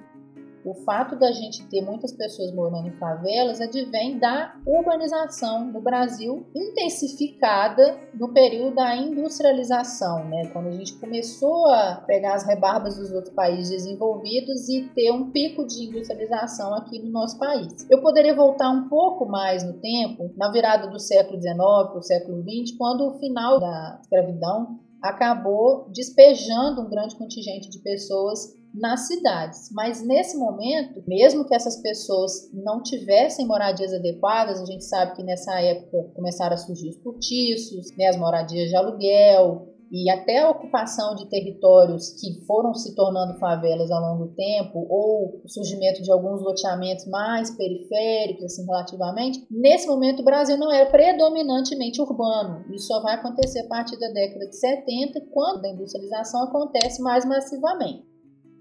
O 0.66 0.74
fato 0.84 1.16
da 1.16 1.30
gente 1.30 1.64
ter 1.68 1.80
muitas 1.80 2.12
pessoas 2.12 2.52
morando 2.52 2.88
em 2.88 2.98
favelas 2.98 3.60
advém 3.60 4.18
da 4.18 4.52
urbanização 4.66 5.70
no 5.70 5.80
Brasil 5.80 6.44
intensificada 6.52 7.96
no 8.12 8.32
período 8.32 8.74
da 8.74 8.96
industrialização, 8.96 10.28
né? 10.28 10.50
Quando 10.52 10.66
a 10.66 10.72
gente 10.72 10.94
começou 10.98 11.68
a 11.68 12.02
pegar 12.04 12.34
as 12.34 12.44
rebarbas 12.44 12.96
dos 12.96 13.12
outros 13.12 13.32
países 13.32 13.70
desenvolvidos 13.70 14.68
e 14.68 14.90
ter 14.92 15.12
um 15.12 15.30
pico 15.30 15.64
de 15.64 15.84
industrialização 15.84 16.74
aqui 16.74 16.98
no 16.98 17.12
nosso 17.12 17.38
país. 17.38 17.86
Eu 17.88 18.02
poderia 18.02 18.34
voltar 18.34 18.68
um 18.68 18.88
pouco 18.88 19.24
mais 19.24 19.62
no 19.62 19.74
tempo, 19.74 20.32
na 20.36 20.50
virada 20.50 20.88
do 20.88 20.98
século 20.98 21.40
XIX 21.40 21.56
para 21.56 21.98
o 21.98 22.02
século 22.02 22.42
XX, 22.42 22.76
quando 22.76 23.06
o 23.06 23.18
final 23.20 23.60
da 23.60 24.00
escravidão 24.02 24.80
acabou 25.00 25.88
despejando 25.92 26.82
um 26.82 26.88
grande 26.88 27.14
contingente 27.14 27.70
de 27.70 27.78
pessoas 27.78 28.54
nas 28.76 29.06
cidades. 29.06 29.70
Mas 29.72 30.06
nesse 30.06 30.36
momento, 30.36 31.02
mesmo 31.06 31.46
que 31.46 31.54
essas 31.54 31.80
pessoas 31.80 32.50
não 32.52 32.82
tivessem 32.82 33.46
moradias 33.46 33.92
adequadas, 33.92 34.60
a 34.60 34.66
gente 34.66 34.84
sabe 34.84 35.16
que 35.16 35.22
nessa 35.22 35.60
época 35.60 36.12
começaram 36.14 36.54
a 36.54 36.58
surgir 36.58 36.90
os 36.90 36.98
cortiços, 36.98 37.96
né, 37.96 38.06
as 38.08 38.16
moradias 38.16 38.68
de 38.68 38.76
aluguel, 38.76 39.74
e 39.90 40.10
até 40.10 40.38
a 40.38 40.50
ocupação 40.50 41.14
de 41.14 41.28
territórios 41.28 42.10
que 42.20 42.44
foram 42.44 42.74
se 42.74 42.94
tornando 42.94 43.38
favelas 43.38 43.90
ao 43.90 44.00
longo 44.00 44.26
do 44.26 44.34
tempo, 44.34 44.84
ou 44.90 45.40
o 45.44 45.48
surgimento 45.48 46.02
de 46.02 46.10
alguns 46.10 46.42
loteamentos 46.42 47.06
mais 47.06 47.56
periféricos, 47.56 48.44
assim, 48.44 48.66
relativamente, 48.66 49.46
nesse 49.50 49.86
momento 49.86 50.20
o 50.20 50.24
Brasil 50.24 50.56
não 50.56 50.72
era 50.72 50.90
predominantemente 50.90 52.00
urbano. 52.00 52.64
Isso 52.74 52.88
só 52.88 53.00
vai 53.00 53.14
acontecer 53.14 53.60
a 53.60 53.68
partir 53.68 53.98
da 53.98 54.08
década 54.08 54.48
de 54.48 54.56
70, 54.56 55.20
quando 55.32 55.64
a 55.64 55.68
industrialização 55.68 56.42
acontece 56.42 57.00
mais 57.00 57.24
massivamente. 57.24 58.15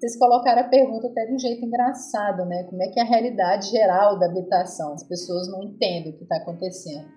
Vocês 0.05 0.19
colocaram 0.19 0.61
a 0.61 0.69
pergunta 0.69 1.07
até 1.07 1.25
de 1.25 1.33
um 1.33 1.39
jeito 1.39 1.65
engraçado, 1.65 2.45
né? 2.45 2.63
Como 2.65 2.79
é 2.83 2.89
que 2.89 2.99
é 2.99 3.01
a 3.01 3.07
realidade 3.07 3.71
geral 3.71 4.19
da 4.19 4.27
habitação? 4.27 4.93
As 4.93 5.01
pessoas 5.01 5.47
não 5.47 5.63
entendem 5.63 6.11
o 6.11 6.15
que 6.15 6.21
está 6.21 6.37
acontecendo. 6.37 7.07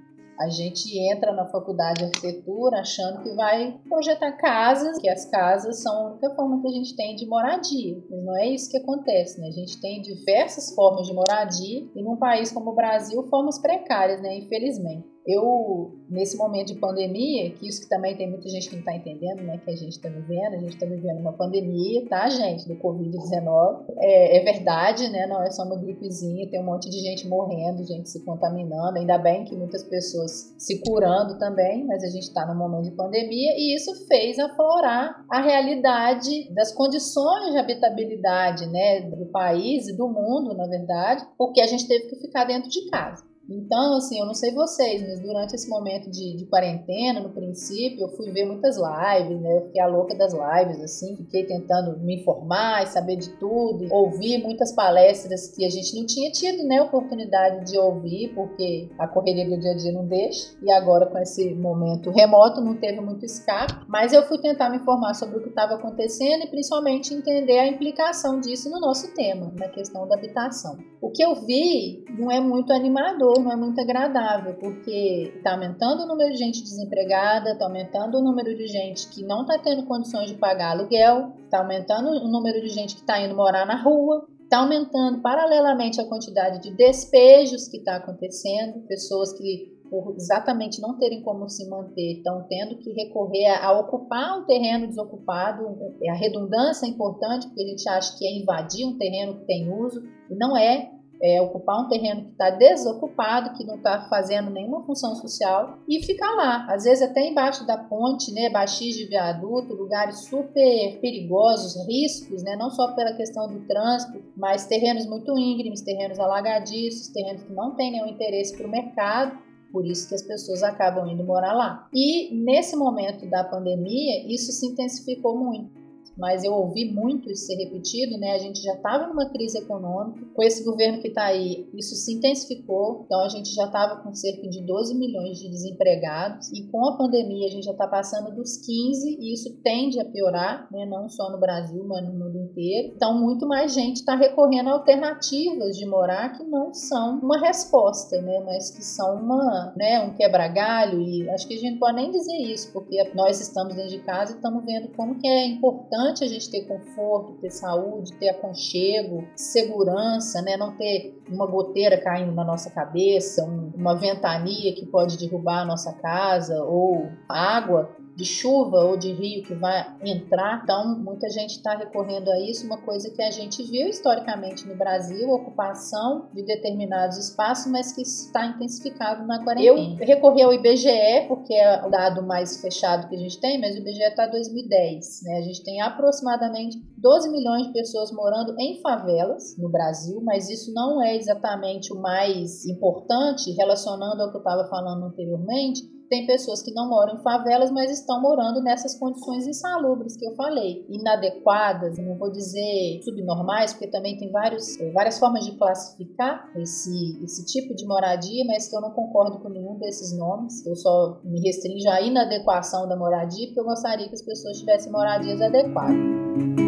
A 0.40 0.48
gente 0.48 0.98
entra 1.12 1.34
na 1.34 1.44
faculdade 1.44 1.98
de 1.98 2.04
arquitetura 2.06 2.80
achando 2.80 3.22
que 3.22 3.34
vai 3.34 3.78
projetar 3.90 4.32
casas, 4.38 4.98
que 4.98 5.08
as 5.10 5.26
casas 5.26 5.82
são 5.82 5.92
a 5.92 6.10
única 6.12 6.34
forma 6.34 6.62
que 6.62 6.68
a 6.68 6.70
gente 6.70 6.96
tem 6.96 7.14
de 7.14 7.26
moradia. 7.26 8.02
Mas 8.08 8.24
não 8.24 8.38
é 8.38 8.46
isso 8.46 8.70
que 8.70 8.78
acontece, 8.78 9.38
né? 9.38 9.48
A 9.48 9.52
gente 9.52 9.78
tem 9.82 10.00
diversas 10.00 10.74
formas 10.74 11.06
de 11.06 11.12
moradia 11.12 11.86
e 11.94 12.02
num 12.02 12.16
país 12.16 12.50
como 12.50 12.70
o 12.70 12.74
Brasil, 12.74 13.22
formas 13.24 13.58
precárias, 13.58 14.22
né? 14.22 14.38
Infelizmente. 14.38 15.06
Eu, 15.28 15.92
nesse 16.08 16.38
momento 16.38 16.68
de 16.68 16.80
pandemia, 16.80 17.50
que 17.50 17.68
isso 17.68 17.82
que 17.82 17.88
também 17.88 18.16
tem 18.16 18.30
muita 18.30 18.48
gente 18.48 18.70
que 18.70 18.76
não 18.76 18.80
está 18.80 18.96
entendendo, 18.96 19.42
né, 19.42 19.60
que 19.62 19.70
a 19.70 19.76
gente 19.76 19.92
está 19.92 20.08
vivendo, 20.08 20.54
a 20.54 20.58
gente 20.58 20.72
está 20.72 20.86
vivendo 20.86 21.20
uma 21.20 21.34
pandemia, 21.34 22.08
tá, 22.08 22.30
gente, 22.30 22.66
do 22.66 22.74
Covid-19. 22.76 23.84
É, 23.98 24.38
é, 24.38 24.44
verdade, 24.44 25.10
né, 25.10 25.26
não 25.26 25.42
é 25.42 25.50
só 25.50 25.64
uma 25.64 25.76
gripezinha, 25.76 26.48
tem 26.50 26.58
um 26.58 26.64
monte 26.64 26.88
de 26.88 26.98
gente 27.00 27.28
morrendo, 27.28 27.84
gente 27.84 28.08
se 28.08 28.24
contaminando, 28.24 28.96
ainda 28.96 29.18
bem 29.18 29.44
que 29.44 29.54
muitas 29.54 29.84
pessoas 29.84 30.54
se 30.56 30.80
curando 30.80 31.38
também, 31.38 31.84
mas 31.84 32.02
a 32.02 32.08
gente 32.08 32.28
está 32.28 32.46
num 32.46 32.56
momento 32.56 32.84
de 32.84 32.96
pandemia 32.96 33.52
e 33.54 33.76
isso 33.76 34.06
fez 34.06 34.38
aflorar 34.38 35.26
a 35.30 35.42
realidade 35.42 36.50
das 36.54 36.72
condições 36.72 37.52
de 37.52 37.58
habitabilidade, 37.58 38.66
né, 38.66 39.02
do 39.02 39.26
país 39.26 39.88
e 39.88 39.96
do 39.96 40.08
mundo, 40.08 40.56
na 40.56 40.66
verdade, 40.66 41.22
porque 41.36 41.60
a 41.60 41.66
gente 41.66 41.86
teve 41.86 42.06
que 42.08 42.16
ficar 42.16 42.44
dentro 42.44 42.70
de 42.70 42.88
casa. 42.88 43.27
Então, 43.48 43.96
assim, 43.96 44.20
eu 44.20 44.26
não 44.26 44.34
sei 44.34 44.52
vocês, 44.52 45.00
mas 45.00 45.20
durante 45.20 45.54
esse 45.54 45.68
momento 45.70 46.10
de, 46.10 46.36
de, 46.36 46.44
quarentena, 46.46 47.20
no 47.20 47.30
princípio, 47.30 48.02
eu 48.02 48.08
fui 48.10 48.30
ver 48.30 48.44
muitas 48.44 48.76
lives, 48.76 49.40
né? 49.40 49.56
Eu 49.56 49.66
fiquei 49.66 49.80
a 49.80 49.86
louca 49.86 50.14
das 50.14 50.34
lives, 50.34 50.82
assim, 50.82 51.16
fiquei 51.16 51.46
tentando 51.46 51.98
me 52.00 52.20
informar 52.20 52.82
e 52.82 52.86
saber 52.88 53.16
de 53.16 53.30
tudo, 53.38 53.86
ouvir 53.90 54.42
muitas 54.42 54.72
palestras 54.72 55.54
que 55.56 55.64
a 55.64 55.70
gente 55.70 55.98
não 55.98 56.04
tinha 56.04 56.30
tido, 56.30 56.62
né, 56.64 56.82
oportunidade 56.82 57.70
de 57.70 57.78
ouvir, 57.78 58.34
porque 58.34 58.90
a 58.98 59.08
correria 59.08 59.48
do 59.48 59.58
dia 59.58 59.72
a 59.72 59.76
dia 59.76 59.92
não 59.92 60.06
deixa, 60.06 60.54
e 60.62 60.70
agora 60.70 61.06
com 61.06 61.18
esse 61.18 61.54
momento 61.54 62.10
remoto 62.10 62.60
não 62.60 62.76
teve 62.76 63.00
muito 63.00 63.24
escape, 63.24 63.86
mas 63.88 64.12
eu 64.12 64.22
fui 64.24 64.38
tentar 64.38 64.68
me 64.68 64.76
informar 64.76 65.14
sobre 65.14 65.38
o 65.38 65.42
que 65.42 65.48
estava 65.48 65.74
acontecendo 65.74 66.44
e 66.44 66.50
principalmente 66.50 67.14
entender 67.14 67.58
a 67.58 67.66
implicação 67.66 68.40
disso 68.40 68.68
no 68.70 68.78
nosso 68.78 69.14
tema, 69.14 69.52
na 69.58 69.68
questão 69.68 70.06
da 70.06 70.16
habitação. 70.16 70.76
O 71.00 71.10
que 71.10 71.24
eu 71.24 71.34
vi 71.34 72.04
não 72.18 72.30
é 72.30 72.40
muito 72.40 72.72
animador, 72.72 73.37
não 73.42 73.52
é 73.52 73.56
muito 73.56 73.80
agradável, 73.80 74.54
porque 74.54 75.32
está 75.36 75.52
aumentando 75.52 76.02
o 76.02 76.06
número 76.06 76.30
de 76.32 76.38
gente 76.38 76.62
desempregada, 76.62 77.52
está 77.52 77.66
aumentando 77.66 78.18
o 78.18 78.22
número 78.22 78.56
de 78.56 78.66
gente 78.66 79.08
que 79.08 79.24
não 79.24 79.42
está 79.42 79.58
tendo 79.58 79.86
condições 79.86 80.30
de 80.30 80.36
pagar 80.36 80.72
aluguel, 80.72 81.32
está 81.44 81.58
aumentando 81.58 82.08
o 82.10 82.28
número 82.28 82.60
de 82.60 82.68
gente 82.68 82.94
que 82.94 83.00
está 83.00 83.20
indo 83.20 83.34
morar 83.34 83.66
na 83.66 83.80
rua, 83.80 84.26
está 84.42 84.58
aumentando 84.58 85.20
paralelamente 85.20 86.00
a 86.00 86.06
quantidade 86.06 86.62
de 86.62 86.74
despejos 86.74 87.68
que 87.68 87.78
está 87.78 87.96
acontecendo, 87.96 88.80
pessoas 88.86 89.32
que 89.32 89.78
por 89.90 90.14
exatamente 90.16 90.80
não 90.80 90.98
terem 90.98 91.22
como 91.22 91.48
se 91.48 91.68
manter, 91.68 92.18
estão 92.18 92.44
tendo 92.48 92.76
que 92.76 92.92
recorrer 92.92 93.46
a, 93.46 93.66
a, 93.66 93.80
ocupar 93.80 94.38
um 94.38 94.44
terreno 94.44 94.86
desocupado. 94.86 95.64
A 96.08 96.14
redundância 96.14 96.86
é 96.86 96.90
importante, 96.90 97.46
porque 97.46 97.62
a 97.62 97.66
gente 97.66 97.88
acha 97.88 98.18
que 98.18 98.26
é 98.26 98.38
invadir 98.38 98.86
um 98.86 98.98
terreno 98.98 99.38
que 99.38 99.46
tem 99.46 99.72
uso, 99.72 100.02
e 100.30 100.34
não 100.36 100.56
é 100.56 100.90
é, 101.22 101.40
ocupar 101.42 101.84
um 101.84 101.88
terreno 101.88 102.24
que 102.24 102.30
está 102.30 102.50
desocupado, 102.50 103.56
que 103.56 103.64
não 103.64 103.76
está 103.76 104.08
fazendo 104.08 104.50
nenhuma 104.50 104.84
função 104.84 105.14
social 105.14 105.78
e 105.88 106.02
ficar 106.04 106.30
lá, 106.34 106.66
às 106.68 106.84
vezes 106.84 107.02
até 107.02 107.26
embaixo 107.26 107.66
da 107.66 107.76
ponte, 107.76 108.32
né, 108.32 108.48
baixis 108.50 108.96
de 108.96 109.06
viaduto, 109.06 109.74
lugares 109.74 110.20
super 110.24 110.98
perigosos, 111.00 111.86
riscos, 111.86 112.42
né, 112.42 112.56
não 112.56 112.70
só 112.70 112.94
pela 112.94 113.14
questão 113.14 113.48
do 113.48 113.66
trânsito, 113.66 114.22
mas 114.36 114.66
terrenos 114.66 115.06
muito 115.06 115.36
íngremes, 115.38 115.82
terrenos 115.82 116.18
alagadiços, 116.18 117.08
terrenos 117.08 117.42
que 117.42 117.52
não 117.52 117.74
têm 117.74 117.92
nenhum 117.92 118.06
interesse 118.06 118.56
para 118.56 118.66
o 118.66 118.70
mercado. 118.70 119.48
Por 119.70 119.84
isso 119.84 120.08
que 120.08 120.14
as 120.14 120.22
pessoas 120.22 120.62
acabam 120.62 121.06
indo 121.06 121.22
morar 121.22 121.52
lá. 121.52 121.88
E 121.92 122.34
nesse 122.34 122.74
momento 122.74 123.28
da 123.28 123.44
pandemia, 123.44 124.26
isso 124.26 124.50
se 124.50 124.66
intensificou 124.66 125.36
muito 125.36 125.77
mas 126.18 126.42
eu 126.42 126.52
ouvi 126.52 126.92
muito 126.92 127.30
isso 127.30 127.46
ser 127.46 127.54
repetido, 127.56 128.18
né? 128.18 128.32
A 128.32 128.38
gente 128.38 128.60
já 128.60 128.74
estava 128.74 129.06
numa 129.06 129.30
crise 129.30 129.58
econômica, 129.58 130.26
com 130.34 130.42
esse 130.42 130.64
governo 130.64 131.00
que 131.00 131.08
está 131.08 131.24
aí, 131.24 131.68
isso 131.74 131.94
se 131.94 132.14
intensificou, 132.14 133.02
então 133.04 133.20
a 133.20 133.28
gente 133.28 133.54
já 133.54 133.66
estava 133.66 134.02
com 134.02 134.12
cerca 134.12 134.48
de 134.48 134.60
12 134.62 134.94
milhões 134.94 135.38
de 135.38 135.48
desempregados, 135.48 136.50
e 136.52 136.64
com 136.70 136.84
a 136.86 136.96
pandemia 136.96 137.46
a 137.46 137.50
gente 137.50 137.64
já 137.64 137.72
está 137.72 137.86
passando 137.86 138.34
dos 138.34 138.56
15, 138.56 139.18
e 139.20 139.32
isso 139.32 139.56
tende 139.62 140.00
a 140.00 140.04
piorar, 140.04 140.68
né? 140.72 140.84
Não 140.86 141.08
só 141.08 141.30
no 141.30 141.38
Brasil, 141.38 141.84
mas 141.86 142.04
no 142.04 142.12
mundo 142.12 142.36
inteiro. 142.38 142.92
Então, 142.96 143.18
muito 143.18 143.46
mais 143.46 143.72
gente 143.72 143.96
está 143.96 144.16
recorrendo 144.16 144.70
a 144.70 144.72
alternativas 144.72 145.76
de 145.76 145.86
morar 145.86 146.36
que 146.36 146.44
não 146.44 146.74
são 146.74 147.18
uma 147.20 147.38
resposta, 147.38 148.20
né? 148.20 148.40
Mas 148.44 148.70
que 148.70 148.84
são 148.84 149.16
uma, 149.16 149.72
né? 149.76 150.00
Um 150.00 150.14
quebra-galho, 150.14 151.00
e 151.00 151.28
acho 151.30 151.46
que 151.46 151.54
a 151.54 151.58
gente 151.58 151.78
pode 151.78 151.96
nem 151.96 152.10
dizer 152.10 152.36
isso, 152.38 152.72
porque 152.72 152.96
nós 153.14 153.40
estamos 153.40 153.74
dentro 153.74 153.90
de 153.90 154.00
casa 154.00 154.32
e 154.32 154.36
estamos 154.36 154.64
vendo 154.64 154.88
como 154.96 155.18
que 155.18 155.26
é 155.26 155.46
importante 155.46 156.07
importante 156.08 156.24
a 156.24 156.28
gente 156.28 156.50
ter 156.50 156.62
conforto, 156.62 157.34
ter 157.34 157.50
saúde, 157.50 158.12
ter 158.14 158.30
aconchego, 158.30 159.26
segurança, 159.36 160.40
né? 160.42 160.56
Não 160.56 160.76
ter 160.76 161.20
uma 161.28 161.46
goteira 161.46 161.98
caindo 161.98 162.32
na 162.32 162.44
nossa 162.44 162.70
cabeça, 162.70 163.44
um, 163.44 163.72
uma 163.74 163.94
ventania 163.94 164.74
que 164.74 164.86
pode 164.86 165.18
derrubar 165.18 165.62
a 165.62 165.64
nossa 165.64 165.92
casa 165.92 166.62
ou 166.64 167.08
água 167.28 167.90
de 168.18 168.24
chuva 168.24 168.78
ou 168.78 168.96
de 168.96 169.12
rio 169.12 169.44
que 169.44 169.54
vai 169.54 169.86
entrar. 170.04 170.62
Então, 170.64 170.98
muita 170.98 171.30
gente 171.30 171.52
está 171.52 171.76
recorrendo 171.76 172.28
a 172.28 172.40
isso, 172.40 172.66
uma 172.66 172.78
coisa 172.78 173.08
que 173.10 173.22
a 173.22 173.30
gente 173.30 173.62
viu 173.62 173.86
historicamente 173.86 174.66
no 174.66 174.74
Brasil, 174.74 175.30
ocupação 175.30 176.26
de 176.34 176.42
determinados 176.42 177.16
espaços, 177.16 177.70
mas 177.70 177.92
que 177.92 178.02
está 178.02 178.44
intensificado 178.46 179.24
na 179.24 179.44
quarentena. 179.44 179.96
Eu 180.00 180.04
recorri 180.04 180.42
ao 180.42 180.52
IBGE, 180.52 181.28
porque 181.28 181.54
é 181.54 181.86
o 181.86 181.88
dado 181.88 182.26
mais 182.26 182.60
fechado 182.60 183.08
que 183.08 183.14
a 183.14 183.18
gente 183.18 183.38
tem, 183.40 183.60
mas 183.60 183.76
o 183.76 183.78
IBGE 183.78 184.02
está 184.02 184.26
2010. 184.26 185.22
Né? 185.22 185.38
A 185.38 185.42
gente 185.42 185.62
tem 185.62 185.80
aproximadamente 185.80 186.76
12 186.96 187.30
milhões 187.30 187.68
de 187.68 187.72
pessoas 187.72 188.10
morando 188.10 188.52
em 188.58 188.80
favelas 188.80 189.56
no 189.56 189.70
Brasil, 189.70 190.20
mas 190.24 190.50
isso 190.50 190.74
não 190.74 191.00
é 191.00 191.14
exatamente 191.14 191.92
o 191.92 192.02
mais 192.02 192.66
importante, 192.66 193.52
relacionando 193.52 194.20
ao 194.22 194.30
que 194.32 194.38
eu 194.38 194.40
estava 194.40 194.68
falando 194.68 195.04
anteriormente, 195.04 195.97
tem 196.08 196.26
pessoas 196.26 196.62
que 196.62 196.72
não 196.72 196.88
moram 196.88 197.16
em 197.16 197.22
favelas, 197.22 197.70
mas 197.70 197.90
estão 197.90 198.20
morando 198.20 198.62
nessas 198.62 198.98
condições 198.98 199.46
insalubres 199.46 200.16
que 200.16 200.26
eu 200.26 200.34
falei, 200.34 200.84
inadequadas, 200.88 201.98
não 201.98 202.16
vou 202.16 202.30
dizer 202.30 203.00
subnormais, 203.04 203.72
porque 203.72 203.88
também 203.88 204.16
tem 204.16 204.30
vários, 204.30 204.76
várias 204.92 205.18
formas 205.18 205.44
de 205.44 205.56
classificar 205.56 206.50
esse, 206.56 207.22
esse 207.22 207.44
tipo 207.46 207.74
de 207.74 207.86
moradia, 207.86 208.44
mas 208.46 208.68
que 208.68 208.76
eu 208.76 208.80
não 208.80 208.90
concordo 208.90 209.38
com 209.38 209.48
nenhum 209.48 209.78
desses 209.78 210.16
nomes. 210.16 210.64
Eu 210.66 210.76
só 210.76 211.20
me 211.24 211.40
restringo 211.40 211.88
à 211.90 212.00
inadequação 212.00 212.88
da 212.88 212.96
moradia, 212.96 213.46
porque 213.46 213.60
eu 213.60 213.64
gostaria 213.64 214.08
que 214.08 214.14
as 214.14 214.22
pessoas 214.22 214.58
tivessem 214.58 214.90
moradias 214.90 215.40
adequadas. 215.40 216.67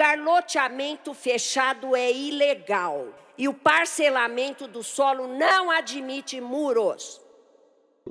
Lugar, 0.00 0.18
loteamento 0.18 1.12
fechado 1.12 1.94
é 1.94 2.10
ilegal. 2.10 3.14
E 3.36 3.46
o 3.46 3.54
parcelamento 3.54 4.66
do 4.66 4.82
solo 4.82 5.26
não 5.26 5.70
admite 5.70 6.40
muros. 6.40 7.20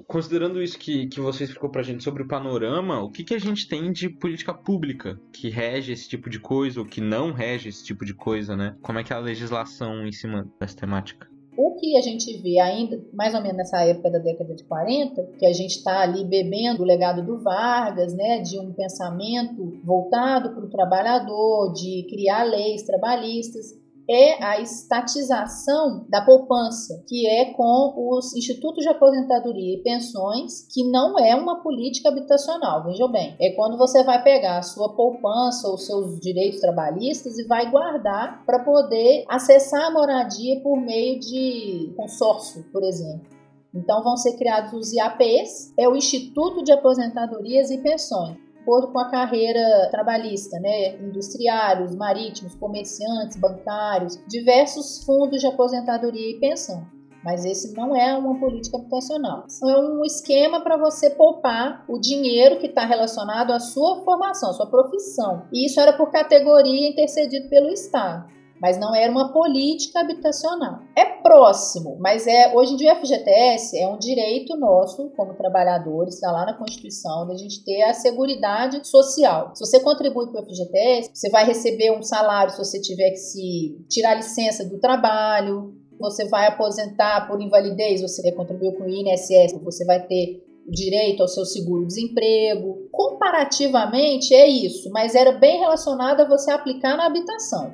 Considerando 0.07 0.61
isso 0.61 0.77
que, 0.77 1.07
que 1.07 1.19
você 1.19 1.43
explicou 1.43 1.69
pra 1.69 1.81
gente 1.81 2.03
sobre 2.03 2.21
o 2.21 2.27
panorama, 2.27 3.01
o 3.01 3.11
que, 3.11 3.23
que 3.23 3.33
a 3.33 3.39
gente 3.39 3.67
tem 3.67 3.91
de 3.91 4.07
política 4.07 4.53
pública 4.53 5.19
que 5.33 5.49
rege 5.49 5.91
esse 5.91 6.07
tipo 6.07 6.29
de 6.29 6.39
coisa 6.39 6.79
ou 6.79 6.85
que 6.85 7.01
não 7.01 7.31
rege 7.31 7.69
esse 7.69 7.83
tipo 7.83 8.05
de 8.05 8.13
coisa, 8.13 8.55
né? 8.55 8.77
Como 8.81 8.99
é 8.99 9.03
que 9.03 9.11
é 9.11 9.15
a 9.15 9.19
legislação 9.19 10.05
em 10.05 10.11
cima 10.11 10.47
dessa 10.59 10.77
temática? 10.77 11.27
O 11.61 11.75
que 11.75 11.97
a 11.97 12.01
gente 12.01 12.37
vê 12.37 12.57
ainda, 12.57 13.03
mais 13.11 13.35
ou 13.35 13.41
menos 13.41 13.57
nessa 13.57 13.83
época 13.83 14.09
da 14.09 14.17
década 14.17 14.55
de 14.55 14.63
40, 14.63 15.21
que 15.37 15.45
a 15.45 15.51
gente 15.51 15.71
está 15.71 15.99
ali 15.99 16.23
bebendo 16.23 16.81
o 16.81 16.85
legado 16.85 17.21
do 17.21 17.37
Vargas, 17.43 18.13
né, 18.13 18.39
de 18.39 18.57
um 18.57 18.71
pensamento 18.71 19.77
voltado 19.83 20.51
para 20.51 20.63
o 20.63 20.69
trabalhador, 20.69 21.73
de 21.73 22.07
criar 22.09 22.43
leis 22.43 22.83
trabalhistas, 22.83 23.77
é 24.09 24.43
a 24.43 24.59
estatização 24.59 26.05
da 26.09 26.21
poupança, 26.25 27.03
que 27.07 27.27
é 27.27 27.53
com 27.53 27.93
os 28.09 28.35
institutos 28.35 28.83
de 28.83 28.89
aposentadoria 28.89 29.75
e 29.75 29.83
pensões, 29.83 30.67
que 30.73 30.83
não 30.89 31.19
é 31.19 31.35
uma 31.35 31.61
política 31.61 32.09
habitacional, 32.09 32.83
vejam 32.83 33.11
bem. 33.11 33.35
É 33.39 33.51
quando 33.51 33.77
você 33.77 34.03
vai 34.03 34.23
pegar 34.23 34.57
a 34.57 34.63
sua 34.63 34.95
poupança 34.95 35.67
ou 35.67 35.77
seus 35.77 36.19
direitos 36.19 36.59
trabalhistas 36.59 37.37
e 37.37 37.45
vai 37.45 37.69
guardar 37.69 38.43
para 38.45 38.63
poder 38.63 39.25
acessar 39.29 39.85
a 39.85 39.91
moradia 39.91 40.59
por 40.61 40.75
meio 40.81 41.19
de 41.19 41.93
consórcio, 41.95 42.65
por 42.71 42.83
exemplo. 42.83 43.27
Então 43.75 44.03
vão 44.03 44.17
ser 44.17 44.35
criados 44.35 44.73
os 44.73 44.91
IAPs, 44.91 45.71
é 45.77 45.87
o 45.87 45.95
Instituto 45.95 46.63
de 46.63 46.71
Aposentadorias 46.71 47.69
e 47.69 47.77
Pensões 47.77 48.48
acordo 48.61 48.91
com 48.91 48.99
a 48.99 49.09
carreira 49.09 49.89
trabalhista, 49.91 50.59
né? 50.59 50.95
Industriários, 50.97 51.95
marítimos, 51.95 52.55
comerciantes, 52.55 53.37
bancários, 53.37 54.19
diversos 54.27 55.03
fundos 55.03 55.41
de 55.41 55.47
aposentadoria 55.47 56.31
e 56.31 56.39
pensão. 56.39 56.85
Mas 57.23 57.43
esse 57.43 57.73
não 57.75 57.95
é 57.95 58.15
uma 58.17 58.39
política 58.39 58.77
habitacional. 58.77 59.45
É 59.63 59.77
um 59.77 60.05
esquema 60.05 60.61
para 60.61 60.77
você 60.77 61.09
poupar 61.09 61.83
o 61.87 61.99
dinheiro 61.99 62.59
que 62.59 62.67
está 62.67 62.85
relacionado 62.85 63.51
à 63.51 63.59
sua 63.59 64.03
formação, 64.05 64.51
à 64.51 64.53
sua 64.53 64.67
profissão. 64.67 65.43
E 65.51 65.65
isso 65.65 65.79
era 65.81 65.93
por 65.93 66.11
categoria 66.11 66.89
intercedido 66.89 67.49
pelo 67.49 67.69
Estado. 67.69 68.38
Mas 68.61 68.79
não 68.79 68.95
era 68.95 69.11
uma 69.11 69.31
política 69.31 70.01
habitacional. 70.01 70.79
É 70.95 71.05
próximo, 71.21 71.97
mas 71.99 72.27
é 72.27 72.53
hoje 72.55 72.73
em 72.73 72.77
dia 72.77 72.93
o 72.93 72.95
FGTS 72.97 73.77
é 73.77 73.87
um 73.87 73.97
direito 73.97 74.57
nosso 74.57 75.09
como 75.15 75.35
trabalhadores, 75.35 76.15
está 76.15 76.31
lá 76.31 76.45
na 76.45 76.57
Constituição, 76.57 77.27
da 77.27 77.35
gente 77.35 77.63
ter 77.63 77.83
a 77.83 77.93
seguridade 77.93 78.85
social. 78.87 79.51
Se 79.55 79.65
você 79.65 79.79
contribui 79.79 80.27
para 80.31 80.41
o 80.41 80.45
FGTS, 80.45 81.11
você 81.13 81.29
vai 81.29 81.45
receber 81.45 81.91
um 81.91 82.03
salário 82.03 82.51
se 82.51 82.57
você 82.57 82.81
tiver 82.81 83.11
que 83.11 83.17
se 83.17 83.85
tirar 83.89 84.15
licença 84.15 84.65
do 84.65 84.79
trabalho, 84.79 85.73
você 85.99 86.27
vai 86.29 86.47
aposentar 86.47 87.27
por 87.27 87.41
invalidez, 87.41 88.01
você 88.01 88.31
contribuiu 88.31 88.73
com 88.73 88.83
o 88.83 88.89
INSS, 88.89 89.53
você 89.63 89.85
vai 89.85 90.05
ter 90.05 90.41
direito 90.67 91.21
ao 91.21 91.27
seu 91.27 91.45
seguro-desemprego. 91.45 92.87
Comparativamente 92.91 94.33
é 94.33 94.47
isso, 94.47 94.89
mas 94.91 95.15
era 95.15 95.31
bem 95.33 95.59
relacionado 95.59 96.21
a 96.21 96.27
você 96.27 96.51
aplicar 96.51 96.95
na 96.95 97.05
habitação 97.05 97.73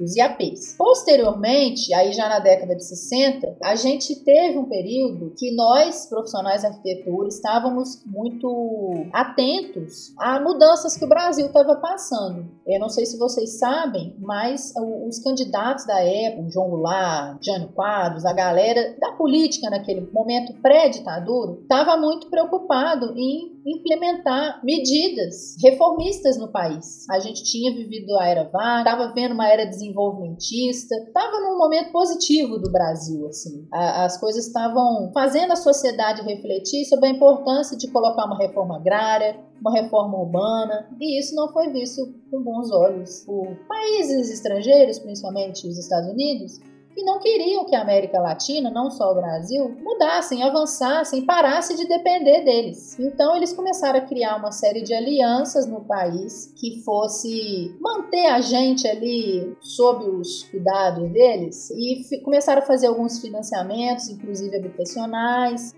os 0.00 0.16
IAPs. 0.16 0.76
Posteriormente, 0.76 1.92
aí 1.94 2.12
já 2.12 2.28
na 2.28 2.38
década 2.38 2.74
de 2.74 2.84
60, 2.84 3.56
a 3.62 3.74
gente 3.74 4.16
teve 4.24 4.58
um 4.58 4.68
período 4.68 5.32
que 5.36 5.54
nós, 5.54 6.06
profissionais 6.06 6.62
da 6.62 6.68
arquitetura, 6.68 7.28
estávamos 7.28 8.02
muito 8.06 9.08
atentos 9.12 10.12
a 10.18 10.40
mudanças 10.40 10.96
que 10.96 11.04
o 11.04 11.08
Brasil 11.08 11.46
estava 11.46 11.76
passando. 11.76 12.46
Eu 12.66 12.80
não 12.80 12.88
sei 12.88 13.06
se 13.06 13.18
vocês 13.18 13.58
sabem, 13.58 14.14
mas 14.18 14.72
os 15.06 15.18
candidatos 15.18 15.86
da 15.86 16.00
época, 16.00 16.50
João 16.50 16.70
Goulart, 16.70 17.44
Jânio 17.44 17.68
Quadros, 17.68 18.24
a 18.24 18.32
galera 18.32 18.96
da 19.00 19.07
política 19.18 19.68
naquele 19.68 20.08
momento 20.12 20.54
pré-ditadura, 20.62 21.58
estava 21.60 21.96
muito 21.96 22.30
preocupado 22.30 23.12
em 23.16 23.58
implementar 23.66 24.64
medidas 24.64 25.56
reformistas 25.62 26.38
no 26.38 26.48
país. 26.48 27.04
A 27.10 27.18
gente 27.18 27.42
tinha 27.42 27.74
vivido 27.74 28.16
a 28.16 28.26
era 28.26 28.44
Vargas, 28.44 28.92
estava 28.92 29.12
vendo 29.12 29.34
uma 29.34 29.48
era 29.48 29.66
desenvolvimentista, 29.66 30.94
estava 30.94 31.40
num 31.40 31.58
momento 31.58 31.90
positivo 31.92 32.58
do 32.58 32.70
Brasil, 32.70 33.26
assim. 33.26 33.66
as 33.72 34.16
coisas 34.18 34.46
estavam 34.46 35.10
fazendo 35.12 35.52
a 35.52 35.56
sociedade 35.56 36.22
refletir 36.22 36.84
sobre 36.84 37.08
a 37.08 37.12
importância 37.12 37.76
de 37.76 37.88
colocar 37.88 38.24
uma 38.24 38.38
reforma 38.38 38.76
agrária, 38.76 39.36
uma 39.60 39.72
reforma 39.72 40.16
urbana, 40.16 40.88
e 41.00 41.18
isso 41.18 41.34
não 41.34 41.52
foi 41.52 41.72
visto 41.72 42.00
com 42.30 42.42
bons 42.42 42.70
olhos 42.70 43.24
por 43.26 43.46
países 43.66 44.30
estrangeiros, 44.30 45.00
principalmente 45.00 45.66
os 45.66 45.76
Estados 45.76 46.08
Unidos, 46.08 46.60
e 46.98 47.04
não 47.04 47.20
queriam 47.20 47.64
que 47.64 47.76
a 47.76 47.82
América 47.82 48.20
Latina, 48.20 48.70
não 48.70 48.90
só 48.90 49.12
o 49.12 49.14
Brasil, 49.14 49.68
mudassem, 49.80 50.42
avançassem, 50.42 51.24
parassem 51.24 51.76
de 51.76 51.86
depender 51.86 52.42
deles. 52.42 52.98
Então 52.98 53.36
eles 53.36 53.52
começaram 53.52 54.00
a 54.00 54.02
criar 54.02 54.34
uma 54.34 54.50
série 54.50 54.82
de 54.82 54.92
alianças 54.92 55.64
no 55.64 55.84
país 55.84 56.52
que 56.56 56.82
fosse 56.82 57.76
manter 57.80 58.26
a 58.26 58.40
gente 58.40 58.88
ali 58.88 59.56
sob 59.60 60.06
os 60.10 60.42
cuidados 60.50 61.08
deles 61.12 61.70
e 61.70 62.20
começaram 62.24 62.62
a 62.62 62.66
fazer 62.66 62.88
alguns 62.88 63.20
financiamentos, 63.20 64.08
inclusive 64.08 64.56
habitacionais, 64.56 65.72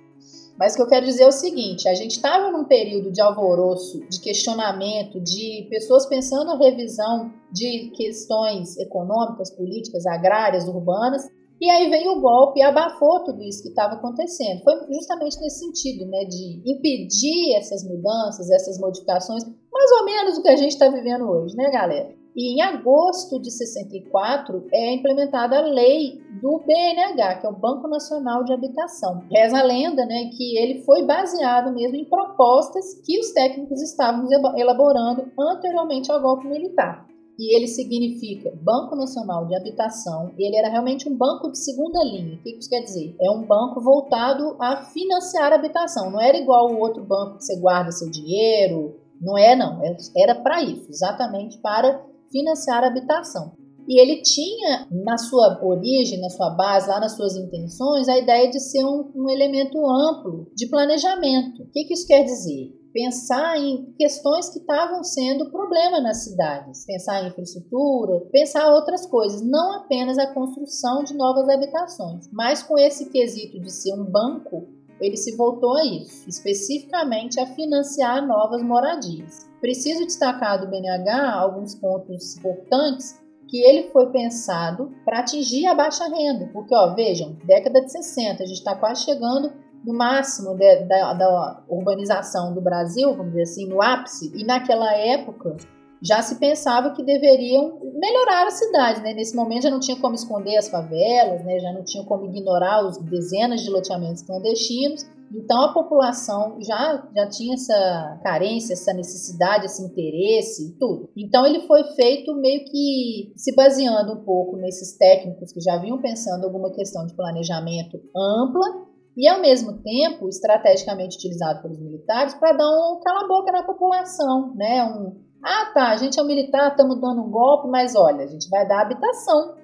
mas 0.61 0.75
o 0.75 0.77
que 0.77 0.83
eu 0.83 0.89
quero 0.89 1.07
dizer 1.07 1.23
é 1.23 1.29
o 1.29 1.33
seguinte: 1.33 1.89
a 1.89 1.95
gente 1.95 2.11
estava 2.11 2.53
num 2.53 2.65
período 2.65 3.11
de 3.11 3.23
alvoroço, 3.23 4.07
de 4.11 4.21
questionamento, 4.21 5.19
de 5.19 5.67
pessoas 5.71 6.05
pensando 6.05 6.51
a 6.51 6.59
revisão 6.59 7.33
de 7.51 7.91
questões 7.97 8.77
econômicas, 8.77 9.51
políticas, 9.57 10.05
agrárias, 10.05 10.69
urbanas, 10.69 11.23
e 11.59 11.71
aí 11.71 11.89
veio 11.89 12.13
o 12.13 12.21
golpe 12.21 12.61
e 12.61 12.63
abafou 12.63 13.25
tudo 13.25 13.43
isso 13.43 13.63
que 13.63 13.71
estava 13.71 13.95
acontecendo. 13.95 14.63
Foi 14.63 14.75
justamente 14.93 15.41
nesse 15.41 15.61
sentido, 15.61 16.05
né, 16.07 16.27
de 16.27 16.63
impedir 16.71 17.57
essas 17.57 17.83
mudanças, 17.83 18.51
essas 18.51 18.79
modificações, 18.79 19.43
mais 19.73 19.93
ou 19.93 20.05
menos 20.05 20.39
o 20.39 20.43
que 20.43 20.49
a 20.51 20.57
gente 20.57 20.73
está 20.73 20.91
vivendo 20.91 21.25
hoje, 21.25 21.57
né, 21.57 21.71
galera? 21.71 22.20
E 22.37 22.55
em 22.55 22.63
agosto 22.63 23.41
de 23.41 23.51
64 23.51 24.67
é 24.73 24.95
implementada 24.95 25.59
a 25.59 25.63
lei 25.63 26.21
do 26.41 26.63
BNH, 26.65 27.41
que 27.41 27.47
é 27.47 27.51
o 27.51 27.59
Banco 27.59 27.89
Nacional 27.89 28.45
de 28.45 28.53
Habitação. 28.53 29.25
Reza 29.31 29.59
a 29.59 29.63
lenda 29.63 30.07
né, 30.07 30.31
que 30.37 30.57
ele 30.57 30.83
foi 30.83 31.05
baseado 31.05 31.73
mesmo 31.75 31.97
em 31.97 32.05
propostas 32.05 33.01
que 33.05 33.19
os 33.19 33.33
técnicos 33.33 33.83
estavam 33.83 34.27
elaborando 34.57 35.31
anteriormente 35.39 36.11
ao 36.11 36.21
golpe 36.21 36.47
militar. 36.47 37.11
E 37.41 37.57
ele 37.57 37.67
significa 37.67 38.53
Banco 38.63 38.95
Nacional 38.95 39.47
de 39.47 39.57
Habitação. 39.57 40.31
Ele 40.39 40.57
era 40.57 40.69
realmente 40.69 41.09
um 41.09 41.17
banco 41.17 41.51
de 41.51 41.59
segunda 41.59 42.05
linha. 42.05 42.35
O 42.35 42.43
que 42.43 42.51
isso 42.51 42.69
quer 42.69 42.83
dizer? 42.83 43.17
É 43.19 43.31
um 43.31 43.47
banco 43.47 43.81
voltado 43.81 44.57
a 44.61 44.85
financiar 44.85 45.51
a 45.51 45.55
habitação. 45.55 46.11
Não 46.11 46.21
era 46.21 46.37
igual 46.37 46.71
o 46.71 46.79
outro 46.79 47.03
banco 47.03 47.39
que 47.39 47.45
você 47.45 47.59
guarda 47.59 47.93
seu 47.93 48.11
dinheiro. 48.11 48.95
Não 49.19 49.39
é, 49.39 49.57
não. 49.57 49.81
Era 50.15 50.35
para 50.35 50.63
isso, 50.63 50.91
exatamente 50.91 51.57
para 51.63 52.10
financiar 52.31 52.85
a 52.85 52.89
habitação. 52.89 53.53
E 53.89 54.01
ele 54.01 54.23
tinha 54.23 54.87
na 54.91 55.19
sua 55.19 55.59
origem, 55.65 56.21
na 56.21 56.31
sua 56.31 56.51
base, 56.51 56.89
lá 56.89 57.01
nas 57.01 57.17
suas 57.17 57.37
intenções, 57.37 58.09
a 58.09 58.19
ideia 58.19 58.49
de 58.49 58.61
ser 58.61 58.85
um, 58.85 59.11
um 59.17 59.29
elemento 59.29 59.79
amplo 59.85 60.47
de 60.55 60.69
planejamento. 60.69 61.63
O 61.63 61.71
que, 61.73 61.85
que 61.85 61.95
isso 61.95 62.07
quer 62.07 62.23
dizer? 62.23 62.81
pensar 62.93 63.57
em 63.57 63.93
questões 63.97 64.49
que 64.49 64.59
estavam 64.59 65.03
sendo 65.05 65.51
problema 65.51 66.01
nas 66.01 66.25
cidades, 66.25 66.85
pensar 66.85 67.23
em 67.23 67.29
infraestrutura, 67.29 68.27
pensar 68.33 68.73
outras 68.73 69.07
coisas, 69.07 69.43
não 69.43 69.75
apenas 69.75 70.19
a 70.19 70.33
construção 70.33 71.05
de 71.05 71.15
novas 71.15 71.49
habitações, 71.49 72.29
mas 72.33 72.63
com 72.63 72.79
esse 72.79 73.11
quesito 73.11 73.61
de 73.61 73.71
ser 73.71 73.95
um 73.95 74.05
banco, 74.05 74.69
ele 75.01 75.17
se 75.17 75.37
voltou 75.37 75.77
a 75.77 75.85
isso, 75.85 76.29
especificamente 76.29 77.41
a 77.41 77.47
financiar 77.47 78.27
novas 78.27 78.63
moradias. 78.63 79.50
Preciso 79.61 80.07
destacar 80.07 80.61
do 80.61 80.69
BNH 80.69 81.35
alguns 81.35 81.75
pontos 81.75 82.37
importantes 82.39 83.21
que 83.49 83.59
ele 83.63 83.91
foi 83.91 84.11
pensado 84.11 84.93
para 85.05 85.19
atingir 85.19 85.67
a 85.67 85.75
baixa 85.75 86.07
renda, 86.07 86.49
porque 86.53 86.75
ó, 86.75 86.95
vejam, 86.95 87.37
década 87.45 87.83
de 87.83 87.91
60, 87.91 88.43
a 88.43 88.47
gente 88.47 88.59
está 88.59 88.77
quase 88.77 89.05
chegando 89.05 89.53
no 89.85 89.93
máximo 89.93 90.55
de, 90.55 90.85
da, 90.85 91.15
da 91.15 91.65
urbanização 91.69 92.55
do 92.55 92.61
Brasil, 92.61 93.13
vamos 93.15 93.33
dizer 93.33 93.43
assim, 93.43 93.67
no 93.67 93.83
ápice, 93.83 94.33
e 94.37 94.45
naquela 94.45 94.95
época 94.95 95.57
já 96.03 96.23
se 96.23 96.37
pensava 96.37 96.93
que 96.93 97.03
deveriam 97.03 97.79
melhorar 97.95 98.47
a 98.47 98.51
cidade, 98.51 99.03
né? 99.03 99.13
Nesse 99.13 99.37
momento 99.37 99.65
já 99.65 99.71
não 99.71 99.81
tinha 99.81 99.99
como 99.99 100.15
esconder 100.15 100.57
as 100.57 100.69
favelas, 100.69 101.45
né? 101.45 101.59
Já 101.59 101.73
não 101.73 101.85
tinha 101.85 102.05
como 102.05 102.25
ignorar 102.25 102.87
os 102.87 102.97
dezenas 102.99 103.61
de 103.61 103.71
loteamentos 103.71 104.23
clandestinos. 104.23 105.07
Então 105.33 105.63
a 105.63 105.73
população 105.73 106.59
já, 106.61 107.09
já 107.15 107.29
tinha 107.29 107.55
essa 107.55 108.21
carência, 108.23 108.73
essa 108.73 108.93
necessidade, 108.93 109.67
esse 109.67 109.83
interesse, 109.83 110.77
tudo. 110.79 111.09
Então 111.17 111.47
ele 111.47 111.67
foi 111.67 111.85
feito 111.95 112.35
meio 112.35 112.65
que 112.65 113.33
se 113.37 113.55
baseando 113.55 114.15
um 114.15 114.25
pouco 114.25 114.57
nesses 114.57 114.97
técnicos 114.97 115.53
que 115.53 115.61
já 115.61 115.77
vinham 115.79 116.01
pensando 116.01 116.45
alguma 116.45 116.73
questão 116.73 117.07
de 117.07 117.15
planejamento 117.15 117.97
ampla 118.17 118.91
e 119.17 119.29
ao 119.29 119.41
mesmo 119.41 119.83
tempo 119.83 120.29
estrategicamente 120.29 121.17
utilizado 121.17 121.63
pelos 121.63 121.79
militares 121.79 122.35
para 122.35 122.53
dar 122.53 122.69
um 122.69 123.01
cala-boca 123.01 123.53
na 123.53 123.63
população, 123.63 124.55
né? 124.55 124.85
Um, 124.85 125.21
ah, 125.43 125.71
tá, 125.73 125.89
a 125.91 125.97
gente 125.97 126.19
é 126.19 126.23
um 126.23 126.27
militar, 126.27 126.71
estamos 126.71 127.01
dando 127.01 127.23
um 127.23 127.31
golpe, 127.31 127.69
mas 127.69 127.95
olha, 127.97 128.25
a 128.25 128.27
gente 128.27 128.49
vai 128.49 128.67
dar 128.69 128.83
habitação, 128.83 129.55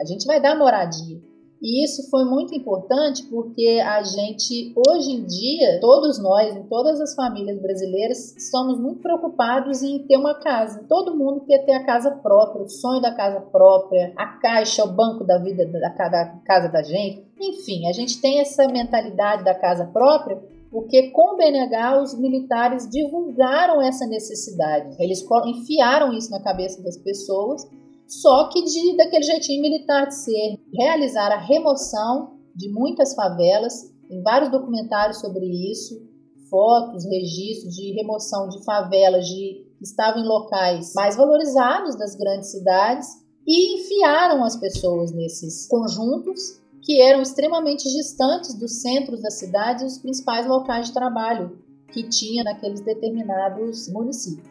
a 0.00 0.04
gente 0.04 0.26
vai 0.26 0.40
dar 0.40 0.56
moradia. 0.56 1.31
E 1.62 1.84
isso 1.84 2.10
foi 2.10 2.24
muito 2.24 2.52
importante 2.56 3.22
porque 3.30 3.80
a 3.86 4.02
gente, 4.02 4.74
hoje 4.76 5.12
em 5.12 5.24
dia, 5.24 5.78
todos 5.80 6.20
nós, 6.20 6.56
em 6.56 6.64
todas 6.64 7.00
as 7.00 7.14
famílias 7.14 7.62
brasileiras, 7.62 8.34
somos 8.50 8.80
muito 8.80 9.00
preocupados 9.00 9.80
em 9.80 10.00
ter 10.00 10.16
uma 10.16 10.34
casa. 10.40 10.84
Todo 10.88 11.16
mundo 11.16 11.44
quer 11.46 11.64
ter 11.64 11.74
a 11.74 11.86
casa 11.86 12.10
própria, 12.10 12.64
o 12.64 12.68
sonho 12.68 13.00
da 13.00 13.14
casa 13.14 13.40
própria, 13.40 14.12
a 14.16 14.26
caixa, 14.40 14.84
o 14.84 14.92
banco 14.92 15.22
da 15.24 15.38
vida 15.38 15.64
da, 15.66 16.08
da 16.08 16.26
casa 16.44 16.68
da 16.68 16.82
gente. 16.82 17.24
Enfim, 17.40 17.86
a 17.88 17.92
gente 17.92 18.20
tem 18.20 18.40
essa 18.40 18.66
mentalidade 18.66 19.44
da 19.44 19.54
casa 19.54 19.84
própria 19.84 20.42
porque 20.72 21.10
com 21.10 21.34
o 21.34 21.36
BNH 21.36 22.00
os 22.00 22.18
militares 22.18 22.88
divulgaram 22.88 23.80
essa 23.80 24.06
necessidade. 24.06 24.96
Eles 24.98 25.22
enfiaram 25.44 26.14
isso 26.14 26.30
na 26.30 26.42
cabeça 26.42 26.82
das 26.82 26.96
pessoas 26.96 27.68
só 28.06 28.48
que 28.48 28.62
de, 28.62 28.96
daquele 28.96 29.22
jeitinho 29.22 29.62
militar 29.62 30.06
de 30.06 30.14
ser, 30.14 30.58
realizar 30.74 31.32
a 31.32 31.38
remoção 31.38 32.38
de 32.54 32.70
muitas 32.70 33.14
favelas, 33.14 33.90
tem 34.08 34.22
vários 34.22 34.50
documentários 34.50 35.20
sobre 35.20 35.46
isso, 35.70 36.02
fotos, 36.50 37.06
registros 37.06 37.74
de 37.74 37.92
remoção 37.92 38.48
de 38.48 38.62
favelas 38.62 39.26
de, 39.26 39.66
que 39.78 39.84
estavam 39.84 40.22
em 40.22 40.26
locais 40.26 40.92
mais 40.94 41.16
valorizados 41.16 41.96
das 41.96 42.14
grandes 42.14 42.50
cidades 42.50 43.08
e 43.46 43.76
enfiaram 43.76 44.44
as 44.44 44.56
pessoas 44.56 45.10
nesses 45.12 45.66
conjuntos 45.66 46.60
que 46.82 47.00
eram 47.00 47.22
extremamente 47.22 47.84
distantes 47.84 48.54
dos 48.54 48.82
centros 48.82 49.22
das 49.22 49.38
cidades 49.38 49.82
e 49.82 49.86
os 49.86 49.98
principais 49.98 50.46
locais 50.46 50.88
de 50.88 50.92
trabalho 50.92 51.58
que 51.90 52.08
tinha 52.08 52.44
naqueles 52.44 52.80
determinados 52.80 53.88
municípios. 53.88 54.48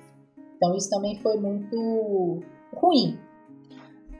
Então 0.55 0.75
isso 0.75 0.89
também 0.89 1.19
foi 1.21 1.37
muito 1.37 2.41
ruim 2.73 3.19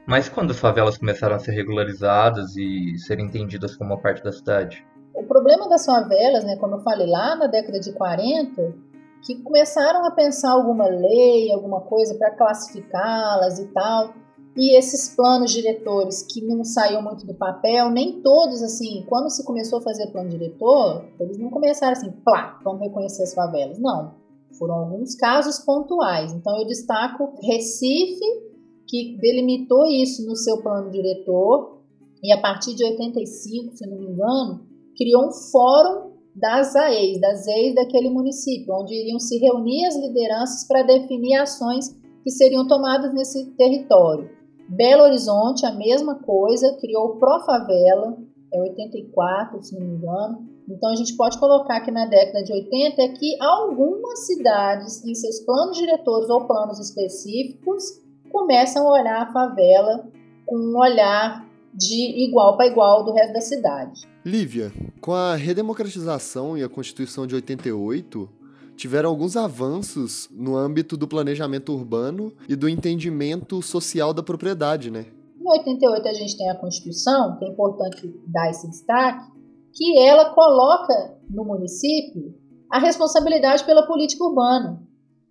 mas 0.06 0.28
quando 0.28 0.50
as 0.50 0.58
favelas 0.58 0.98
começaram 0.98 1.36
a 1.36 1.38
ser 1.38 1.52
regularizadas 1.52 2.56
e 2.56 2.98
serem 2.98 3.26
entendidas 3.26 3.76
como 3.76 3.90
uma 3.90 4.00
parte 4.00 4.22
da 4.22 4.32
cidade? 4.32 4.84
O 5.14 5.24
problema 5.24 5.68
das 5.68 5.84
favelas, 5.84 6.44
né, 6.44 6.56
como 6.56 6.76
eu 6.76 6.80
falei 6.80 7.06
lá 7.06 7.36
na 7.36 7.46
década 7.46 7.78
de 7.78 7.92
40, 7.92 8.74
que 9.22 9.40
começaram 9.42 10.04
a 10.04 10.10
pensar 10.10 10.50
alguma 10.50 10.86
lei, 10.86 11.52
alguma 11.52 11.80
coisa 11.82 12.14
para 12.16 12.32
classificá-las 12.32 13.58
e 13.58 13.66
tal. 13.68 14.14
e 14.54 14.76
esses 14.76 15.14
planos 15.14 15.50
diretores 15.50 16.26
que 16.30 16.44
não 16.44 16.62
saíam 16.62 17.00
muito 17.00 17.26
do 17.26 17.32
papel, 17.32 17.88
nem 17.88 18.20
todos, 18.20 18.62
assim, 18.62 19.02
quando 19.08 19.30
se 19.30 19.44
começou 19.46 19.78
a 19.78 19.82
fazer 19.82 20.08
plano 20.08 20.28
diretor, 20.28 21.06
eles 21.18 21.38
não 21.38 21.48
começaram 21.48 21.92
assim, 21.92 22.10
plá, 22.22 22.58
vamos 22.62 22.82
reconhecer 22.82 23.22
as 23.22 23.32
favelas. 23.32 23.78
Não. 23.78 24.14
Foram 24.58 24.74
alguns 24.74 25.14
casos 25.14 25.58
pontuais. 25.60 26.32
Então 26.32 26.58
eu 26.58 26.66
destaco 26.66 27.32
Recife, 27.42 28.51
que 28.92 29.16
delimitou 29.16 29.86
isso 29.86 30.26
no 30.26 30.36
seu 30.36 30.60
plano 30.60 30.90
diretor, 30.90 31.78
e 32.22 32.30
a 32.30 32.38
partir 32.38 32.74
de 32.74 32.84
85, 32.84 33.74
se 33.74 33.86
não 33.86 33.96
me 33.96 34.04
engano, 34.04 34.66
criou 34.94 35.28
um 35.28 35.32
fórum 35.32 36.12
das 36.36 36.76
AEs, 36.76 37.18
das 37.18 37.46
EIs 37.46 37.74
daquele 37.74 38.10
município, 38.10 38.74
onde 38.74 38.94
iriam 38.94 39.18
se 39.18 39.38
reunir 39.38 39.86
as 39.86 39.96
lideranças 39.96 40.68
para 40.68 40.82
definir 40.82 41.36
ações 41.36 41.88
que 42.22 42.30
seriam 42.30 42.68
tomadas 42.68 43.14
nesse 43.14 43.46
território. 43.56 44.28
Belo 44.68 45.04
Horizonte, 45.04 45.64
a 45.64 45.72
mesma 45.72 46.16
coisa, 46.16 46.76
criou 46.78 47.12
o 47.12 47.16
Profavela, 47.16 48.18
é 48.52 48.60
84, 48.60 49.62
se 49.62 49.74
não 49.74 49.86
me 49.86 49.94
engano. 49.94 50.46
Então 50.68 50.90
a 50.90 50.96
gente 50.96 51.16
pode 51.16 51.38
colocar 51.40 51.80
que 51.80 51.90
na 51.90 52.04
década 52.04 52.44
de 52.44 52.52
80 52.52 53.02
é 53.02 53.08
que 53.08 53.42
algumas 53.42 54.26
cidades, 54.26 55.02
em 55.02 55.14
seus 55.14 55.40
planos 55.40 55.78
diretores 55.78 56.28
ou 56.28 56.46
planos 56.46 56.78
específicos, 56.78 58.01
começam 58.32 58.88
a 58.88 58.92
olhar 58.92 59.22
a 59.22 59.32
favela 59.32 60.08
com 60.46 60.56
um 60.56 60.78
olhar 60.78 61.46
de 61.74 62.24
igual 62.26 62.56
para 62.56 62.66
igual 62.66 63.04
do 63.04 63.12
resto 63.12 63.32
da 63.32 63.40
cidade. 63.40 64.00
Lívia, 64.24 64.72
com 65.00 65.12
a 65.12 65.34
redemocratização 65.34 66.56
e 66.56 66.62
a 66.62 66.68
Constituição 66.68 67.26
de 67.26 67.34
88, 67.34 68.28
tiveram 68.76 69.10
alguns 69.10 69.36
avanços 69.36 70.28
no 70.30 70.56
âmbito 70.56 70.96
do 70.96 71.06
planejamento 71.06 71.72
urbano 71.72 72.32
e 72.48 72.56
do 72.56 72.68
entendimento 72.68 73.62
social 73.62 74.12
da 74.12 74.22
propriedade, 74.22 74.90
né? 74.90 75.06
Em 75.40 75.48
88 75.48 76.08
a 76.08 76.12
gente 76.12 76.36
tem 76.36 76.50
a 76.50 76.56
Constituição, 76.58 77.36
que 77.38 77.44
é 77.44 77.48
importante 77.48 78.14
dar 78.26 78.50
esse 78.50 78.68
destaque, 78.68 79.30
que 79.72 79.98
ela 79.98 80.34
coloca 80.34 81.18
no 81.28 81.44
município 81.44 82.34
a 82.70 82.78
responsabilidade 82.78 83.64
pela 83.64 83.86
política 83.86 84.24
urbana. 84.24 84.82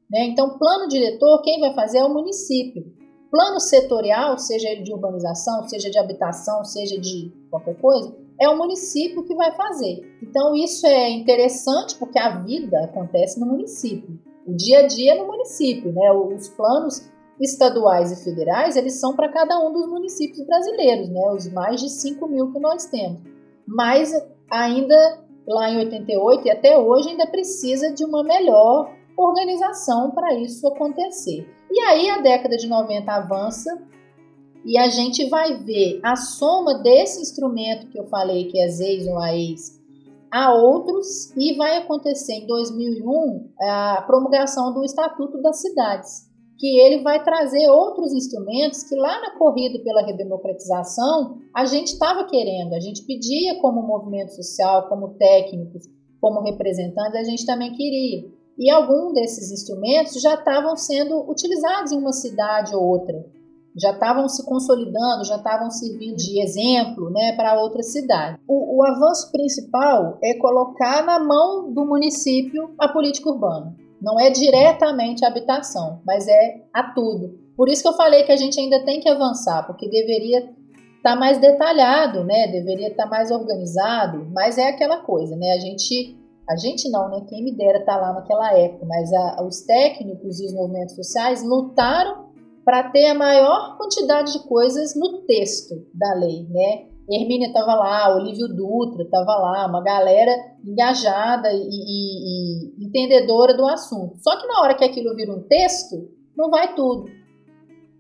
Né? 0.10 0.26
Então, 0.26 0.58
plano 0.58 0.88
diretor, 0.90 1.42
quem 1.42 1.60
vai 1.60 1.74
fazer 1.74 2.00
é 2.00 2.04
o 2.04 2.14
município. 2.14 2.91
Plano 3.32 3.62
setorial, 3.62 4.38
seja 4.38 4.70
ele 4.70 4.84
de 4.84 4.94
urbanização, 4.94 5.64
seja 5.64 5.90
de 5.90 5.98
habitação, 5.98 6.66
seja 6.66 7.00
de 7.00 7.32
qualquer 7.50 7.80
coisa, 7.80 8.14
é 8.38 8.50
o 8.50 8.58
município 8.58 9.24
que 9.24 9.34
vai 9.34 9.56
fazer. 9.56 10.18
Então, 10.22 10.54
isso 10.54 10.86
é 10.86 11.10
interessante 11.10 11.96
porque 11.96 12.20
a 12.20 12.40
vida 12.40 12.84
acontece 12.84 13.40
no 13.40 13.46
município. 13.46 14.20
O 14.46 14.54
dia 14.54 14.80
a 14.80 14.88
dia 14.88 15.14
é 15.14 15.18
no 15.18 15.28
município, 15.28 15.94
né? 15.94 16.12
Os 16.12 16.50
planos 16.50 17.10
estaduais 17.40 18.12
e 18.12 18.24
federais, 18.24 18.76
eles 18.76 19.00
são 19.00 19.16
para 19.16 19.32
cada 19.32 19.58
um 19.66 19.72
dos 19.72 19.88
municípios 19.88 20.46
brasileiros, 20.46 21.08
né? 21.08 21.22
Os 21.34 21.52
mais 21.54 21.80
de 21.80 21.90
5 21.90 22.28
mil 22.28 22.52
que 22.52 22.60
nós 22.60 22.86
temos. 22.88 23.22
Mas 23.66 24.12
ainda 24.50 25.24
lá 25.48 25.70
em 25.70 25.78
88 25.78 26.48
e 26.48 26.52
até 26.52 26.78
hoje 26.78 27.10
ainda 27.10 27.28
precisa 27.28 27.94
de 27.94 28.04
uma 28.04 28.24
melhor 28.24 28.92
organização 29.22 30.12
para 30.12 30.34
isso 30.36 30.68
acontecer. 30.68 31.48
E 31.70 31.80
aí 31.82 32.10
a 32.10 32.22
década 32.22 32.58
de 32.58 32.68
90 32.68 33.12
avança 33.12 33.70
e 34.64 34.78
a 34.78 34.90
gente 34.90 35.28
vai 35.30 35.58
ver 35.64 36.00
a 36.04 36.16
soma 36.16 36.76
desse 36.84 37.22
instrumento 37.22 37.88
que 37.88 38.00
eu 38.00 38.06
falei, 38.08 38.46
que 38.46 38.60
é 38.60 38.68
ZEIS 38.68 39.08
ou 39.08 39.20
AES, 39.20 39.82
a 40.32 40.54
outros, 40.54 41.36
e 41.36 41.56
vai 41.56 41.78
acontecer 41.78 42.34
em 42.34 42.48
2001 42.48 43.50
a 43.60 44.04
promulgação 44.08 44.74
do 44.74 44.84
Estatuto 44.84 45.42
das 45.42 45.60
Cidades, 45.60 46.30
que 46.58 46.80
ele 46.80 47.02
vai 47.02 47.24
trazer 47.24 47.68
outros 47.70 48.14
instrumentos 48.14 48.84
que 48.84 48.96
lá 48.96 49.20
na 49.20 49.38
corrida 49.38 49.84
pela 49.84 50.06
redemocratização 50.06 51.40
a 51.54 51.66
gente 51.66 51.88
estava 51.88 52.24
querendo, 52.26 52.74
a 52.74 52.80
gente 52.80 53.04
pedia 53.04 53.60
como 53.60 53.82
movimento 53.82 54.34
social, 54.36 54.88
como 54.88 55.16
técnicos, 55.16 55.84
como 56.22 56.42
representantes, 56.42 57.16
a 57.16 57.24
gente 57.24 57.46
também 57.46 57.74
queria. 57.74 58.30
E 58.58 58.70
alguns 58.70 59.14
desses 59.14 59.52
instrumentos 59.52 60.22
já 60.22 60.36
estavam 60.36 60.76
sendo 60.76 61.30
utilizados 61.30 61.92
em 61.92 61.98
uma 61.98 62.14
cidade 62.14 62.76
ou 62.76 62.84
outra 62.84 63.26
já 63.76 63.92
estavam 63.92 64.28
se 64.28 64.46
consolidando, 64.46 65.24
já 65.24 65.38
estavam 65.38 65.70
servindo 65.70 66.16
de 66.16 66.42
exemplo 66.42 67.10
né, 67.10 67.34
para 67.36 67.60
outras 67.60 67.92
cidades. 67.92 68.40
O, 68.48 68.78
o 68.78 68.86
avanço 68.86 69.32
principal 69.32 70.18
é 70.22 70.34
colocar 70.34 71.04
na 71.06 71.20
mão 71.20 71.72
do 71.72 71.86
município 71.86 72.74
a 72.78 72.88
política 72.88 73.30
urbana. 73.30 73.76
Não 74.02 74.20
é 74.20 74.30
diretamente 74.30 75.24
a 75.24 75.28
habitação, 75.28 76.02
mas 76.06 76.28
é 76.28 76.64
a 76.74 76.84
tudo. 76.84 77.40
Por 77.56 77.70
isso 77.70 77.84
que 77.84 77.88
eu 77.88 77.94
falei 77.94 78.24
que 78.24 78.32
a 78.32 78.38
gente 78.38 78.60
ainda 78.60 78.84
tem 78.84 79.00
que 79.00 79.08
avançar, 79.08 79.66
porque 79.68 79.88
deveria 79.88 80.40
estar 80.40 81.14
tá 81.14 81.16
mais 81.16 81.40
detalhado, 81.40 82.24
né? 82.24 82.48
Deveria 82.48 82.88
estar 82.88 83.04
tá 83.04 83.10
mais 83.10 83.30
organizado, 83.30 84.28
mas 84.34 84.58
é 84.58 84.70
aquela 84.70 84.98
coisa, 84.98 85.36
né? 85.36 85.54
A 85.54 85.60
gente 85.60 86.18
a 86.50 86.56
gente 86.56 86.90
não, 86.90 87.10
né? 87.10 87.26
Quem 87.30 87.44
me 87.44 87.56
dera 87.56 87.80
estar 87.80 87.96
tá 87.96 88.02
lá 88.02 88.14
naquela 88.14 88.54
época, 88.58 88.86
mas 88.86 89.12
a, 89.14 89.44
os 89.44 89.62
técnicos 89.62 90.40
e 90.40 90.46
os 90.46 90.54
movimentos 90.54 90.96
sociais 90.96 91.44
lutaram 91.44 92.32
para 92.64 92.90
ter 92.92 93.08
a 93.08 93.16
maior 93.16 93.78
quantidade 93.78 94.34
de 94.34 94.48
coisas 94.48 94.96
no 94.96 95.24
texto 95.24 95.76
da 95.94 96.14
lei, 96.14 96.48
né? 96.50 96.92
Hermínia 97.10 97.48
estava 97.48 97.74
lá, 97.74 98.16
Olívio 98.16 98.48
Dutra 98.48 99.04
estava 99.04 99.36
lá, 99.36 99.68
uma 99.68 99.84
galera 99.84 100.32
engajada 100.66 101.52
e, 101.52 101.58
e, 101.58 102.80
e, 102.80 102.86
entendedora 102.86 103.56
do 103.56 103.68
assunto. 103.68 104.18
Só 104.20 104.40
que 104.40 104.48
na 104.48 104.62
hora 104.62 104.76
que 104.76 104.84
aquilo 104.84 105.16
vira 105.16 105.34
um 105.34 105.42
texto, 105.42 106.10
não 106.38 106.50
vai 106.50 106.74
tudo. 106.74 107.06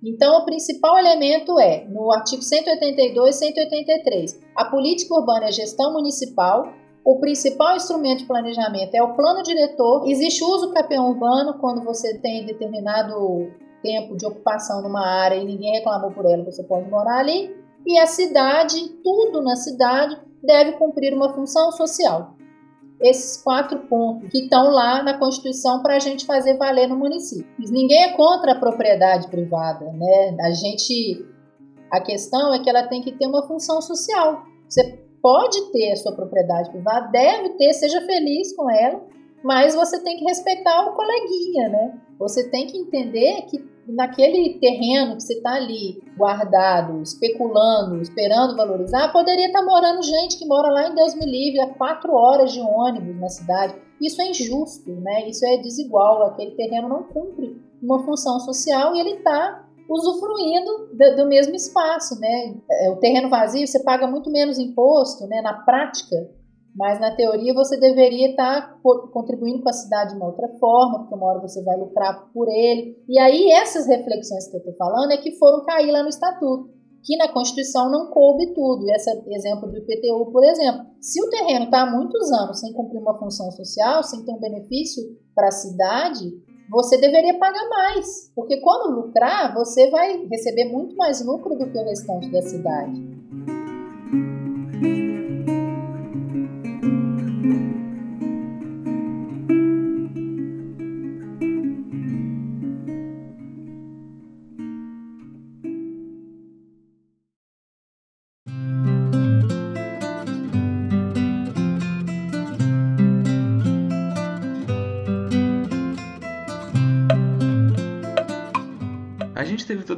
Então, 0.04 0.40
o 0.40 0.46
principal 0.46 0.98
elemento 0.98 1.60
é, 1.60 1.86
no 1.88 2.12
artigo 2.12 2.42
182 2.42 3.36
e 3.36 3.40
183, 3.40 4.40
a 4.56 4.66
política 4.66 5.14
urbana 5.14 5.48
é 5.48 5.52
gestão 5.52 5.94
municipal, 5.94 6.74
o 7.04 7.20
principal 7.20 7.76
instrumento 7.76 8.20
de 8.20 8.26
planejamento 8.26 8.94
é 8.94 9.02
o 9.02 9.16
plano 9.16 9.42
diretor. 9.42 10.08
Existe 10.08 10.44
uso 10.44 10.72
campeão 10.72 11.10
urbano 11.10 11.58
quando 11.60 11.84
você 11.84 12.18
tem 12.20 12.46
determinado 12.46 13.52
tempo 13.82 14.16
de 14.16 14.26
ocupação 14.26 14.82
numa 14.84 15.06
área 15.06 15.36
e 15.36 15.46
ninguém 15.46 15.74
reclamou 15.74 16.12
por 16.12 16.26
ela, 16.26 16.46
você 16.46 16.64
pode 16.64 16.90
morar 16.90 17.20
ali. 17.20 17.56
E 17.86 17.98
a 17.98 18.06
cidade, 18.06 18.90
tudo 19.04 19.42
na 19.42 19.56
cidade, 19.56 20.16
deve 20.44 20.74
cumprir 20.74 21.14
uma 21.14 21.34
função 21.34 21.72
social. 21.72 22.36
Esses 23.00 23.42
quatro 23.42 23.80
pontos 23.88 24.30
que 24.30 24.44
estão 24.44 24.70
lá 24.70 25.02
na 25.02 25.18
Constituição 25.18 25.82
para 25.82 25.96
a 25.96 26.00
gente 26.00 26.24
fazer 26.24 26.58
valer 26.58 26.88
no 26.88 26.96
município. 26.96 27.48
Ninguém 27.58 28.04
é 28.04 28.14
contra 28.16 28.52
a 28.52 28.60
propriedade 28.60 29.28
privada, 29.28 29.92
né? 29.92 30.38
A 30.42 30.52
gente, 30.52 31.26
a 31.92 32.00
questão 32.00 32.54
é 32.54 32.60
que 32.60 32.70
ela 32.70 32.84
tem 32.84 33.02
que 33.02 33.12
ter 33.14 33.26
uma 33.26 33.48
função 33.48 33.82
social. 33.82 34.44
Você 34.70 35.01
pode 35.22 35.72
ter 35.72 35.92
a 35.92 35.96
sua 35.96 36.16
propriedade 36.16 36.70
privada, 36.72 37.12
deve 37.12 37.50
ter, 37.58 37.74
seja 37.74 38.02
feliz 38.02 38.56
com 38.56 38.70
ela, 38.70 39.02
mas 39.44 39.76
você 39.76 40.02
tem 40.04 40.18
que 40.18 40.26
respeitar 40.26 40.88
o 40.88 40.96
coleguinha, 40.96 41.70
né? 41.70 42.02
Você 42.20 42.50
tem 42.50 42.68
que 42.68 42.78
entender 42.78 43.42
que 43.44 43.72
naquele 43.88 44.60
terreno 44.60 45.16
que 45.16 45.24
você 45.24 45.34
está 45.34 45.54
ali 45.54 46.02
guardado, 46.16 47.02
especulando, 47.02 48.02
esperando 48.02 48.56
valorizar, 48.56 49.12
poderia 49.12 49.48
estar 49.48 49.60
tá 49.60 49.66
morando 49.66 50.04
gente 50.04 50.38
que 50.38 50.46
mora 50.46 50.70
lá 50.70 50.88
em 50.88 50.96
Deus 50.96 51.16
me 51.16 51.26
livre, 51.26 51.60
a 51.60 51.74
quatro 51.74 52.14
horas 52.14 52.54
de 52.54 52.62
ônibus 52.62 53.20
na 53.20 53.30
cidade. 53.30 53.76
Isso 54.00 54.22
é 54.22 54.30
injusto, 54.30 54.92
né? 54.92 55.28
Isso 55.28 55.46
é 55.46 55.58
desigual. 55.58 56.24
Aquele 56.24 56.52
terreno 56.52 56.88
não 56.88 57.04
cumpre 57.04 57.60
uma 57.82 58.04
função 58.04 58.40
social 58.40 58.96
e 58.96 59.00
ele 59.00 59.14
está 59.16 59.68
usufruindo 59.90 60.90
do, 60.94 61.16
do, 61.18 61.26
mesmo 61.28 61.56
espaço, 61.56 62.20
né? 62.20 62.56
É, 62.70 62.90
o 62.90 62.98
terreno 62.98 63.30
vazio 63.30 63.68
você 63.68 63.84
paga 63.84 64.08
muito 64.08 64.32
menos 64.32 64.58
imposto, 64.58 65.28
né? 65.28 65.42
Na 65.42 65.54
prática, 65.54 66.16
mas 66.76 67.00
na 67.00 67.16
teoria 67.16 67.54
você 67.54 67.78
deveria 67.78 68.32
estar 68.32 68.80
contribuindo 69.12 69.62
com 69.62 69.70
a 69.70 69.74
cidade 69.74 70.12
de 70.12 70.18
uma 70.18 70.28
outra 70.28 70.48
forma, 70.60 71.00
porque 71.00 71.16
uma 71.16 71.28
hora 71.28 71.40
você 71.40 71.62
vai 71.64 71.78
lucrar 71.78 72.30
por 72.34 72.48
ele. 72.48 72.98
E 73.08 73.20
aí 73.20 73.52
essas 73.52 73.88
reflexões 73.88 74.48
que 74.48 74.56
eu 74.56 74.60
estou 74.60 74.76
falando 74.76 75.12
é 75.12 75.18
que 75.18 75.38
foram 75.38 75.66
cair 75.66 75.92
lá 75.92 76.02
no 76.02 76.10
estatuto, 76.10 76.70
que 77.04 77.18
na 77.18 77.28
Constituição 77.28 77.92
não 77.92 78.10
coube 78.10 78.54
tudo. 78.54 78.90
Esse 78.90 79.10
exemplo 79.28 79.70
do 79.70 79.78
IPTU, 79.78 80.32
por 80.32 80.44
exemplo, 80.46 80.86
se 81.02 81.22
o 81.22 81.30
terreno 81.30 81.66
está 81.66 81.82
há 81.82 81.92
muitos 81.92 82.32
anos 82.32 82.60
sem 82.60 82.72
cumprir 82.74 83.02
uma 83.02 83.18
função 83.18 83.52
social, 83.52 84.04
sem 84.04 84.24
ter 84.24 84.32
um 84.32 84.40
benefício 84.40 85.04
para 85.36 85.50
a 85.50 85.52
cidade, 85.52 86.32
você 86.72 86.98
deveria 86.98 87.38
pagar 87.38 87.68
mais, 87.68 88.32
porque 88.34 88.62
quando 88.62 88.96
lucrar, 88.96 89.54
você 89.54 89.90
vai 89.90 90.26
receber 90.28 90.66
muito 90.72 90.96
mais 90.96 91.24
lucro 91.24 91.54
do 91.58 91.70
que 91.70 91.78
o 91.78 91.84
restante 91.84 92.32
da 92.32 92.42
cidade. 92.42 93.11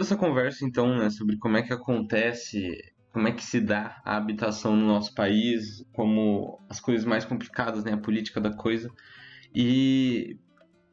Essa 0.04 0.16
conversa, 0.16 0.66
então, 0.66 0.98
né, 0.98 1.10
sobre 1.10 1.38
como 1.38 1.58
é 1.58 1.62
que 1.62 1.74
acontece, 1.74 2.78
como 3.12 3.28
é 3.28 3.32
que 3.32 3.44
se 3.44 3.60
dá 3.60 4.02
a 4.06 4.18
habitação 4.18 4.76
no 4.76 4.88
nosso 4.88 5.14
país, 5.14 5.84
como 5.94 6.60
as 6.70 6.80
coisas 6.80 7.06
mais 7.06 7.26
complicadas, 7.26 7.84
né, 7.84 7.94
a 7.94 7.98
política 7.98 8.40
da 8.40 8.54
coisa. 8.54 8.90
E 9.54 10.38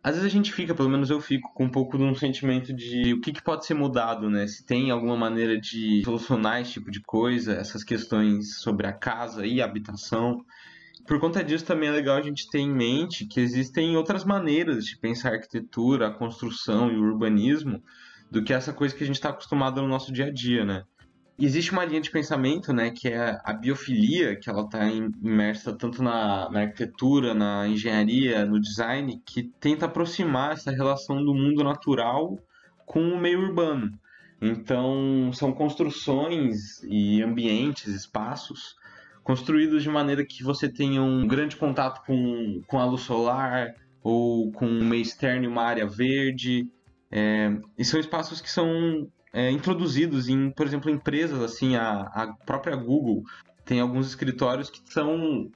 às 0.03 0.15
vezes 0.15 0.31
a 0.31 0.35
gente 0.35 0.53
fica, 0.53 0.75
pelo 0.75 0.89
menos 0.89 1.11
eu 1.11 1.21
fico, 1.21 1.53
com 1.55 1.65
um 1.65 1.71
pouco 1.71 1.99
de 1.99 2.05
um 2.05 2.15
sentimento 2.15 2.73
de 2.73 3.13
o 3.13 3.21
que, 3.21 3.33
que 3.33 3.43
pode 3.43 3.67
ser 3.67 3.75
mudado, 3.75 4.31
né? 4.31 4.47
Se 4.47 4.65
tem 4.65 4.91
alguma 4.91 5.17
maneira 5.17 5.61
de 5.61 6.03
solucionar 6.05 6.61
esse 6.61 6.73
tipo 6.73 6.91
de 6.91 7.03
coisa, 7.03 7.53
essas 7.53 7.85
questões 7.85 8.59
sobre 8.61 8.87
a 8.87 8.93
casa 8.93 9.47
e 9.47 9.61
a 9.61 9.65
habitação. 9.67 10.43
Por 11.07 11.21
conta 11.21 11.45
disso, 11.45 11.67
também 11.67 11.89
é 11.89 11.93
legal 11.93 12.17
a 12.17 12.23
gente 12.23 12.49
ter 12.49 12.61
em 12.61 12.73
mente 12.73 13.27
que 13.27 13.41
existem 13.41 13.97
outras 13.97 14.25
maneiras 14.25 14.85
de 14.85 14.99
pensar 14.99 15.31
a 15.31 15.35
arquitetura, 15.35 16.09
a 16.09 16.15
construção 16.15 16.91
e 16.91 16.97
o 16.97 17.03
urbanismo 17.03 17.83
do 18.31 18.43
que 18.43 18.53
essa 18.53 18.73
coisa 18.73 18.95
que 18.95 19.03
a 19.03 19.07
gente 19.07 19.17
está 19.17 19.31
acostumado 19.31 19.83
no 19.83 19.89
nosso 19.89 20.13
dia 20.13 20.27
a 20.27 20.33
dia, 20.33 20.65
né? 20.65 20.85
existe 21.39 21.73
uma 21.73 21.85
linha 21.85 22.01
de 22.01 22.11
pensamento, 22.11 22.73
né, 22.73 22.91
que 22.91 23.09
é 23.09 23.39
a 23.45 23.53
biofilia, 23.53 24.37
que 24.37 24.51
ela 24.51 24.63
está 24.63 24.87
imersa 24.89 25.73
tanto 25.73 26.03
na, 26.03 26.51
na, 26.51 26.61
arquitetura, 26.61 27.33
na 27.33 27.67
engenharia, 27.67 28.45
no 28.45 28.61
design, 28.61 29.21
que 29.25 29.45
tenta 29.59 29.87
aproximar 29.87 30.53
essa 30.53 30.71
relação 30.71 31.25
do 31.25 31.35
mundo 31.35 31.65
natural 31.65 32.39
com 32.85 33.01
o 33.01 33.19
meio 33.19 33.41
urbano. 33.41 33.91
Então, 34.41 35.31
são 35.33 35.53
construções 35.53 36.83
e 36.83 37.23
ambientes, 37.23 37.89
espaços 37.89 38.79
construídos 39.23 39.83
de 39.83 39.89
maneira 39.89 40.25
que 40.25 40.43
você 40.43 40.69
tenha 40.69 41.03
um 41.03 41.27
grande 41.27 41.57
contato 41.57 42.05
com, 42.05 42.63
com 42.67 42.79
a 42.79 42.85
luz 42.85 43.03
solar 43.03 43.75
ou 44.03 44.51
com 44.53 44.67
um 44.67 44.85
meio 44.85 45.03
externo 45.03 45.45
e 45.45 45.49
uma 45.49 45.63
área 45.63 45.87
verde. 45.87 46.67
É, 47.11 47.51
e 47.77 47.85
são 47.85 47.99
espaços 47.99 48.41
que 48.41 48.51
são 48.51 49.11
é, 49.33 49.51
introduzidos 49.51 50.29
em, 50.29 50.51
por 50.51 50.67
exemplo, 50.67 50.91
empresas 50.91 51.43
assim, 51.43 51.77
a, 51.77 52.03
a 52.03 52.33
própria 52.47 52.77
Google 52.77 53.25
tem 53.65 53.81
alguns 53.81 54.07
escritórios 54.07 54.71
que 54.71 54.81
são 54.93 55.51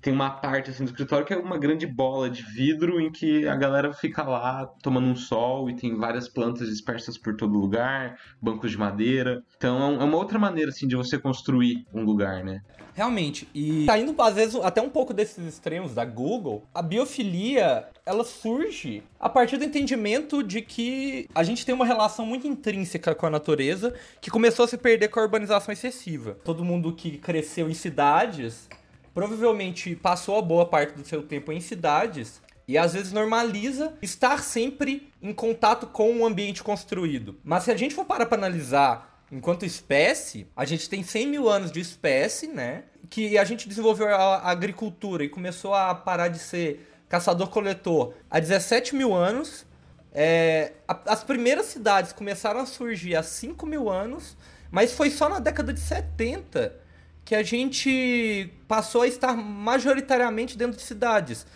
tem 0.00 0.12
uma 0.12 0.30
parte 0.30 0.70
assim 0.70 0.84
do 0.84 0.90
escritório 0.90 1.26
que 1.26 1.32
é 1.32 1.36
uma 1.36 1.58
grande 1.58 1.86
bola 1.86 2.30
de 2.30 2.42
vidro 2.42 3.00
em 3.00 3.10
que 3.10 3.46
a 3.46 3.54
galera 3.54 3.92
fica 3.92 4.22
lá 4.22 4.66
tomando 4.82 5.06
um 5.06 5.16
sol 5.16 5.68
e 5.68 5.76
tem 5.76 5.96
várias 5.96 6.28
plantas 6.28 6.68
dispersas 6.68 7.18
por 7.18 7.36
todo 7.36 7.58
lugar, 7.58 8.18
bancos 8.40 8.70
de 8.70 8.78
madeira. 8.78 9.42
Então 9.56 9.78
é, 9.92 10.02
é 10.02 10.04
uma 10.04 10.16
outra 10.16 10.38
maneira 10.38 10.70
assim 10.70 10.86
de 10.86 10.96
você 10.96 11.18
construir 11.18 11.86
um 11.92 12.02
lugar, 12.02 12.42
né? 12.42 12.62
Realmente. 12.94 13.48
E 13.54 13.86
saindo 13.86 14.14
às 14.20 14.34
vezes 14.34 14.54
até 14.56 14.80
um 14.80 14.90
pouco 14.90 15.14
desses 15.14 15.46
extremos 15.46 15.94
da 15.94 16.04
Google, 16.04 16.64
a 16.74 16.82
biofilia, 16.82 17.88
ela 18.04 18.24
surge 18.24 19.02
a 19.18 19.28
partir 19.28 19.58
do 19.58 19.64
entendimento 19.64 20.42
de 20.42 20.60
que 20.60 21.28
a 21.34 21.42
gente 21.42 21.64
tem 21.64 21.74
uma 21.74 21.84
relação 21.84 22.26
muito 22.26 22.46
intrínseca 22.46 23.14
com 23.14 23.26
a 23.26 23.30
natureza 23.30 23.94
que 24.20 24.30
começou 24.30 24.64
a 24.64 24.68
se 24.68 24.76
perder 24.76 25.08
com 25.08 25.20
a 25.20 25.22
urbanização 25.22 25.72
excessiva. 25.72 26.36
Todo 26.44 26.64
mundo 26.64 26.92
que 26.94 27.18
cresceu 27.18 27.70
em 27.70 27.74
cidades 27.74 28.68
provavelmente 29.14 29.94
passou 29.96 30.38
a 30.38 30.42
boa 30.42 30.66
parte 30.66 30.94
do 30.94 31.06
seu 31.06 31.22
tempo 31.22 31.52
em 31.52 31.60
cidades 31.60 32.40
e 32.66 32.78
às 32.78 32.92
vezes 32.92 33.12
normaliza 33.12 33.94
estar 34.00 34.42
sempre 34.42 35.12
em 35.20 35.32
contato 35.32 35.88
com 35.88 36.20
o 36.20 36.24
ambiente 36.24 36.62
construído. 36.62 37.36
Mas 37.42 37.64
se 37.64 37.72
a 37.72 37.76
gente 37.76 37.94
for 37.94 38.04
parar 38.04 38.26
para 38.26 38.38
analisar 38.38 39.24
enquanto 39.32 39.64
espécie, 39.64 40.46
a 40.56 40.64
gente 40.64 40.88
tem 40.88 41.02
100 41.02 41.26
mil 41.26 41.48
anos 41.48 41.72
de 41.72 41.80
espécie, 41.80 42.46
né? 42.46 42.84
Que 43.08 43.38
a 43.38 43.44
gente 43.44 43.68
desenvolveu 43.68 44.08
a 44.08 44.48
agricultura 44.48 45.24
e 45.24 45.28
começou 45.28 45.74
a 45.74 45.94
parar 45.94 46.28
de 46.28 46.38
ser 46.38 46.88
caçador-coletor 47.08 48.14
há 48.30 48.38
17 48.38 48.94
mil 48.94 49.14
anos. 49.14 49.66
É, 50.12 50.72
as 50.88 51.24
primeiras 51.24 51.66
cidades 51.66 52.12
começaram 52.12 52.60
a 52.60 52.66
surgir 52.66 53.16
há 53.16 53.22
5 53.22 53.66
mil 53.66 53.88
anos, 53.88 54.36
mas 54.70 54.92
foi 54.92 55.10
só 55.10 55.28
na 55.28 55.38
década 55.38 55.72
de 55.72 55.80
70 55.80 56.79
que 57.30 57.34
a 57.36 57.44
gente 57.44 58.52
passou 58.66 59.02
a 59.02 59.06
estar 59.06 59.36
majoritariamente 59.36 60.58
dentro 60.58 60.76
de 60.76 60.82
cidades. 60.82 61.46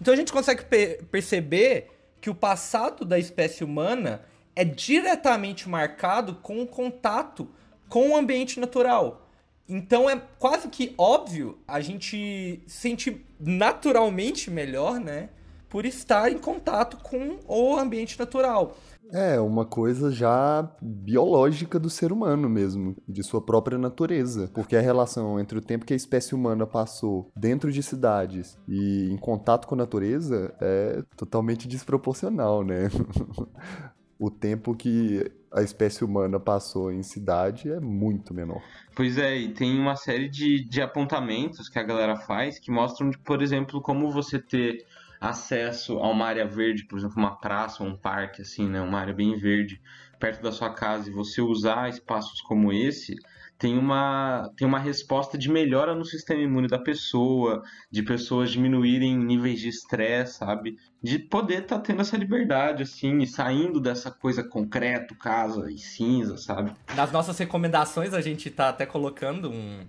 Então 0.00 0.14
a 0.14 0.16
gente 0.16 0.32
consegue 0.32 0.64
per 0.64 1.02
perceber 1.06 1.90
que 2.20 2.30
o 2.30 2.34
passado 2.36 3.04
da 3.04 3.18
espécie 3.18 3.64
humana 3.64 4.24
é 4.54 4.64
diretamente 4.64 5.68
marcado 5.68 6.36
com 6.36 6.62
o 6.62 6.66
contato 6.68 7.50
com 7.88 8.10
o 8.10 8.16
ambiente 8.16 8.60
natural. 8.60 9.28
Então 9.68 10.08
é 10.08 10.22
quase 10.38 10.68
que 10.68 10.94
óbvio 10.96 11.58
a 11.66 11.80
gente 11.80 12.62
sentir 12.68 13.26
naturalmente 13.40 14.52
melhor, 14.52 15.00
né? 15.00 15.30
Por 15.68 15.84
estar 15.84 16.30
em 16.30 16.38
contato 16.38 16.96
com 16.98 17.40
o 17.48 17.76
ambiente 17.76 18.16
natural. 18.16 18.76
É, 19.12 19.38
uma 19.38 19.64
coisa 19.64 20.10
já 20.10 20.68
biológica 20.80 21.78
do 21.78 21.90
ser 21.90 22.12
humano 22.12 22.48
mesmo, 22.48 22.96
de 23.08 23.22
sua 23.22 23.40
própria 23.40 23.78
natureza. 23.78 24.50
Porque 24.54 24.76
a 24.76 24.80
relação 24.80 25.38
entre 25.38 25.58
o 25.58 25.60
tempo 25.60 25.84
que 25.84 25.92
a 25.92 25.96
espécie 25.96 26.34
humana 26.34 26.66
passou 26.66 27.30
dentro 27.36 27.70
de 27.70 27.82
cidades 27.82 28.58
e 28.68 29.10
em 29.10 29.16
contato 29.16 29.66
com 29.66 29.74
a 29.74 29.78
natureza 29.78 30.54
é 30.60 31.02
totalmente 31.16 31.68
desproporcional, 31.68 32.64
né? 32.64 32.88
o 34.18 34.30
tempo 34.30 34.74
que 34.74 35.30
a 35.52 35.62
espécie 35.62 36.04
humana 36.04 36.40
passou 36.40 36.92
em 36.92 37.02
cidade 37.02 37.70
é 37.70 37.78
muito 37.78 38.34
menor. 38.34 38.60
Pois 38.96 39.16
é, 39.18 39.36
e 39.36 39.48
tem 39.52 39.78
uma 39.78 39.94
série 39.94 40.28
de, 40.28 40.64
de 40.64 40.82
apontamentos 40.82 41.68
que 41.68 41.78
a 41.78 41.82
galera 41.82 42.16
faz 42.16 42.58
que 42.58 42.70
mostram, 42.70 43.10
por 43.24 43.40
exemplo, 43.40 43.80
como 43.80 44.10
você 44.10 44.38
ter 44.38 44.84
acesso 45.20 45.98
a 45.98 46.08
uma 46.08 46.26
área 46.26 46.46
verde, 46.46 46.86
por 46.86 46.98
exemplo, 46.98 47.16
uma 47.18 47.36
praça 47.36 47.82
ou 47.82 47.88
um 47.88 47.96
parque, 47.96 48.42
assim, 48.42 48.68
né, 48.68 48.80
uma 48.80 48.98
área 48.98 49.14
bem 49.14 49.36
verde 49.36 49.80
perto 50.18 50.42
da 50.42 50.52
sua 50.52 50.72
casa 50.72 51.08
e 51.08 51.12
você 51.12 51.40
usar 51.40 51.88
espaços 51.88 52.40
como 52.40 52.72
esse, 52.72 53.16
tem 53.58 53.78
uma, 53.78 54.50
tem 54.56 54.66
uma 54.66 54.78
resposta 54.78 55.38
de 55.38 55.50
melhora 55.50 55.94
no 55.94 56.04
sistema 56.04 56.42
imune 56.42 56.66
da 56.66 56.78
pessoa, 56.78 57.62
de 57.90 58.02
pessoas 58.02 58.50
diminuírem 58.50 59.16
níveis 59.16 59.60
de 59.60 59.68
estresse, 59.68 60.38
sabe? 60.38 60.76
De 61.02 61.18
poder 61.18 61.62
estar 61.62 61.76
tá 61.76 61.82
tendo 61.82 62.00
essa 62.00 62.16
liberdade, 62.16 62.82
assim, 62.82 63.18
e 63.18 63.26
saindo 63.26 63.80
dessa 63.80 64.10
coisa 64.10 64.42
concreto, 64.42 65.14
casa 65.14 65.70
e 65.70 65.78
cinza, 65.78 66.36
sabe? 66.36 66.72
Nas 66.96 67.12
nossas 67.12 67.38
recomendações, 67.38 68.12
a 68.12 68.20
gente 68.20 68.50
tá 68.50 68.68
até 68.68 68.84
colocando 68.84 69.50
um, 69.50 69.80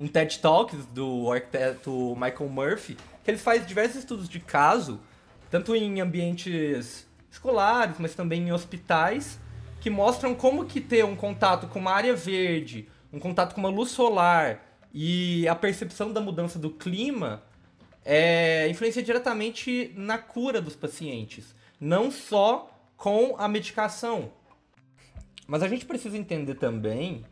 um 0.00 0.08
TED 0.08 0.40
Talks 0.40 0.84
do 0.86 1.30
arquiteto 1.30 2.14
Michael 2.16 2.50
Murphy, 2.50 2.96
que 3.26 3.30
ele 3.32 3.38
faz 3.38 3.66
diversos 3.66 3.96
estudos 3.96 4.28
de 4.28 4.38
caso, 4.38 5.00
tanto 5.50 5.74
em 5.74 6.00
ambientes 6.00 7.08
escolares, 7.28 7.96
mas 7.98 8.14
também 8.14 8.46
em 8.46 8.52
hospitais, 8.52 9.40
que 9.80 9.90
mostram 9.90 10.32
como 10.32 10.64
que 10.64 10.80
ter 10.80 11.04
um 11.04 11.16
contato 11.16 11.66
com 11.66 11.80
uma 11.80 11.90
área 11.90 12.14
verde, 12.14 12.88
um 13.12 13.18
contato 13.18 13.52
com 13.52 13.60
uma 13.60 13.68
luz 13.68 13.90
solar 13.90 14.64
e 14.94 15.48
a 15.48 15.56
percepção 15.56 16.12
da 16.12 16.20
mudança 16.20 16.56
do 16.56 16.70
clima 16.70 17.42
é, 18.04 18.68
influencia 18.68 19.02
diretamente 19.02 19.92
na 19.96 20.18
cura 20.18 20.60
dos 20.60 20.76
pacientes, 20.76 21.52
não 21.80 22.12
só 22.12 22.70
com 22.96 23.34
a 23.38 23.48
medicação. 23.48 24.30
Mas 25.48 25.64
a 25.64 25.68
gente 25.68 25.84
precisa 25.84 26.16
entender 26.16 26.54
também 26.54 27.24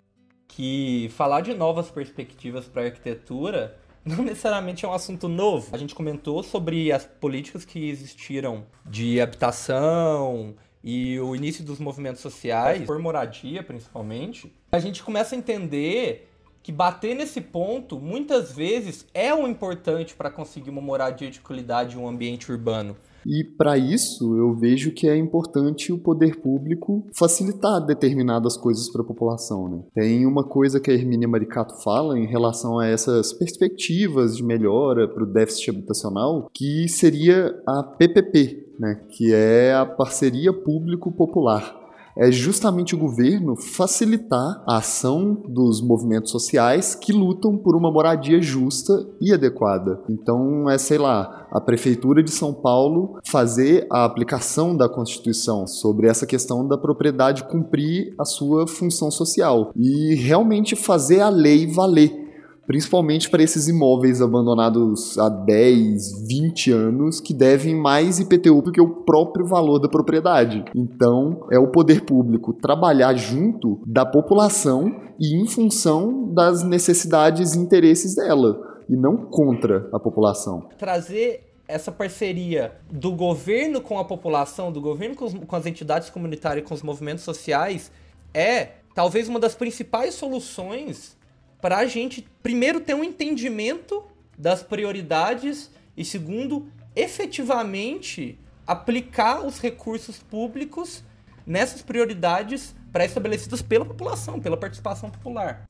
que 0.48 1.08
falar 1.10 1.40
de 1.40 1.54
novas 1.54 1.88
perspectivas 1.88 2.66
para 2.66 2.82
a 2.82 2.86
arquitetura 2.86 3.83
não 4.16 4.24
necessariamente 4.24 4.84
é 4.84 4.88
um 4.88 4.92
assunto 4.92 5.28
novo. 5.28 5.74
A 5.74 5.78
gente 5.78 5.94
comentou 5.94 6.42
sobre 6.42 6.92
as 6.92 7.04
políticas 7.04 7.64
que 7.64 7.88
existiram 7.88 8.66
de 8.84 9.20
habitação 9.20 10.54
e 10.82 11.18
o 11.18 11.34
início 11.34 11.64
dos 11.64 11.78
movimentos 11.78 12.20
sociais, 12.20 12.84
por 12.84 12.98
moradia 12.98 13.62
principalmente. 13.62 14.52
A 14.70 14.78
gente 14.78 15.02
começa 15.02 15.34
a 15.34 15.38
entender 15.38 16.30
que 16.62 16.70
bater 16.70 17.14
nesse 17.14 17.40
ponto 17.40 17.98
muitas 17.98 18.52
vezes 18.52 19.06
é 19.14 19.32
o 19.34 19.46
importante 19.46 20.14
para 20.14 20.30
conseguir 20.30 20.70
uma 20.70 20.80
moradia 20.80 21.30
de 21.30 21.40
qualidade 21.40 21.96
em 21.96 21.98
um 21.98 22.08
ambiente 22.08 22.50
urbano. 22.50 22.96
E 23.26 23.44
para 23.44 23.76
isso, 23.76 24.36
eu 24.36 24.54
vejo 24.54 24.92
que 24.92 25.08
é 25.08 25.16
importante 25.16 25.92
o 25.92 25.98
poder 25.98 26.40
público 26.40 27.06
facilitar 27.12 27.84
determinadas 27.84 28.56
coisas 28.56 28.90
para 28.90 29.02
a 29.02 29.04
população. 29.04 29.68
Né? 29.68 29.82
Tem 29.94 30.26
uma 30.26 30.44
coisa 30.44 30.80
que 30.80 30.90
a 30.90 30.94
Hermínia 30.94 31.28
Maricato 31.28 31.82
fala 31.82 32.18
em 32.18 32.26
relação 32.26 32.78
a 32.78 32.86
essas 32.86 33.32
perspectivas 33.32 34.36
de 34.36 34.42
melhora 34.42 35.08
para 35.08 35.22
o 35.22 35.26
déficit 35.26 35.70
habitacional, 35.70 36.48
que 36.52 36.88
seria 36.88 37.54
a 37.66 37.82
PPP, 37.82 38.74
né? 38.78 39.00
que 39.10 39.32
é 39.32 39.74
a 39.74 39.86
Parceria 39.86 40.52
Público-Popular 40.52 41.83
é 42.16 42.30
justamente 42.30 42.94
o 42.94 42.98
governo 42.98 43.56
facilitar 43.56 44.62
a 44.66 44.78
ação 44.78 45.34
dos 45.48 45.80
movimentos 45.80 46.30
sociais 46.30 46.94
que 46.94 47.12
lutam 47.12 47.56
por 47.56 47.76
uma 47.76 47.90
moradia 47.90 48.40
justa 48.40 49.06
e 49.20 49.32
adequada. 49.32 50.00
Então, 50.08 50.68
é, 50.70 50.78
sei 50.78 50.98
lá, 50.98 51.46
a 51.50 51.60
Prefeitura 51.60 52.22
de 52.22 52.30
São 52.30 52.52
Paulo 52.52 53.18
fazer 53.26 53.86
a 53.90 54.04
aplicação 54.04 54.76
da 54.76 54.88
Constituição 54.88 55.66
sobre 55.66 56.08
essa 56.08 56.26
questão 56.26 56.66
da 56.66 56.78
propriedade 56.78 57.44
cumprir 57.44 58.14
a 58.18 58.24
sua 58.24 58.66
função 58.66 59.10
social 59.10 59.72
e 59.76 60.14
realmente 60.14 60.76
fazer 60.76 61.20
a 61.20 61.28
lei 61.28 61.66
valer 61.66 62.23
principalmente 62.66 63.28
para 63.30 63.42
esses 63.42 63.68
imóveis 63.68 64.20
abandonados 64.20 65.18
há 65.18 65.28
10, 65.28 66.26
20 66.26 66.70
anos 66.72 67.20
que 67.20 67.34
devem 67.34 67.74
mais 67.74 68.18
IPTU 68.18 68.62
do 68.62 68.72
que 68.72 68.80
o 68.80 69.04
próprio 69.04 69.46
valor 69.46 69.78
da 69.78 69.88
propriedade. 69.88 70.64
Então, 70.74 71.46
é 71.50 71.58
o 71.58 71.70
poder 71.70 72.04
público 72.04 72.52
trabalhar 72.52 73.14
junto 73.14 73.80
da 73.86 74.04
população 74.04 75.00
e 75.18 75.40
em 75.40 75.46
função 75.46 76.32
das 76.32 76.62
necessidades 76.62 77.54
e 77.54 77.58
interesses 77.58 78.14
dela, 78.14 78.80
e 78.88 78.96
não 78.96 79.16
contra 79.16 79.88
a 79.92 79.98
população. 79.98 80.68
Trazer 80.78 81.44
essa 81.66 81.90
parceria 81.90 82.72
do 82.90 83.12
governo 83.12 83.80
com 83.80 83.98
a 83.98 84.04
população, 84.04 84.70
do 84.70 84.80
governo 84.80 85.14
com, 85.14 85.24
os, 85.24 85.34
com 85.34 85.56
as 85.56 85.66
entidades 85.66 86.10
comunitárias 86.10 86.64
e 86.64 86.68
com 86.68 86.74
os 86.74 86.82
movimentos 86.82 87.24
sociais, 87.24 87.90
é 88.32 88.68
talvez 88.94 89.28
uma 89.28 89.40
das 89.40 89.54
principais 89.54 90.14
soluções 90.14 91.16
para 91.64 91.78
a 91.78 91.86
gente, 91.86 92.28
primeiro, 92.42 92.78
ter 92.78 92.92
um 92.92 93.02
entendimento 93.02 94.04
das 94.36 94.62
prioridades 94.62 95.70
e, 95.96 96.04
segundo, 96.04 96.70
efetivamente 96.94 98.38
aplicar 98.66 99.46
os 99.46 99.58
recursos 99.58 100.18
públicos 100.18 101.02
nessas 101.46 101.80
prioridades 101.80 102.74
pré-estabelecidas 102.92 103.62
pela 103.62 103.86
população, 103.86 104.38
pela 104.38 104.58
participação 104.58 105.10
popular. 105.10 105.66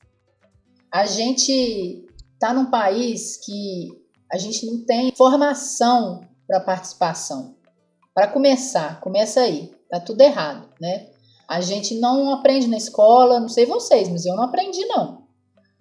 A 0.91 1.05
gente 1.05 2.05
está 2.33 2.53
num 2.53 2.69
país 2.69 3.37
que 3.37 3.87
a 4.29 4.37
gente 4.37 4.65
não 4.65 4.85
tem 4.85 5.15
formação 5.15 6.27
para 6.45 6.59
participação. 6.59 7.55
Para 8.13 8.27
começar, 8.27 8.99
começa 8.99 9.39
aí, 9.39 9.71
tá 9.89 10.01
tudo 10.01 10.19
errado, 10.19 10.67
né? 10.77 11.07
A 11.47 11.61
gente 11.61 11.97
não 12.01 12.33
aprende 12.33 12.67
na 12.67 12.75
escola, 12.75 13.39
não 13.39 13.47
sei 13.47 13.65
vocês, 13.65 14.09
mas 14.09 14.25
eu 14.25 14.35
não 14.35 14.43
aprendi 14.43 14.83
não 14.87 15.24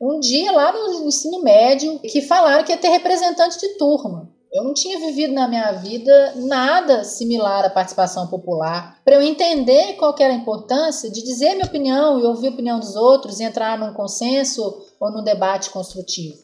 um 0.04 0.20
dia 0.20 0.52
lá 0.52 0.72
no 0.72 1.06
ensino 1.06 1.42
médio 1.42 1.98
que 2.00 2.20
falaram 2.20 2.62
que 2.62 2.72
ia 2.72 2.78
ter 2.78 2.88
representante 2.88 3.58
de 3.58 3.78
turma. 3.78 4.30
Eu 4.52 4.62
não 4.62 4.74
tinha 4.74 5.00
vivido 5.00 5.32
na 5.32 5.48
minha 5.48 5.72
vida 5.72 6.34
nada 6.36 7.02
similar 7.02 7.64
à 7.64 7.70
participação 7.70 8.28
popular. 8.28 9.00
Para 9.04 9.16
eu 9.16 9.22
entender 9.22 9.94
qual 9.94 10.14
era 10.20 10.32
a 10.32 10.36
importância 10.36 11.10
de 11.10 11.24
dizer 11.24 11.54
minha 11.54 11.66
opinião 11.66 12.20
e 12.20 12.24
ouvir 12.24 12.48
a 12.48 12.50
opinião 12.50 12.78
dos 12.78 12.94
outros 12.94 13.40
e 13.40 13.42
entrar 13.42 13.76
num 13.76 13.92
consenso 13.94 14.84
ou 15.00 15.10
num 15.10 15.24
debate 15.24 15.70
construtivo. 15.70 16.36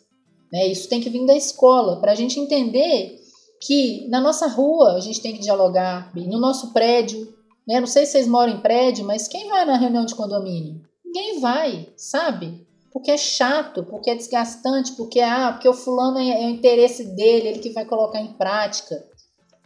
Né? 0.53 0.67
Isso 0.67 0.89
tem 0.89 1.01
que 1.01 1.11
vir 1.11 1.25
da 1.25 1.37
escola, 1.37 2.01
para 2.01 2.11
a 2.11 2.17
gente 2.17 2.41
entender 2.41 3.21
que 3.61 4.09
na 4.09 4.21
nossa 4.21 4.49
rua 4.49 4.95
a 4.95 5.01
gente 5.01 5.21
tem 5.21 5.35
que 5.35 5.41
dialogar, 5.41 6.11
no 6.17 6.41
nosso 6.41 6.73
prédio. 6.73 7.33
Né? 7.69 7.79
Não 7.79 7.87
sei 7.87 8.07
se 8.07 8.13
vocês 8.13 8.27
moram 8.27 8.55
em 8.55 8.61
prédio, 8.61 9.05
mas 9.05 9.29
quem 9.29 9.49
vai 9.49 9.65
na 9.65 9.77
reunião 9.77 10.05
de 10.05 10.17
condomínio? 10.17 10.81
Ninguém 11.05 11.39
vai, 11.39 11.89
sabe? 11.97 12.67
Porque 12.93 13.11
é 13.11 13.16
chato, 13.16 13.84
porque 13.84 14.11
é 14.11 14.14
desgastante, 14.14 14.93
porque 14.93 15.20
ah, 15.20 15.53
porque 15.53 15.68
o 15.68 15.74
fulano 15.74 16.18
é, 16.18 16.43
é 16.43 16.47
o 16.47 16.51
interesse 16.51 17.05
dele, 17.14 17.49
ele 17.49 17.59
que 17.59 17.70
vai 17.70 17.84
colocar 17.84 18.20
em 18.20 18.32
prática. 18.34 19.05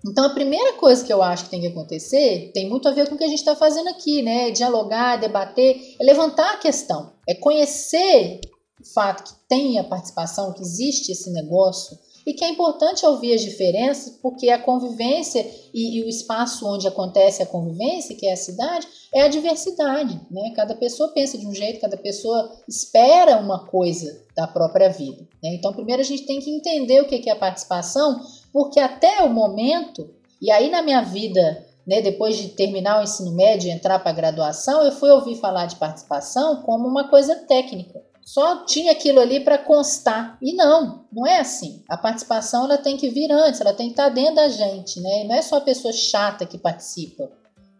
Então 0.06 0.24
a 0.24 0.34
primeira 0.34 0.74
coisa 0.74 1.04
que 1.04 1.12
eu 1.12 1.22
acho 1.22 1.44
que 1.44 1.50
tem 1.50 1.62
que 1.62 1.68
acontecer 1.68 2.50
tem 2.52 2.68
muito 2.68 2.86
a 2.86 2.92
ver 2.92 3.08
com 3.08 3.14
o 3.14 3.18
que 3.18 3.24
a 3.24 3.28
gente 3.28 3.38
está 3.38 3.56
fazendo 3.56 3.88
aqui, 3.88 4.22
né? 4.22 4.50
Dialogar, 4.50 5.16
debater, 5.16 5.96
é 5.98 6.04
levantar 6.04 6.54
a 6.54 6.58
questão, 6.58 7.12
é 7.26 7.34
conhecer 7.34 8.40
o 8.80 8.92
fato 8.92 9.24
que 9.24 9.48
tem 9.48 9.78
a 9.78 9.84
participação, 9.84 10.52
que 10.52 10.60
existe 10.60 11.10
esse 11.10 11.32
negócio, 11.32 11.98
e 12.26 12.32
que 12.32 12.44
é 12.44 12.48
importante 12.48 13.04
ouvir 13.04 13.34
as 13.34 13.42
diferenças, 13.42 14.18
porque 14.22 14.48
a 14.48 14.58
convivência 14.58 15.46
e, 15.72 15.98
e, 15.98 16.04
o 16.04 16.08
espaço 16.08 16.66
onde 16.66 16.88
acontece 16.88 17.42
a 17.42 17.46
convivência, 17.46 18.16
que 18.16 18.26
é 18.26 18.32
a 18.32 18.36
cidade, 18.36 18.86
é 19.12 19.22
a 19.22 19.28
diversidade. 19.28 20.20
Né? 20.30 20.52
Cada 20.56 20.74
pessoa 20.74 21.12
pensa 21.12 21.36
de 21.36 21.46
um 21.46 21.54
jeito, 21.54 21.80
cada 21.80 21.96
pessoa 21.96 22.50
espera 22.68 23.36
uma 23.36 23.66
coisa 23.66 24.22
da 24.36 24.46
própria 24.46 24.88
vida. 24.88 25.22
Né? 25.42 25.54
Então, 25.54 25.72
primeiro 25.72 26.00
a 26.00 26.04
gente 26.04 26.24
tem 26.24 26.40
que 26.40 26.50
entender 26.50 27.00
o 27.00 27.06
que 27.06 27.28
é 27.28 27.32
a 27.32 27.36
participação, 27.36 28.20
porque 28.52 28.80
até 28.80 29.22
o 29.22 29.28
momento, 29.28 30.08
e 30.40 30.50
aí 30.50 30.70
na 30.70 30.82
minha 30.82 31.02
vida 31.02 31.66
né, 31.86 32.00
depois 32.00 32.36
de 32.38 32.48
terminar 32.48 33.00
o 33.00 33.02
ensino 33.02 33.32
médio 33.32 33.68
e 33.68 33.70
entrar 33.70 33.98
para 33.98 34.10
a 34.10 34.14
graduação, 34.14 34.82
eu 34.82 34.92
fui 34.92 35.10
ouvir 35.10 35.36
falar 35.36 35.66
de 35.66 35.76
participação 35.76 36.62
como 36.62 36.88
uma 36.88 37.08
coisa 37.08 37.34
técnica 37.36 38.02
só 38.24 38.64
tinha 38.64 38.92
aquilo 38.92 39.20
ali 39.20 39.40
para 39.40 39.58
constar. 39.58 40.38
E 40.40 40.54
não, 40.54 41.04
não 41.12 41.26
é 41.26 41.40
assim. 41.40 41.82
A 41.88 41.96
participação 41.96 42.64
ela 42.64 42.78
tem 42.78 42.96
que 42.96 43.10
vir 43.10 43.30
antes, 43.30 43.60
ela 43.60 43.74
tem 43.74 43.86
que 43.88 43.92
estar 43.92 44.08
tá 44.08 44.14
dentro 44.14 44.36
da 44.36 44.48
gente, 44.48 45.00
né? 45.00 45.24
Não 45.24 45.34
é 45.34 45.42
só 45.42 45.56
a 45.56 45.60
pessoa 45.60 45.92
chata 45.92 46.46
que 46.46 46.56
participa, 46.56 47.30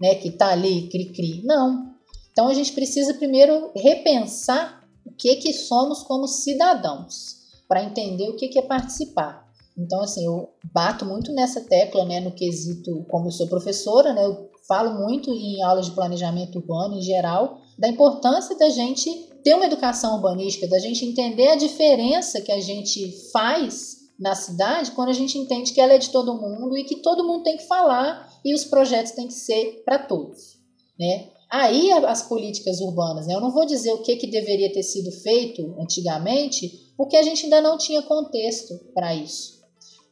né? 0.01 0.15
Que 0.17 0.29
está 0.29 0.49
ali, 0.49 0.89
cri-cri. 0.89 1.43
Não. 1.45 1.95
Então 2.31 2.49
a 2.49 2.55
gente 2.55 2.73
precisa 2.73 3.15
primeiro 3.15 3.71
repensar 3.75 4.85
o 5.07 5.13
que 5.13 5.37
que 5.37 5.53
somos 5.53 6.03
como 6.03 6.27
cidadãos, 6.27 7.37
para 7.69 7.83
entender 7.83 8.29
o 8.29 8.37
que 8.37 8.49
que 8.49 8.59
é 8.59 8.63
participar. 8.63 9.45
Então, 9.77 10.03
assim, 10.03 10.25
eu 10.25 10.51
bato 10.73 11.05
muito 11.05 11.33
nessa 11.33 11.61
tecla, 11.61 12.05
né, 12.05 12.21
no 12.21 12.31
quesito, 12.31 13.05
como 13.09 13.27
eu 13.27 13.33
sou 13.33 13.49
professora, 13.49 14.13
né, 14.13 14.25
eu 14.25 14.51
falo 14.69 14.95
muito 15.05 15.31
em 15.31 15.63
aulas 15.63 15.87
de 15.87 15.93
planejamento 15.93 16.59
urbano 16.59 16.97
em 16.97 17.03
geral, 17.03 17.61
da 17.79 17.89
importância 17.89 18.57
da 18.57 18.69
gente 18.69 19.11
ter 19.45 19.55
uma 19.55 19.67
educação 19.67 20.17
urbanística, 20.17 20.67
da 20.67 20.79
gente 20.79 21.05
entender 21.05 21.49
a 21.49 21.57
diferença 21.57 22.41
que 22.41 22.51
a 22.51 22.61
gente 22.61 23.13
faz 23.31 23.99
na 24.19 24.35
cidade 24.35 24.93
quando 24.93 25.11
a 25.11 25.15
gente 25.15 25.37
entende 25.37 25.73
que 25.73 25.81
ela 25.81 25.93
é 25.93 25.99
de 25.99 26.11
todo 26.11 26.41
mundo 26.41 26.77
e 26.77 26.85
que 26.85 26.97
todo 26.97 27.25
mundo 27.25 27.45
tem 27.45 27.59
que 27.59 27.67
falar 27.67 28.33
e 28.43 28.55
os 28.55 28.65
projetos 28.65 29.13
têm 29.13 29.27
que 29.27 29.35
ser 29.35 29.83
para 29.85 29.99
todos, 29.99 30.59
né? 30.99 31.29
Aí 31.51 31.93
as 31.93 32.23
políticas 32.23 32.81
urbanas, 32.81 33.27
né? 33.27 33.35
Eu 33.35 33.41
não 33.41 33.53
vou 33.53 33.67
dizer 33.67 33.93
o 33.93 34.03
que, 34.03 34.17
que 34.17 34.27
deveria 34.27 34.73
ter 34.73 34.83
sido 34.83 35.13
feito 35.13 35.77
antigamente, 35.79 36.93
porque 36.97 37.17
a 37.17 37.23
gente 37.23 37.45
ainda 37.45 37.61
não 37.61 37.77
tinha 37.77 38.03
contexto 38.03 38.75
para 38.95 39.15
isso. 39.15 39.63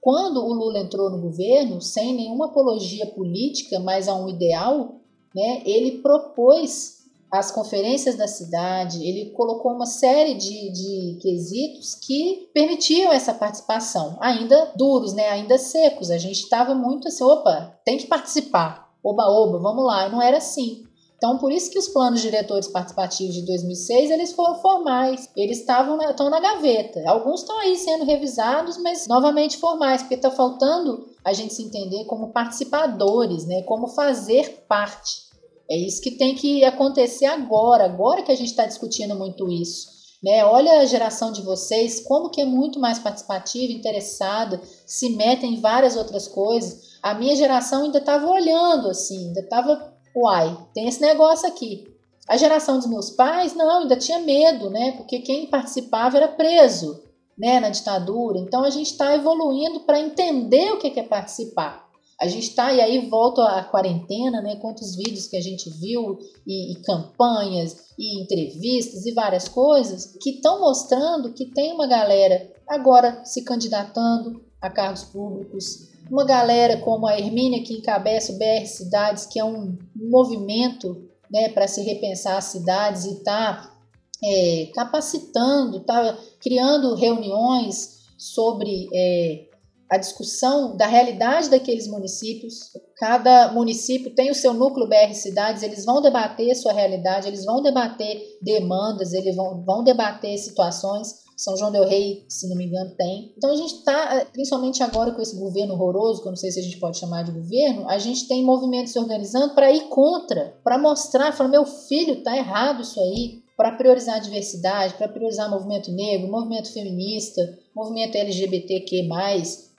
Quando 0.00 0.44
o 0.44 0.52
Lula 0.52 0.80
entrou 0.80 1.10
no 1.10 1.20
governo, 1.20 1.80
sem 1.80 2.14
nenhuma 2.14 2.46
apologia 2.46 3.06
política, 3.06 3.78
mas 3.80 4.08
a 4.08 4.14
um 4.14 4.28
ideal, 4.28 5.00
né, 5.34 5.62
ele 5.64 6.02
propôs 6.02 7.01
as 7.32 7.50
conferências 7.50 8.14
da 8.14 8.28
cidade, 8.28 9.02
ele 9.02 9.30
colocou 9.30 9.72
uma 9.72 9.86
série 9.86 10.34
de, 10.34 10.70
de 10.70 11.18
quesitos 11.22 11.94
que 11.94 12.50
permitiam 12.52 13.10
essa 13.10 13.32
participação, 13.32 14.18
ainda 14.20 14.72
duros, 14.76 15.14
né, 15.14 15.30
ainda 15.30 15.56
secos. 15.56 16.10
A 16.10 16.18
gente 16.18 16.42
estava 16.42 16.74
muito 16.74 17.08
assim, 17.08 17.24
opa, 17.24 17.74
tem 17.86 17.96
que 17.96 18.06
participar, 18.06 18.92
oba, 19.02 19.24
oba, 19.24 19.58
vamos 19.58 19.82
lá. 19.82 20.10
Não 20.10 20.20
era 20.20 20.36
assim. 20.36 20.84
Então, 21.16 21.38
por 21.38 21.50
isso 21.50 21.70
que 21.70 21.78
os 21.78 21.88
planos 21.88 22.20
diretores 22.20 22.68
participativos 22.68 23.34
de 23.34 23.46
2006 23.46 24.10
eles 24.10 24.32
foram 24.32 24.56
formais, 24.56 25.26
eles 25.34 25.60
estavam 25.60 25.96
na, 25.96 26.10
estão 26.10 26.28
na 26.28 26.40
gaveta. 26.40 27.00
Alguns 27.06 27.40
estão 27.40 27.58
aí 27.60 27.76
sendo 27.76 28.04
revisados, 28.04 28.76
mas 28.76 29.06
novamente 29.06 29.56
formais, 29.56 30.02
porque 30.02 30.16
está 30.16 30.30
faltando 30.30 31.06
a 31.24 31.32
gente 31.32 31.54
se 31.54 31.62
entender 31.62 32.04
como 32.04 32.32
participadores, 32.32 33.46
né, 33.46 33.62
como 33.62 33.86
fazer 33.86 34.64
parte. 34.68 35.31
É 35.70 35.76
isso 35.76 36.00
que 36.00 36.12
tem 36.12 36.34
que 36.34 36.64
acontecer 36.64 37.26
agora, 37.26 37.84
agora 37.84 38.22
que 38.22 38.32
a 38.32 38.36
gente 38.36 38.50
está 38.50 38.66
discutindo 38.66 39.14
muito 39.14 39.50
isso. 39.50 39.92
Né? 40.22 40.44
Olha 40.44 40.80
a 40.80 40.84
geração 40.84 41.32
de 41.32 41.42
vocês, 41.42 42.00
como 42.00 42.30
que 42.30 42.40
é 42.40 42.44
muito 42.44 42.78
mais 42.78 42.98
participativa, 42.98 43.72
interessada, 43.72 44.60
se 44.86 45.10
mete 45.10 45.44
em 45.44 45.60
várias 45.60 45.96
outras 45.96 46.28
coisas. 46.28 46.98
A 47.02 47.12
minha 47.14 47.34
geração 47.34 47.84
ainda 47.84 47.98
estava 47.98 48.28
olhando 48.28 48.88
assim, 48.88 49.28
ainda 49.28 49.40
estava, 49.40 49.92
uai, 50.14 50.56
tem 50.72 50.86
esse 50.86 51.00
negócio 51.00 51.48
aqui. 51.48 51.92
A 52.28 52.36
geração 52.36 52.78
dos 52.78 52.86
meus 52.86 53.10
pais, 53.10 53.54
não, 53.54 53.80
ainda 53.80 53.96
tinha 53.96 54.20
medo, 54.20 54.70
né? 54.70 54.92
Porque 54.92 55.18
quem 55.18 55.48
participava 55.48 56.18
era 56.18 56.28
preso, 56.28 57.02
né, 57.36 57.58
na 57.58 57.68
ditadura. 57.68 58.38
Então 58.38 58.62
a 58.62 58.70
gente 58.70 58.92
está 58.92 59.14
evoluindo 59.14 59.80
para 59.80 59.98
entender 59.98 60.70
o 60.72 60.78
que 60.78 60.98
é 61.00 61.02
participar. 61.02 61.81
A 62.22 62.28
gente 62.28 62.50
está, 62.50 62.72
e 62.72 62.80
aí 62.80 63.08
volta 63.08 63.42
à 63.42 63.64
quarentena, 63.64 64.40
né? 64.40 64.54
Quantos 64.54 64.94
vídeos 64.94 65.26
que 65.26 65.36
a 65.36 65.40
gente 65.40 65.68
viu, 65.68 66.16
e, 66.46 66.70
e 66.70 66.76
campanhas, 66.76 67.76
e 67.98 68.22
entrevistas, 68.22 69.04
e 69.04 69.10
várias 69.10 69.48
coisas, 69.48 70.16
que 70.22 70.30
estão 70.30 70.60
mostrando 70.60 71.32
que 71.32 71.46
tem 71.46 71.72
uma 71.72 71.88
galera 71.88 72.48
agora 72.68 73.24
se 73.24 73.42
candidatando 73.42 74.40
a 74.60 74.70
cargos 74.70 75.02
públicos, 75.02 75.88
uma 76.08 76.24
galera 76.24 76.76
como 76.76 77.08
a 77.08 77.18
Hermínia, 77.18 77.64
que 77.64 77.74
encabeça 77.74 78.32
o 78.32 78.38
BR 78.38 78.66
Cidades, 78.66 79.26
que 79.26 79.40
é 79.40 79.44
um 79.44 79.76
movimento 79.96 81.08
né, 81.28 81.48
para 81.48 81.66
se 81.66 81.82
repensar 81.82 82.36
as 82.36 82.44
cidades 82.44 83.04
e 83.04 83.14
está 83.14 83.74
é, 84.22 84.70
capacitando, 84.72 85.78
está 85.78 86.16
criando 86.40 86.94
reuniões 86.94 88.02
sobre 88.16 88.88
é, 88.94 89.48
a 89.93 89.99
discussão 89.99 90.74
da 90.74 90.86
realidade 90.86 91.51
daqueles 91.51 91.86
municípios. 91.86 92.70
Cada 92.97 93.53
município 93.53 94.14
tem 94.14 94.30
o 94.30 94.34
seu 94.34 94.55
núcleo 94.55 94.88
BR 94.88 95.12
Cidades, 95.12 95.62
eles 95.62 95.84
vão 95.84 96.01
debater 96.01 96.57
sua 96.57 96.72
realidade, 96.72 97.28
eles 97.28 97.45
vão 97.45 97.61
debater 97.61 98.18
demandas, 98.40 99.12
eles 99.12 99.36
vão, 99.36 99.62
vão 99.62 99.84
debater 99.84 100.38
situações. 100.38 101.20
São 101.36 101.59
João 101.59 101.70
Del 101.70 101.86
Rei, 101.86 102.24
se 102.26 102.49
não 102.49 102.57
me 102.57 102.64
engano, 102.64 102.95
tem. 102.97 103.34
Então 103.36 103.51
a 103.51 103.57
gente 103.57 103.74
está, 103.74 104.26
principalmente 104.32 104.82
agora 104.82 105.12
com 105.12 105.20
esse 105.20 105.38
governo 105.38 105.74
horroroso, 105.74 106.22
que 106.22 106.28
eu 106.28 106.32
não 106.32 106.36
sei 106.36 106.51
se 106.51 106.61
a 106.61 106.62
gente 106.62 106.78
pode 106.78 106.99
chamar 106.99 107.24
de 107.24 107.32
governo, 107.32 107.86
a 107.86 107.99
gente 107.99 108.26
tem 108.26 108.43
movimentos 108.43 108.95
se 108.95 108.99
organizando 108.99 109.55
para 109.55 109.70
ir 109.70 109.90
contra, 109.90 110.59
para 110.64 110.78
mostrar, 110.78 111.32
falar, 111.32 111.51
meu 111.51 111.66
filho, 111.66 112.22
tá 112.22 112.34
errado 112.34 112.80
isso 112.80 112.99
aí, 112.99 113.43
para 113.59 113.72
priorizar 113.72 114.16
a 114.16 114.20
diversidade, 114.20 114.95
para 114.95 115.09
priorizar 115.09 115.49
o 115.49 115.51
movimento 115.51 115.93
negro, 115.93 116.30
movimento 116.30 116.72
feminista, 116.72 117.43
movimento 117.76 118.16
LGBTQ+, 118.16 119.03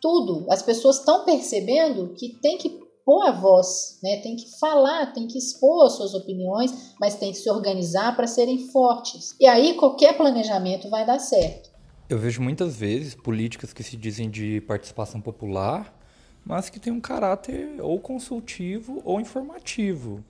tudo. 0.03 0.45
As 0.49 0.61
pessoas 0.61 0.99
estão 0.99 1.23
percebendo 1.23 2.09
que 2.09 2.37
tem 2.41 2.57
que 2.57 2.83
pôr 3.05 3.25
a 3.25 3.31
voz, 3.31 3.99
né? 4.03 4.17
tem 4.17 4.35
que 4.35 4.59
falar, 4.59 5.13
tem 5.13 5.27
que 5.27 5.37
expor 5.37 5.85
as 5.85 5.93
suas 5.93 6.13
opiniões, 6.13 6.93
mas 6.99 7.15
tem 7.15 7.31
que 7.31 7.37
se 7.37 7.49
organizar 7.49 8.13
para 8.15 8.27
serem 8.27 8.67
fortes. 8.67 9.33
E 9.39 9.47
aí 9.47 9.75
qualquer 9.75 10.15
planejamento 10.17 10.89
vai 10.89 11.05
dar 11.05 11.19
certo. 11.19 11.71
Eu 12.09 12.19
vejo 12.19 12.41
muitas 12.41 12.75
vezes 12.75 13.15
políticas 13.15 13.71
que 13.71 13.81
se 13.81 13.95
dizem 13.95 14.29
de 14.29 14.59
participação 14.61 15.21
popular, 15.21 15.97
mas 16.45 16.69
que 16.69 16.79
têm 16.79 16.91
um 16.91 16.99
caráter 16.99 17.81
ou 17.81 17.97
consultivo 17.99 19.01
ou 19.05 19.21
informativo. 19.21 20.23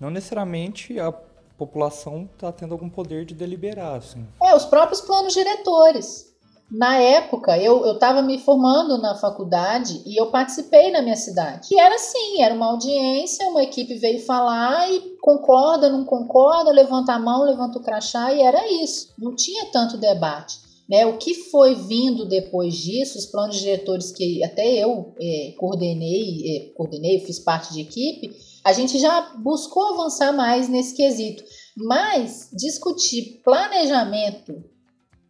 Não 0.00 0.10
necessariamente 0.10 0.98
a 0.98 1.12
população 1.56 2.28
está 2.32 2.50
tendo 2.50 2.72
algum 2.72 2.88
poder 2.88 3.24
de 3.24 3.34
deliberar. 3.34 3.96
Assim. 3.96 4.26
É, 4.42 4.54
os 4.56 4.64
próprios 4.64 5.00
planos 5.00 5.32
diretores. 5.34 6.29
Na 6.70 6.96
época, 6.98 7.58
eu 7.58 7.92
estava 7.92 8.22
me 8.22 8.38
formando 8.38 8.96
na 8.98 9.16
faculdade 9.16 10.02
e 10.06 10.20
eu 10.20 10.30
participei 10.30 10.92
na 10.92 11.02
minha 11.02 11.16
cidade. 11.16 11.68
E 11.72 11.80
era 11.80 11.96
assim, 11.96 12.40
era 12.40 12.54
uma 12.54 12.66
audiência, 12.66 13.48
uma 13.48 13.64
equipe 13.64 13.94
veio 13.94 14.24
falar 14.24 14.88
e 14.88 15.16
concorda, 15.20 15.90
não 15.90 16.04
concorda, 16.04 16.70
levanta 16.70 17.12
a 17.12 17.18
mão, 17.18 17.44
levanta 17.44 17.78
o 17.78 17.82
crachá 17.82 18.32
e 18.32 18.40
era 18.40 18.70
isso. 18.84 19.12
Não 19.18 19.34
tinha 19.34 19.66
tanto 19.66 19.96
debate. 19.96 20.58
Né? 20.88 21.04
O 21.06 21.18
que 21.18 21.34
foi 21.34 21.74
vindo 21.74 22.24
depois 22.24 22.74
disso, 22.76 23.18
os 23.18 23.26
planos 23.26 23.56
diretores 23.56 24.12
que 24.12 24.42
até 24.44 24.66
eu 24.76 25.12
é, 25.20 25.54
coordenei, 25.58 26.42
é, 26.46 26.74
coordenei, 26.76 27.18
fiz 27.20 27.40
parte 27.40 27.72
de 27.72 27.80
equipe, 27.80 28.30
a 28.64 28.72
gente 28.72 28.96
já 28.98 29.32
buscou 29.38 29.94
avançar 29.94 30.32
mais 30.32 30.68
nesse 30.68 30.94
quesito. 30.94 31.42
Mas 31.76 32.48
discutir 32.52 33.40
planejamento 33.42 34.62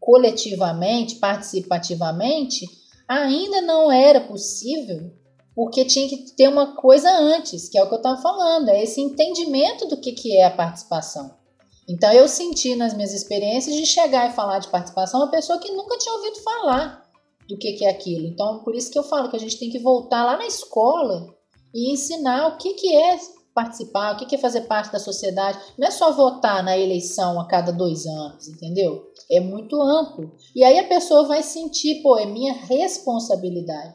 coletivamente, 0.00 1.16
participativamente, 1.16 2.66
ainda 3.06 3.60
não 3.60 3.92
era 3.92 4.20
possível, 4.20 5.12
porque 5.54 5.84
tinha 5.84 6.08
que 6.08 6.34
ter 6.34 6.48
uma 6.48 6.74
coisa 6.74 7.10
antes, 7.10 7.68
que 7.68 7.76
é 7.76 7.82
o 7.82 7.88
que 7.88 7.94
eu 7.94 7.98
estava 7.98 8.20
falando, 8.20 8.70
é 8.70 8.82
esse 8.82 9.00
entendimento 9.00 9.86
do 9.86 10.00
que, 10.00 10.12
que 10.12 10.36
é 10.36 10.46
a 10.46 10.50
participação. 10.50 11.38
Então 11.88 12.12
eu 12.12 12.28
senti 12.28 12.76
nas 12.76 12.94
minhas 12.94 13.12
experiências 13.12 13.74
de 13.74 13.84
chegar 13.84 14.30
e 14.30 14.32
falar 14.32 14.60
de 14.60 14.68
participação 14.68 15.20
uma 15.20 15.30
pessoa 15.30 15.58
que 15.58 15.72
nunca 15.72 15.98
tinha 15.98 16.14
ouvido 16.14 16.40
falar 16.40 17.04
do 17.48 17.58
que, 17.58 17.72
que 17.72 17.84
é 17.84 17.90
aquilo. 17.90 18.26
Então 18.26 18.62
por 18.62 18.76
isso 18.76 18.92
que 18.92 18.98
eu 18.98 19.02
falo 19.02 19.28
que 19.28 19.36
a 19.36 19.40
gente 19.40 19.58
tem 19.58 19.70
que 19.70 19.80
voltar 19.80 20.24
lá 20.24 20.36
na 20.36 20.46
escola 20.46 21.34
e 21.74 21.92
ensinar 21.92 22.46
o 22.46 22.56
que, 22.56 22.74
que 22.74 22.94
é 22.94 23.18
participar, 23.52 24.14
o 24.14 24.16
que 24.16 24.34
é 24.34 24.38
fazer 24.38 24.62
parte 24.62 24.92
da 24.92 25.00
sociedade. 25.00 25.58
Não 25.76 25.88
é 25.88 25.90
só 25.90 26.12
votar 26.12 26.62
na 26.62 26.78
eleição 26.78 27.40
a 27.40 27.46
cada 27.46 27.72
dois 27.72 28.06
anos, 28.06 28.48
entendeu? 28.48 29.09
É 29.30 29.40
muito 29.40 29.80
amplo. 29.80 30.32
E 30.54 30.64
aí 30.64 30.78
a 30.78 30.88
pessoa 30.88 31.28
vai 31.28 31.42
sentir, 31.42 32.02
pô, 32.02 32.18
é 32.18 32.26
minha 32.26 32.52
responsabilidade. 32.52 33.94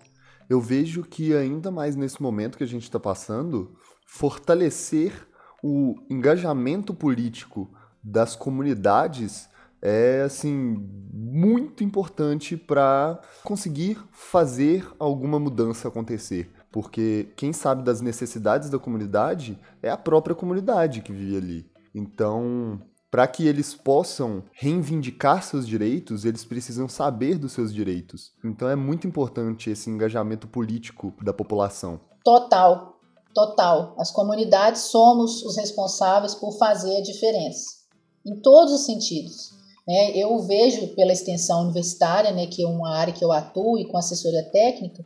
Eu 0.50 0.62
vejo 0.62 1.04
que 1.04 1.36
ainda 1.36 1.72
mais 1.72 1.96
nesse 1.96 2.22
momento 2.22 2.58
que 2.58 2.64
a 2.64 2.68
gente 2.68 2.84
está 2.84 3.00
passando, 3.00 3.76
fortalecer 4.06 5.28
o 5.64 5.96
engajamento 6.10 6.94
político 6.94 7.70
das 8.04 8.36
comunidades 8.36 9.50
é 9.82 10.22
assim 10.22 10.78
muito 11.14 11.84
importante 11.84 12.56
para 12.56 13.20
conseguir 13.44 14.00
fazer 14.12 14.88
alguma 14.98 15.40
mudança 15.40 15.88
acontecer. 15.88 16.52
Porque 16.72 17.30
quem 17.36 17.54
sabe 17.54 17.84
das 17.84 18.02
necessidades 18.02 18.70
da 18.70 18.80
comunidade 18.80 19.60
é 19.82 19.90
a 19.90 19.98
própria 19.98 20.36
comunidade 20.36 21.02
que 21.02 21.14
vive 21.14 21.38
ali. 21.38 21.72
Então, 21.94 22.82
para 23.16 23.28
que 23.28 23.48
eles 23.48 23.74
possam 23.74 24.44
reivindicar 24.52 25.42
seus 25.42 25.66
direitos, 25.66 26.26
eles 26.26 26.44
precisam 26.44 26.90
saber 26.90 27.38
dos 27.38 27.54
seus 27.54 27.74
direitos. 27.74 28.34
Então 28.44 28.68
é 28.68 28.76
muito 28.76 29.08
importante 29.08 29.70
esse 29.70 29.90
engajamento 29.90 30.50
político 30.50 31.14
da 31.24 31.32
população. 31.32 31.98
Total, 32.26 33.00
total. 33.34 33.96
As 33.98 34.12
comunidades 34.12 34.92
somos 34.92 35.42
os 35.44 35.56
responsáveis 35.56 36.36
por 36.36 36.58
fazer 36.58 36.98
a 36.98 37.02
diferença, 37.02 37.64
em 38.28 38.36
todos 38.42 38.74
os 38.74 38.86
sentidos. 38.86 39.52
Né? 39.88 40.12
Eu 40.18 40.38
vejo 40.40 40.94
pela 40.94 41.14
extensão 41.14 41.62
universitária, 41.62 42.34
né, 42.34 42.48
que 42.48 42.66
é 42.66 42.68
uma 42.68 42.98
área 42.98 43.14
que 43.14 43.24
eu 43.24 43.32
atuo 43.32 43.80
e 43.80 43.88
com 43.88 43.98
assessoria 43.98 44.44
técnica, 44.52 45.06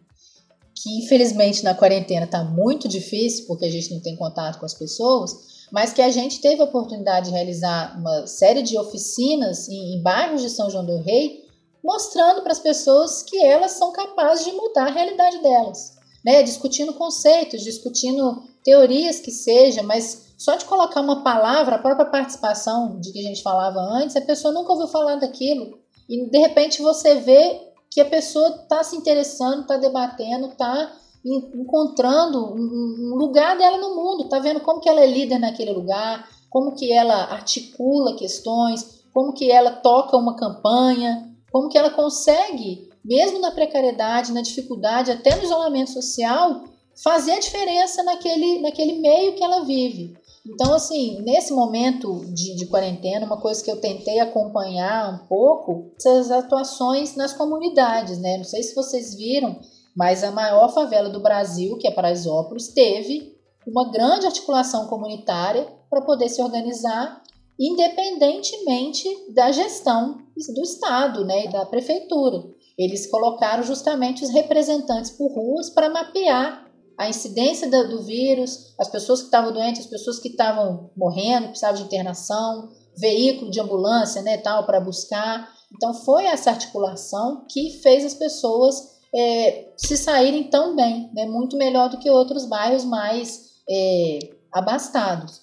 que 0.74 0.98
infelizmente 1.04 1.64
na 1.64 1.76
quarentena 1.76 2.26
está 2.26 2.44
muito 2.44 2.88
difícil 2.88 3.46
porque 3.46 3.66
a 3.66 3.72
gente 3.72 3.94
não 3.94 4.02
tem 4.02 4.16
contato 4.16 4.60
com 4.60 4.66
as 4.66 4.74
pessoas, 4.74 5.59
mas 5.72 5.94
que 5.94 6.02
a 6.02 6.10
gente 6.10 6.42
teve 6.42 6.62
a 6.62 6.66
oportunidade 6.66 7.28
de 7.28 7.36
realizar 7.36 7.98
uma 8.00 8.28
série 8.28 8.62
de 8.62 8.78
oficinas 8.78 9.68
em, 9.70 9.96
em 9.96 10.02
bairros 10.02 10.42
de 10.42 10.50
São 10.50 10.70
João 10.70 10.86
do 10.86 10.98
Rei, 10.98 11.46
mostrando 11.84 12.42
para 12.42 12.52
as 12.52 12.60
pessoas 12.60 13.24
que 13.24 13.44
elas 13.44 13.72
são 13.72 13.92
capazes 13.92 14.46
de 14.46 14.52
mudar 14.52 14.88
a 14.88 14.92
realidade 14.92 15.42
delas, 15.42 15.98
né? 16.26 16.44
Discutindo 16.44 16.94
conceitos, 16.94 17.64
discutindo 17.64 18.44
teorias 18.64 19.20
que 19.20 19.32
seja, 19.32 19.82
mas 19.84 20.30
só 20.38 20.56
de 20.56 20.66
colocar 20.66 21.02
uma 21.02 21.24
palavra, 21.24 21.76
a 21.76 21.80
própria 21.80 22.06
participação 22.06 23.00
de 23.00 23.12
que 23.12 23.20
a 23.20 23.24
gente 23.24 23.42
falava 23.42 23.80
antes, 23.80 24.16
a 24.16 24.22
pessoa 24.22 24.54
nunca 24.54 24.72
ouviu 24.72 24.88
falar 24.88 25.16
daquilo. 25.16 25.80
E 26.08 26.30
de 26.30 26.38
repente 26.40 26.82
você 26.82 27.16
vê 27.16 27.70
que 27.92 28.00
a 28.00 28.06
pessoa 28.06 28.62
está 28.62 28.84
se 28.84 28.96
interessando, 28.96 29.62
está 29.62 29.78
debatendo, 29.78 30.48
está 30.48 30.94
encontrando 31.24 32.54
um 32.54 33.16
lugar 33.16 33.58
dela 33.58 33.78
no 33.78 33.96
mundo, 33.96 34.24
está 34.24 34.40
vendo 34.40 34.62
como 34.62 34.80
que 34.80 34.88
ela 34.88 35.02
é 35.02 35.08
líder 35.08 35.40
naquele 35.40 35.72
lugar, 35.72 36.28
como 36.50 36.76
que 36.76 36.92
ela 36.92 37.26
articula 37.26 38.16
questões, 38.16 39.04
como 39.14 39.34
que 39.34 39.52
ela 39.52 39.72
toca 39.72 40.18
uma 40.18 40.36
campanha, 40.36 41.30
como 41.52 41.70
que 41.70 41.78
ela 41.78 41.90
consegue, 41.90 42.90
mesmo 43.04 43.40
na 43.40 43.52
precariedade, 43.52 44.32
na 44.32 44.42
dificuldade, 44.42 45.12
até 45.12 45.36
no 45.36 45.44
isolamento 45.44 45.92
social, 45.92 46.64
fazer 47.04 47.34
a 47.34 47.40
diferença 47.40 48.04
naquele, 48.04 48.62
naquele 48.62 49.00
meio 49.00 49.36
que 49.36 49.44
ela 49.44 49.64
vive. 49.64 50.18
Então, 50.46 50.74
assim, 50.74 51.22
nesse 51.22 51.54
momento 51.54 52.26
de, 52.34 52.56
de, 52.56 52.66
quarentena, 52.66 53.26
uma 53.26 53.40
coisa 53.40 53.64
que 53.64 53.70
eu 53.70 53.80
tentei 53.80 54.20
acompanhar 54.20 55.14
um 55.14 55.28
pouco, 55.28 55.92
essas 55.98 56.32
atuações 56.32 57.16
nas 57.16 57.34
comunidades, 57.34 58.18
né? 58.18 58.38
Não 58.38 58.44
sei 58.44 58.64
se 58.64 58.74
vocês 58.74 59.16
viram, 59.16 59.60
mas 59.96 60.24
a 60.24 60.32
maior 60.32 60.74
favela 60.74 61.10
do 61.10 61.20
Brasil, 61.20 61.78
que 61.78 61.88
é 61.88 61.92
Paraisópolis, 61.92 62.70
teve 62.70 63.38
uma 63.68 63.92
grande 63.92 64.26
articulação 64.26 64.88
comunitária 64.88 65.68
para 65.90 66.02
poder 66.02 66.30
se 66.30 66.42
organizar 66.42 67.22
independentemente 67.60 69.10
da 69.34 69.52
gestão 69.52 70.20
do 70.56 70.62
Estado, 70.64 71.26
né, 71.26 71.48
da 71.48 71.66
prefeitura. 71.66 72.48
Eles 72.78 73.06
colocaram 73.08 73.62
justamente 73.64 74.24
os 74.24 74.30
representantes 74.30 75.12
por 75.12 75.30
ruas 75.34 75.70
para 75.70 75.90
mapear 75.90 76.66
a 76.98 77.10
incidência 77.10 77.70
do 77.70 78.02
vírus, 78.04 78.74
as 78.80 78.88
pessoas 78.88 79.20
que 79.20 79.26
estavam 79.26 79.52
doentes, 79.52 79.82
as 79.82 79.90
pessoas 79.90 80.20
que 80.20 80.30
estavam 80.30 80.90
morrendo, 80.96 81.48
precisavam 81.48 81.78
de 81.78 81.84
internação, 81.84 82.70
veículo 82.98 83.52
de 83.52 83.60
ambulância, 83.60 84.22
né, 84.22 84.38
tal, 84.38 84.66
para 84.66 84.80
buscar. 84.80 85.50
Então 85.74 85.94
foi 85.94 86.26
essa 86.26 86.52
articulação 86.52 87.46
que 87.50 87.80
fez 87.82 88.06
as 88.06 88.14
pessoas 88.14 88.99
é, 89.16 89.72
se 89.76 89.98
saírem 89.98 90.44
tão 90.50 90.76
bem, 90.76 91.10
né, 91.14 91.26
muito 91.26 91.58
melhor 91.58 91.90
do 91.90 91.98
que 91.98 92.10
outros 92.10 92.46
bairros 92.46 92.86
mais 92.86 93.50
é, 93.70 94.20
abastados. 94.52 95.42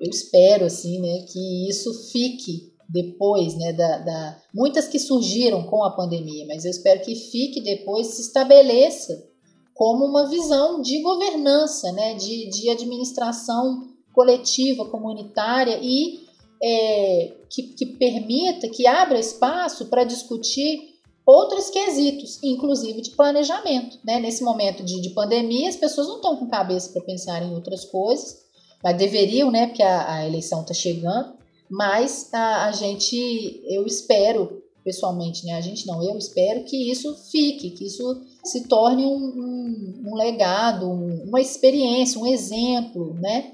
Eu 0.00 0.10
espero 0.10 0.66
assim, 0.66 1.00
né, 1.00 1.26
que 1.26 1.68
isso 1.68 1.92
fique 2.10 2.72
depois, 2.88 3.54
né, 3.56 3.72
da, 3.72 3.98
da, 3.98 4.42
muitas 4.54 4.88
que 4.88 4.98
surgiram 4.98 5.64
com 5.64 5.84
a 5.84 5.90
pandemia, 5.90 6.46
mas 6.46 6.64
eu 6.64 6.70
espero 6.70 7.00
que 7.02 7.14
fique 7.14 7.60
depois, 7.60 8.06
se 8.08 8.22
estabeleça 8.22 9.26
como 9.74 10.04
uma 10.04 10.28
visão 10.28 10.80
de 10.80 11.00
governança, 11.02 11.92
né, 11.92 12.14
de, 12.14 12.48
de 12.48 12.70
administração 12.70 13.88
coletiva, 14.12 14.84
comunitária 14.86 15.78
e 15.82 16.26
é, 16.62 17.36
que, 17.50 17.62
que 17.74 17.86
permita, 17.86 18.68
que 18.68 18.86
abra 18.86 19.18
espaço 19.18 19.86
para 19.86 20.04
discutir 20.04 20.97
outros 21.28 21.68
quesitos, 21.68 22.42
inclusive 22.42 23.02
de 23.02 23.10
planejamento. 23.10 23.98
Né? 24.02 24.18
Nesse 24.18 24.42
momento 24.42 24.82
de, 24.82 24.98
de 25.02 25.10
pandemia, 25.10 25.68
as 25.68 25.76
pessoas 25.76 26.06
não 26.06 26.16
estão 26.16 26.36
com 26.38 26.48
cabeça 26.48 26.90
para 26.90 27.02
pensar 27.02 27.42
em 27.42 27.52
outras 27.52 27.84
coisas, 27.84 28.38
mas 28.82 28.96
deveriam, 28.96 29.50
né? 29.50 29.66
Porque 29.66 29.82
a, 29.82 30.14
a 30.14 30.26
eleição 30.26 30.62
está 30.62 30.72
chegando. 30.72 31.34
Mas 31.68 32.32
a, 32.32 32.64
a 32.64 32.72
gente, 32.72 33.60
eu 33.66 33.84
espero 33.84 34.62
pessoalmente, 34.82 35.44
né? 35.44 35.52
A 35.52 35.60
gente 35.60 35.86
não, 35.86 36.02
eu 36.02 36.16
espero 36.16 36.64
que 36.64 36.90
isso 36.90 37.14
fique, 37.30 37.72
que 37.72 37.84
isso 37.84 38.22
se 38.42 38.66
torne 38.66 39.04
um, 39.04 39.14
um, 39.14 40.02
um 40.06 40.14
legado, 40.14 40.88
um, 40.88 41.24
uma 41.24 41.42
experiência, 41.42 42.18
um 42.18 42.26
exemplo, 42.26 43.12
né? 43.20 43.52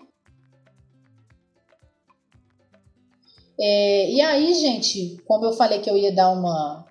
É, 3.59 4.13
e 4.13 4.21
aí, 4.21 4.55
gente, 4.55 5.17
como 5.27 5.45
eu 5.45 5.53
falei 5.53 5.81
que 5.81 5.91
eu 5.91 5.97
ia 5.97 6.13
dar 6.13 6.31
uma, 6.31 6.85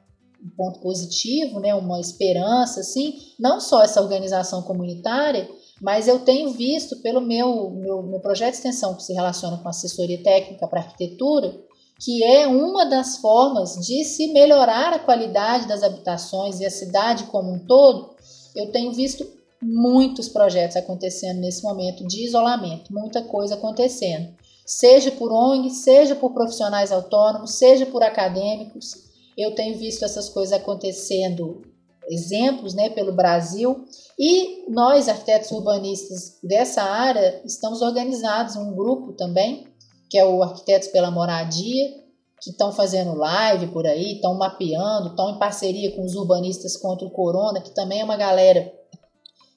um 0.44 0.50
ponto 0.56 0.80
positivo, 0.80 1.60
né, 1.60 1.74
uma 1.74 2.00
esperança, 2.00 2.82
assim, 2.82 3.16
não 3.40 3.60
só 3.60 3.82
essa 3.82 4.02
organização 4.02 4.62
comunitária, 4.62 5.50
mas 5.82 6.08
eu 6.08 6.20
tenho 6.20 6.52
visto 6.52 7.02
pelo 7.02 7.22
meu, 7.22 7.70
meu, 7.72 8.04
meu 8.04 8.20
projeto 8.20 8.52
de 8.52 8.58
extensão 8.58 8.96
que 8.96 9.04
se 9.04 9.14
relaciona 9.14 9.58
com 9.58 9.70
assessoria 9.70 10.22
técnica 10.22 10.68
para 10.68 10.82
arquitetura, 10.82 11.54
que 12.00 12.24
é 12.24 12.48
uma 12.48 12.86
das 12.86 13.18
formas 13.18 13.76
de 13.76 14.04
se 14.04 14.32
melhorar 14.34 14.94
a 14.94 15.00
qualidade 15.00 15.68
das 15.68 15.84
habitações 15.84 16.60
e 16.60 16.66
a 16.66 16.70
cidade 16.70 17.26
como 17.26 17.52
um 17.52 17.66
todo, 17.66 18.14
eu 18.56 18.72
tenho 18.72 18.92
visto 18.92 19.26
muitos 19.62 20.28
projetos 20.28 20.76
acontecendo 20.76 21.40
nesse 21.40 21.64
momento 21.64 22.06
de 22.06 22.26
isolamento, 22.26 22.94
muita 22.94 23.22
coisa 23.24 23.56
acontecendo, 23.56 24.34
seja 24.66 25.12
por 25.12 25.32
ONG, 25.32 25.70
seja 25.70 26.16
por 26.16 26.34
profissionais 26.34 26.92
autônomos, 26.92 27.56
seja 27.56 27.86
por 27.86 28.04
acadêmicos. 28.04 29.13
Eu 29.38 29.56
tenho 29.56 29.78
visto 29.78 30.04
essas 30.04 30.30
coisas 30.30 30.54
acontecendo, 30.54 31.62
exemplos, 32.10 32.74
né, 32.74 32.90
pelo 32.90 33.14
Brasil, 33.14 33.86
e 34.20 34.70
nós, 34.70 35.08
arquitetos 35.08 35.52
urbanistas 35.52 36.38
dessa 36.44 36.84
área, 36.84 37.42
estamos 37.46 37.82
organizados 37.82 38.56
um 38.56 38.76
grupo 38.76 39.14
também, 39.14 39.68
que 40.10 40.18
é 40.18 40.26
o 40.26 40.44
Arquitetos 40.44 40.90
pela 40.90 41.10
Moradia, 41.10 42.04
que 42.40 42.52
estão 42.52 42.72
fazendo 42.72 43.16
live 43.16 43.68
por 43.68 43.88
aí, 43.88 44.16
estão 44.16 44.36
mapeando, 44.36 45.10
estão 45.10 45.32
em 45.32 45.40
parceria 45.40 45.96
com 45.96 46.04
os 46.04 46.14
urbanistas 46.14 46.78
contra 46.78 47.08
o 47.08 47.12
corona, 47.12 47.62
que 47.62 47.74
também 47.74 48.02
é 48.02 48.04
uma 48.04 48.18
galera 48.18 48.72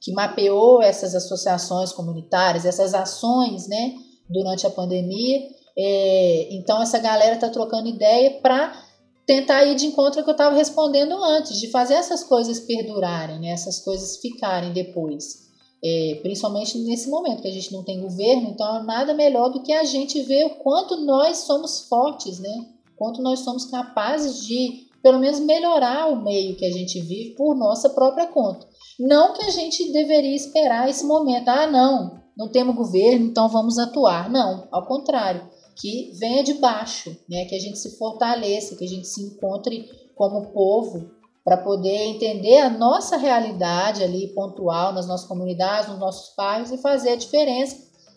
que 0.01 0.13
mapeou 0.13 0.81
essas 0.81 1.15
associações 1.15 1.93
comunitárias, 1.93 2.65
essas 2.65 2.95
ações, 2.95 3.69
né, 3.69 3.97
durante 4.31 4.67
a 4.67 4.71
pandemia. 4.71 5.43
É, 5.77 6.49
então 6.55 6.81
essa 6.81 6.99
galera 6.99 7.35
está 7.35 7.51
trocando 7.51 7.89
ideia 7.89 8.41
para 8.41 8.86
tentar 9.27 9.65
ir 9.65 9.75
de 9.75 9.87
encontro 9.87 10.21
ao 10.21 10.25
que 10.25 10.31
eu 10.31 10.35
estava 10.35 10.55
respondendo 10.55 11.13
antes, 11.23 11.59
de 11.59 11.69
fazer 11.71 11.95
essas 11.95 12.23
coisas 12.23 12.61
perdurarem, 12.61 13.41
né, 13.41 13.49
essas 13.49 13.81
coisas 13.81 14.19
ficarem 14.19 14.73
depois. 14.73 15.45
É, 15.85 16.19
principalmente 16.23 16.79
nesse 16.79 17.11
momento 17.11 17.43
que 17.43 17.49
a 17.49 17.53
gente 17.53 17.73
não 17.73 17.85
tem 17.85 18.01
governo, 18.01 18.49
então 18.49 18.83
nada 18.85 19.13
melhor 19.13 19.51
do 19.51 19.63
que 19.63 19.73
a 19.73 19.85
gente 19.85 20.23
ver 20.23 20.47
o 20.47 20.51
quanto 20.57 20.97
nós 21.05 21.39
somos 21.39 21.87
fortes, 21.87 22.39
né? 22.39 22.67
Quanto 22.97 23.21
nós 23.21 23.41
somos 23.41 23.67
capazes 23.67 24.43
de, 24.47 24.87
pelo 25.03 25.19
menos, 25.19 25.39
melhorar 25.39 26.09
o 26.11 26.23
meio 26.23 26.57
que 26.57 26.65
a 26.65 26.73
gente 26.73 26.99
vive 27.01 27.35
por 27.37 27.55
nossa 27.55 27.91
própria 27.91 28.27
conta. 28.27 28.67
Não 28.99 29.35
que 29.35 29.45
a 29.45 29.51
gente 29.51 29.93
deveria 29.93 30.35
esperar 30.35 30.89
esse 30.89 31.05
momento, 31.05 31.49
ah, 31.49 31.67
não, 31.67 32.23
não 32.37 32.49
temos 32.49 32.75
governo, 32.75 33.27
então 33.27 33.47
vamos 33.47 33.79
atuar. 33.79 34.31
Não, 34.31 34.67
ao 34.73 34.87
contrário, 34.87 35.47
que 35.77 36.11
venha 36.19 36.43
de 36.43 36.55
baixo, 36.55 37.17
né? 37.29 37.45
que 37.45 37.55
a 37.55 37.59
gente 37.61 37.79
se 37.79 37.97
fortaleça, 37.99 38.77
que 38.77 38.85
a 38.85 38.89
gente 38.89 39.07
se 39.07 39.23
encontre 39.23 39.91
como 40.15 40.51
povo 40.53 41.11
para 41.45 41.59
poder 41.59 42.07
entender 42.07 42.59
a 42.59 42.71
nossa 42.71 43.17
realidade 43.17 44.03
ali 44.03 44.29
pontual 44.29 44.93
nas 44.93 45.07
nossas 45.07 45.29
comunidades, 45.29 45.89
nos 45.89 46.01
nossos 46.01 46.35
bairros 46.35 46.73
e 46.73 46.79
fazer 46.79 47.11
a 47.11 47.17
diferença, 47.17 47.77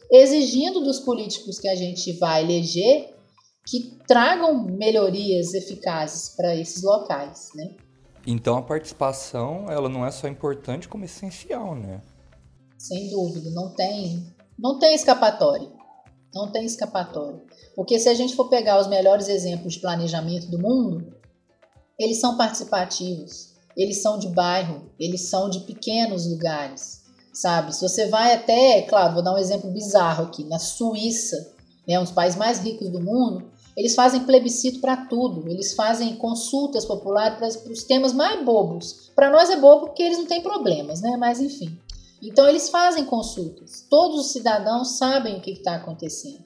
exigindo 0.09 0.81
dos 0.81 0.99
políticos 0.99 1.59
que 1.59 1.67
a 1.67 1.75
gente 1.75 2.13
vai 2.13 2.43
eleger 2.43 3.13
que 3.67 3.99
tragam 4.07 4.63
melhorias 4.63 5.53
eficazes 5.53 6.35
para 6.35 6.55
esses 6.55 6.81
locais, 6.81 7.49
né? 7.53 7.75
Então 8.25 8.57
a 8.57 8.61
participação, 8.63 9.65
ela 9.69 9.87
não 9.87 10.03
é 10.03 10.09
só 10.09 10.27
importante 10.27 10.87
como 10.87 11.05
essencial, 11.05 11.75
né? 11.75 12.01
Sem 12.79 13.11
dúvida, 13.11 13.51
não 13.51 13.75
tem, 13.75 14.25
não 14.57 14.79
tem 14.79 14.95
escapatória. 14.95 15.69
Não 16.33 16.51
tem 16.51 16.65
escapatória. 16.65 17.41
Porque 17.79 17.97
se 17.97 18.09
a 18.09 18.13
gente 18.13 18.35
for 18.35 18.49
pegar 18.49 18.77
os 18.77 18.87
melhores 18.87 19.29
exemplos 19.29 19.75
de 19.75 19.79
planejamento 19.79 20.47
do 20.47 20.59
mundo, 20.59 21.13
eles 21.97 22.19
são 22.19 22.35
participativos, 22.35 23.53
eles 23.73 24.01
são 24.01 24.19
de 24.19 24.27
bairro, 24.27 24.91
eles 24.99 25.29
são 25.29 25.49
de 25.49 25.61
pequenos 25.61 26.29
lugares, 26.29 27.03
sabe? 27.31 27.73
Se 27.73 27.81
você 27.81 28.07
vai 28.07 28.33
até, 28.33 28.81
claro, 28.81 29.13
vou 29.13 29.23
dar 29.23 29.33
um 29.33 29.37
exemplo 29.37 29.71
bizarro 29.71 30.25
aqui, 30.25 30.43
na 30.43 30.59
Suíça, 30.59 31.53
né, 31.87 31.97
um 31.97 32.03
dos 32.03 32.11
países 32.11 32.37
mais 32.37 32.59
ricos 32.59 32.89
do 32.89 32.99
mundo, 32.99 33.49
eles 33.77 33.95
fazem 33.95 34.25
plebiscito 34.25 34.81
para 34.81 35.05
tudo, 35.05 35.49
eles 35.49 35.73
fazem 35.73 36.17
consultas 36.17 36.83
populares 36.83 37.55
para 37.55 37.71
os 37.71 37.83
temas 37.83 38.11
mais 38.11 38.43
bobos. 38.43 39.09
Para 39.15 39.29
nós 39.31 39.49
é 39.49 39.55
bobo 39.55 39.85
porque 39.85 40.03
eles 40.03 40.17
não 40.17 40.25
têm 40.25 40.41
problemas, 40.41 40.99
né? 40.99 41.15
Mas 41.15 41.39
enfim. 41.39 41.79
Então 42.21 42.45
eles 42.45 42.69
fazem 42.69 43.05
consultas. 43.05 43.85
Todos 43.89 44.19
os 44.19 44.31
cidadãos 44.33 44.97
sabem 44.97 45.37
o 45.37 45.41
que 45.41 45.51
está 45.51 45.75
acontecendo, 45.75 46.43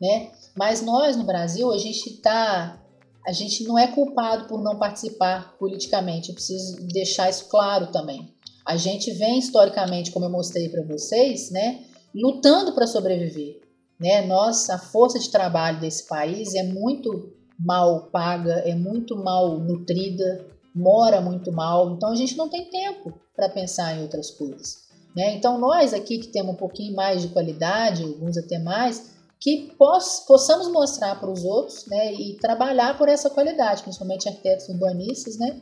né? 0.00 0.30
Mas 0.56 0.82
nós 0.82 1.16
no 1.16 1.24
Brasil 1.24 1.70
a 1.72 1.78
gente 1.78 2.06
está 2.10 2.82
a 3.26 3.32
gente 3.32 3.64
não 3.64 3.76
é 3.76 3.88
culpado 3.88 4.46
por 4.46 4.62
não 4.62 4.78
participar 4.78 5.56
politicamente. 5.58 6.28
Eu 6.28 6.34
preciso 6.34 6.76
deixar 6.86 7.28
isso 7.28 7.48
claro 7.48 7.88
também. 7.88 8.32
A 8.64 8.76
gente 8.76 9.12
vem 9.12 9.40
historicamente, 9.40 10.12
como 10.12 10.26
eu 10.26 10.30
mostrei 10.30 10.68
para 10.68 10.84
vocês, 10.84 11.50
né, 11.50 11.84
lutando 12.14 12.72
para 12.72 12.86
sobreviver. 12.86 13.60
Né? 14.00 14.24
Nós, 14.26 14.70
a 14.70 14.78
força 14.78 15.18
de 15.18 15.30
trabalho 15.30 15.80
desse 15.80 16.06
país 16.06 16.54
é 16.54 16.62
muito 16.62 17.32
mal 17.58 18.10
paga, 18.12 18.62
é 18.64 18.74
muito 18.74 19.16
mal 19.16 19.58
nutrida, 19.58 20.46
mora 20.74 21.20
muito 21.20 21.50
mal. 21.50 21.94
Então 21.94 22.10
a 22.10 22.14
gente 22.14 22.36
não 22.36 22.48
tem 22.48 22.70
tempo 22.70 23.12
para 23.34 23.48
pensar 23.48 23.96
em 23.96 24.02
outras 24.02 24.30
coisas. 24.30 24.86
Né? 25.16 25.34
Então 25.34 25.58
nós 25.58 25.92
aqui 25.92 26.18
que 26.18 26.28
temos 26.28 26.54
um 26.54 26.58
pouquinho 26.58 26.94
mais 26.94 27.22
de 27.22 27.28
qualidade, 27.28 28.04
alguns 28.04 28.36
até 28.36 28.58
mais, 28.58 29.15
que 29.46 29.72
poss 29.78 30.24
possamos 30.26 30.66
mostrar 30.66 31.20
para 31.20 31.30
os 31.30 31.44
outros 31.44 31.86
né, 31.86 32.12
e 32.12 32.34
trabalhar 32.34 32.98
por 32.98 33.08
essa 33.08 33.30
qualidade, 33.30 33.80
principalmente 33.80 34.28
arquitetos 34.28 34.68
urbanistas, 34.68 35.38
né, 35.38 35.60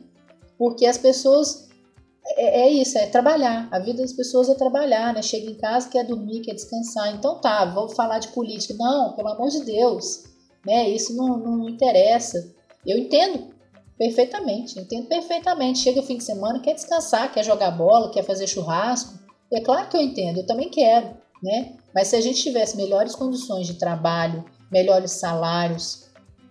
porque 0.57 0.87
as 0.87 0.97
pessoas. 0.97 1.69
É, 2.35 2.61
é, 2.61 2.69
isso, 2.71 2.97
é 2.97 3.05
trabalhar. 3.05 3.69
A 3.71 3.77
vida 3.77 4.01
das 4.01 4.11
pessoas 4.11 4.49
é 4.49 4.55
trabalhar, 4.55 5.13
né? 5.13 5.21
Chega 5.21 5.47
em 5.47 5.53
casa, 5.53 5.87
quer 5.87 6.03
dormir, 6.03 6.41
quer 6.41 6.55
descansar. 6.55 7.13
Então 7.13 7.39
tá, 7.39 7.63
vou 7.65 7.87
falar 7.89 8.17
de 8.17 8.29
política. 8.29 8.73
Não, 8.79 9.13
pelo 9.13 9.27
amor 9.27 9.49
de 9.49 9.63
Deus, 9.63 10.23
né? 10.65 10.89
Isso 10.89 11.15
não, 11.15 11.37
não 11.37 11.69
interessa. 11.69 12.51
Eu 12.83 12.97
entendo 12.97 13.53
perfeitamente, 13.95 14.79
entendo 14.79 15.05
perfeitamente. 15.05 15.77
Chega 15.77 15.99
o 15.99 16.03
fim 16.03 16.17
de 16.17 16.23
semana, 16.23 16.59
quer 16.59 16.73
descansar, 16.73 17.31
quer 17.31 17.45
jogar 17.45 17.69
bola, 17.69 18.09
quer 18.09 18.23
fazer 18.23 18.47
churrasco. 18.47 19.13
É 19.53 19.61
claro 19.61 19.87
que 19.87 19.95
eu 19.95 20.01
entendo, 20.01 20.39
eu 20.39 20.47
também 20.47 20.71
quero, 20.71 21.15
né? 21.43 21.77
Mas 21.95 22.09
se 22.09 22.17
a 22.17 22.21
gente 22.21 22.43
tivesse 22.43 22.75
melhores 22.75 23.15
condições 23.15 23.65
de 23.65 23.75
trabalho, 23.75 24.43
melhores 24.69 25.11
salários, 25.11 26.07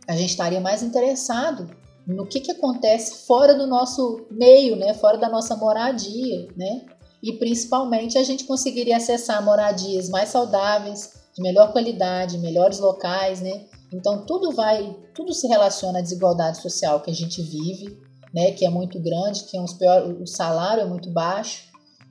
a 0.08 0.16
gente 0.16 0.30
estaria 0.30 0.58
mais 0.58 0.82
interessado 0.82 1.70
no 2.06 2.26
que, 2.26 2.40
que 2.40 2.52
acontece 2.52 3.26
fora 3.26 3.54
do 3.54 3.66
nosso 3.66 4.26
meio, 4.30 4.74
né? 4.74 4.94
fora 4.94 5.18
da 5.18 5.28
nossa 5.28 5.54
moradia. 5.54 6.48
Né? 6.56 6.86
E 7.22 7.34
principalmente 7.34 8.16
a 8.16 8.22
gente 8.22 8.44
conseguiria 8.44 8.96
acessar 8.96 9.44
moradias 9.44 10.08
mais 10.08 10.30
saudáveis, 10.30 11.12
de 11.34 11.42
melhor 11.42 11.72
qualidade, 11.72 12.38
melhores 12.38 12.78
locais. 12.78 13.42
Né? 13.42 13.66
Então 13.92 14.24
tudo 14.24 14.50
vai, 14.50 14.96
tudo 15.14 15.34
se 15.34 15.46
relaciona 15.46 15.98
à 15.98 16.02
desigualdade 16.02 16.62
social 16.62 17.00
que 17.00 17.10
a 17.10 17.14
gente 17.14 17.42
vive, 17.42 18.00
né? 18.32 18.52
que 18.52 18.64
é 18.64 18.70
muito 18.70 18.98
grande, 18.98 19.44
que 19.44 19.58
é 19.58 19.60
uns 19.60 19.74
pior, 19.74 20.06
o 20.10 20.26
salário 20.26 20.82
é 20.82 20.86
muito 20.86 21.10
baixo. 21.10 21.64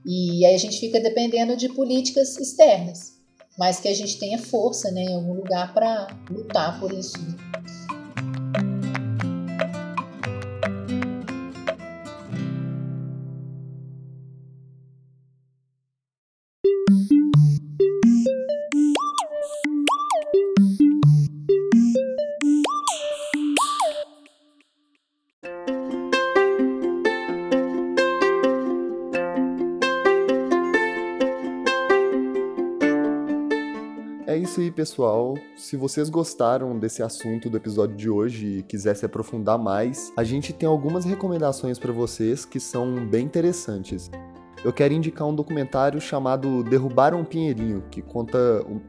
E 0.06 0.46
aí 0.46 0.54
a 0.54 0.60
gente 0.60 0.80
fica 0.80 1.00
dependendo 1.00 1.56
de 1.56 1.70
políticas 1.70 2.38
externas 2.38 3.13
mas 3.58 3.80
que 3.80 3.88
a 3.88 3.94
gente 3.94 4.18
tenha 4.18 4.38
força 4.38 4.92
né, 4.92 5.02
em 5.02 5.16
algum 5.16 5.34
lugar 5.34 5.74
para 5.74 6.08
lutar 6.30 6.80
por 6.80 6.92
isso. 6.92 7.18
Pessoal. 34.84 35.36
Se 35.56 35.78
vocês 35.78 36.10
gostaram 36.10 36.78
desse 36.78 37.02
assunto 37.02 37.50
do 37.50 37.56
episódio 37.56 37.96
de 37.96 38.10
hoje 38.10 38.58
e 38.58 38.64
quiser 38.64 38.94
se 38.98 39.06
aprofundar 39.06 39.58
mais, 39.58 40.12
a 40.18 40.26
gente 40.26 40.52
tem 40.52 40.68
algumas 40.68 41.06
recomendações 41.06 41.80
para 41.80 41.94
vocês 41.94 42.44
que 42.44 42.60
são 42.60 43.08
bem 43.08 43.24
interessantes. 43.24 44.12
Eu 44.62 44.74
quero 44.74 44.94
indicar 44.94 45.26
um 45.26 45.34
documentário 45.34 46.02
chamado 46.02 46.66
Derrubaram 46.66 47.22
um 47.22 47.24
Pinheirinho, 47.24 47.82
que 47.90 48.02
conta 48.02 48.38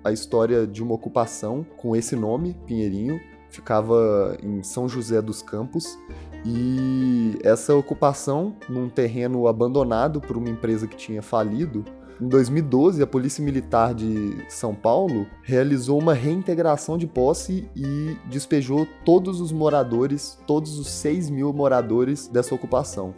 a 0.02 0.10
história 0.10 0.66
de 0.66 0.82
uma 0.82 0.96
ocupação 0.96 1.64
com 1.76 1.94
esse 1.94 2.16
nome, 2.16 2.56
Pinheirinho, 2.66 3.20
ficava 3.48 4.36
em 4.42 4.64
São 4.64 4.88
José 4.88 5.22
dos 5.22 5.42
Campos. 5.42 5.96
E 6.44 7.38
essa 7.44 7.72
ocupação, 7.72 8.56
num 8.68 8.88
terreno 8.88 9.46
abandonado 9.46 10.20
por 10.20 10.36
uma 10.36 10.48
empresa 10.48 10.88
que 10.88 10.96
tinha 10.96 11.22
falido, 11.22 11.84
em 12.20 12.28
2012, 12.28 13.02
a 13.02 13.06
Polícia 13.06 13.44
Militar 13.44 13.94
de 13.94 14.36
São 14.48 14.74
Paulo 14.74 15.26
realizou 15.42 15.98
uma 15.98 16.14
reintegração 16.14 16.96
de 16.96 17.06
posse 17.06 17.68
e 17.74 18.16
despejou 18.26 18.86
todos 19.04 19.40
os 19.40 19.50
moradores, 19.50 20.38
todos 20.46 20.78
os 20.78 20.88
6 20.88 21.30
mil 21.30 21.52
moradores 21.52 22.28
dessa 22.28 22.54
ocupação. 22.54 23.14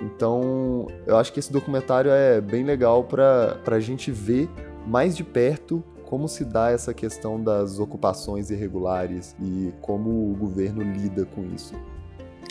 Então, 0.00 0.86
eu 1.06 1.16
acho 1.16 1.32
que 1.32 1.40
esse 1.40 1.52
documentário 1.52 2.10
é 2.10 2.40
bem 2.40 2.64
legal 2.64 3.04
para 3.04 3.58
a 3.66 3.80
gente 3.80 4.10
ver 4.10 4.48
mais 4.86 5.16
de 5.16 5.24
perto 5.24 5.82
como 6.06 6.26
se 6.26 6.42
dá 6.42 6.70
essa 6.70 6.94
questão 6.94 7.42
das 7.42 7.78
ocupações 7.78 8.50
irregulares 8.50 9.36
e 9.38 9.74
como 9.82 10.32
o 10.32 10.34
governo 10.34 10.82
lida 10.82 11.26
com 11.26 11.44
isso. 11.54 11.74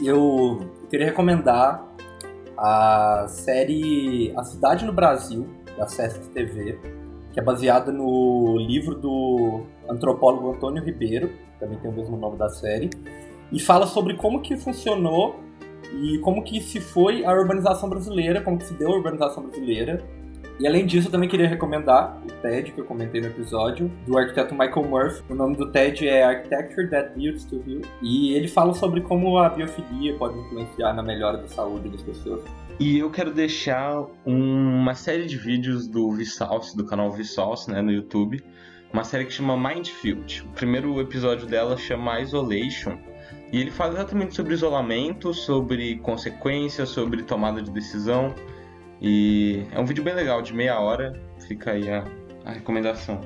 Eu 0.04 0.70
queria 0.92 1.08
recomendar 1.08 1.84
a 2.56 3.26
série 3.28 4.32
A 4.38 4.44
Cidade 4.44 4.86
no 4.86 4.94
Brasil, 4.94 5.48
da 5.78 5.88
Sesc 5.88 6.30
TV, 6.30 6.80
que 7.32 7.40
é 7.40 7.44
baseada 7.44 7.92
no 7.92 8.58
livro 8.58 8.96
do 8.96 9.62
antropólogo 9.88 10.52
Antônio 10.52 10.84
Ribeiro, 10.84 11.30
também 11.60 11.78
tem 11.78 11.90
o 11.90 11.94
mesmo 11.94 12.18
nome 12.18 12.38
da 12.38 12.50
série, 12.50 12.90
e 13.52 13.60
fala 13.60 13.86
sobre 13.86 14.16
como 14.16 14.42
que 14.42 14.58
funcionou 14.58 15.36
e 15.94 16.18
como 16.20 16.44
que 16.44 16.60
se 16.60 16.82
foi 16.82 17.24
a 17.24 17.32
urbanização 17.32 17.90
brasileira, 17.90 18.42
como 18.42 18.58
que 18.58 18.66
se 18.66 18.74
deu 18.74 18.92
a 18.92 18.96
urbanização 18.96 19.44
brasileira. 19.44 20.04
E 20.60 20.66
além 20.68 20.86
disso, 20.88 21.08
eu 21.08 21.12
também 21.12 21.30
queria 21.30 21.48
recomendar 21.48 22.20
o 22.26 22.32
TED, 22.42 22.72
que 22.72 22.82
eu 22.82 22.86
comentei 22.86 23.22
no 23.22 23.28
episódio, 23.28 23.92
do 24.08 24.18
arquiteto 24.18 24.56
Michael 24.56 24.88
Murphy. 24.88 25.24
O 25.30 25.36
nome 25.36 25.56
do 25.56 25.72
TED 25.72 26.08
é 26.08 26.24
Architecture 26.24 26.90
That 26.90 27.14
Builds 27.16 27.46
to 27.46 27.64
Heal. 27.68 27.82
E 28.02 28.34
ele 28.34 28.48
fala 28.48 28.74
sobre 28.74 29.02
como 29.02 29.38
a 29.38 29.50
biofilia 29.50 30.16
pode 30.16 30.40
influenciar 30.40 30.94
na 30.94 31.04
melhora 31.04 31.38
da 31.38 31.48
saúde 31.48 31.90
das 31.90 32.02
pessoas. 32.02 32.42
E 32.80 32.98
eu 32.98 33.12
quero 33.12 33.32
deixar 33.32 34.04
uma 34.26 34.96
série 34.96 35.26
de 35.26 35.38
vídeos 35.38 35.88
do 35.88 36.12
Vsauce, 36.12 36.76
do 36.76 36.86
canal 36.86 37.12
Vsauce, 37.12 37.70
né, 37.70 37.82
no 37.82 37.92
YouTube. 37.92 38.44
Uma 38.92 39.04
série 39.04 39.26
que 39.26 39.34
chama 39.34 39.56
Mindfield. 39.56 40.44
O 40.44 40.54
primeiro 40.54 41.00
episódio 41.00 41.46
dela 41.46 41.78
chama 41.78 42.20
Isolation 42.20 42.98
e 43.52 43.62
ele 43.62 43.72
fala 43.72 43.94
exatamente 43.94 44.36
sobre 44.36 44.54
isolamento, 44.54 45.34
sobre 45.34 45.98
consequências, 46.00 46.90
sobre 46.90 47.24
tomada 47.24 47.62
de 47.62 47.72
decisão. 47.72 48.34
E 49.02 49.64
é 49.72 49.80
um 49.80 49.86
vídeo 49.86 50.04
bem 50.04 50.14
legal, 50.14 50.42
de 50.42 50.54
meia 50.54 50.80
hora. 50.80 51.14
Fica 51.48 51.72
aí 51.72 51.90
a, 51.90 52.04
a 52.46 52.52
recomendação. 52.52 53.22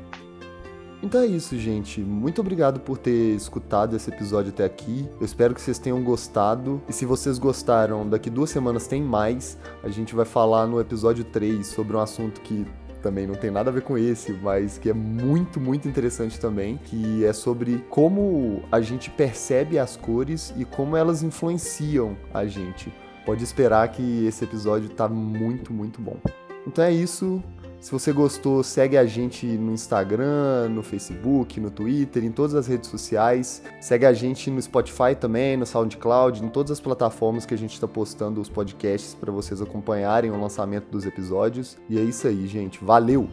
Então 1.03 1.22
é 1.22 1.26
isso, 1.26 1.57
gente. 1.57 1.99
Muito 1.99 2.41
obrigado 2.41 2.80
por 2.80 2.98
ter 2.98 3.35
escutado 3.35 3.95
esse 3.95 4.10
episódio 4.10 4.52
até 4.52 4.64
aqui. 4.64 5.10
Eu 5.19 5.26
espero 5.26 5.56
que 5.56 5.61
vocês 5.61 5.80
tenham 5.80 6.03
gostado. 6.03 6.81
E 6.88 6.93
se 6.93 7.06
vocês 7.06 7.39
gostaram, 7.39 8.07
daqui 8.07 8.30
duas 8.30 8.52
semanas 8.52 8.85
tem 8.85 9.02
mais. 9.02 9.57
A 9.84 9.89
gente 9.89 10.14
vai 10.14 10.26
falar 10.26 10.68
no 10.68 10.80
episódio 10.80 11.23
3 11.23 11.65
sobre 11.65 11.98
um 11.98 11.99
assunto 11.99 12.39
que 12.41 12.65
também 13.02 13.26
não 13.26 13.34
tem 13.34 13.49
nada 13.49 13.72
a 13.72 13.73
ver 13.73 13.81
com 13.81 13.98
esse, 13.98 14.31
mas 14.31 14.77
que 14.77 14.89
é 14.89 14.93
muito, 14.93 15.60
muito 15.60 15.88
interessante 15.88 16.39
também, 16.39 16.77
que 16.77 17.26
é 17.26 17.34
sobre 17.34 17.84
como 17.89 18.61
a 18.72 18.80
gente 18.80 19.10
percebe 19.10 19.80
as 19.80 19.98
cores 19.98 20.53
e 20.56 20.64
como 20.64 20.95
elas 20.95 21.23
influenciam 21.23 22.15
a 22.31 22.45
gente. 22.45 22.93
Pode 23.26 23.43
esperar 23.43 23.88
que 23.89 24.26
esse 24.26 24.43
episódio 24.43 24.89
tá 24.89 25.07
muito, 25.07 25.72
muito 25.73 26.02
bom. 26.02 26.18
Então 26.65 26.84
é 26.84 26.91
isso. 26.91 27.41
Se 27.80 27.91
você 27.91 28.14
gostou, 28.14 28.64
segue 28.64 28.95
a 28.95 29.06
gente 29.06 29.48
no 29.48 29.72
Instagram, 29.72 30.69
no 30.69 30.84
Facebook, 30.84 31.60
no 31.60 31.72
Twitter, 31.72 32.23
em 32.23 32.31
todas 32.31 32.53
as 32.53 32.68
redes 32.68 32.88
sociais. 32.88 33.64
Segue 33.81 34.06
a 34.06 34.14
gente 34.14 34.52
no 34.52 34.61
Spotify 34.61 35.15
também, 35.19 35.57
no 35.57 35.65
SoundCloud, 35.65 36.45
em 36.45 36.49
todas 36.49 36.72
as 36.72 36.80
plataformas 36.80 37.43
que 37.43 37.56
a 37.56 37.57
gente 37.57 37.73
está 37.73 37.88
postando 37.88 38.39
os 38.39 38.49
podcasts 38.49 39.15
para 39.15 39.31
vocês 39.31 39.64
acompanharem 39.64 40.30
o 40.30 40.39
lançamento 40.39 40.91
dos 40.91 41.07
episódios. 41.07 41.76
E 41.89 41.98
é 41.98 42.03
isso 42.03 42.27
aí, 42.27 42.45
gente. 42.45 42.84
Valeu! 42.84 43.27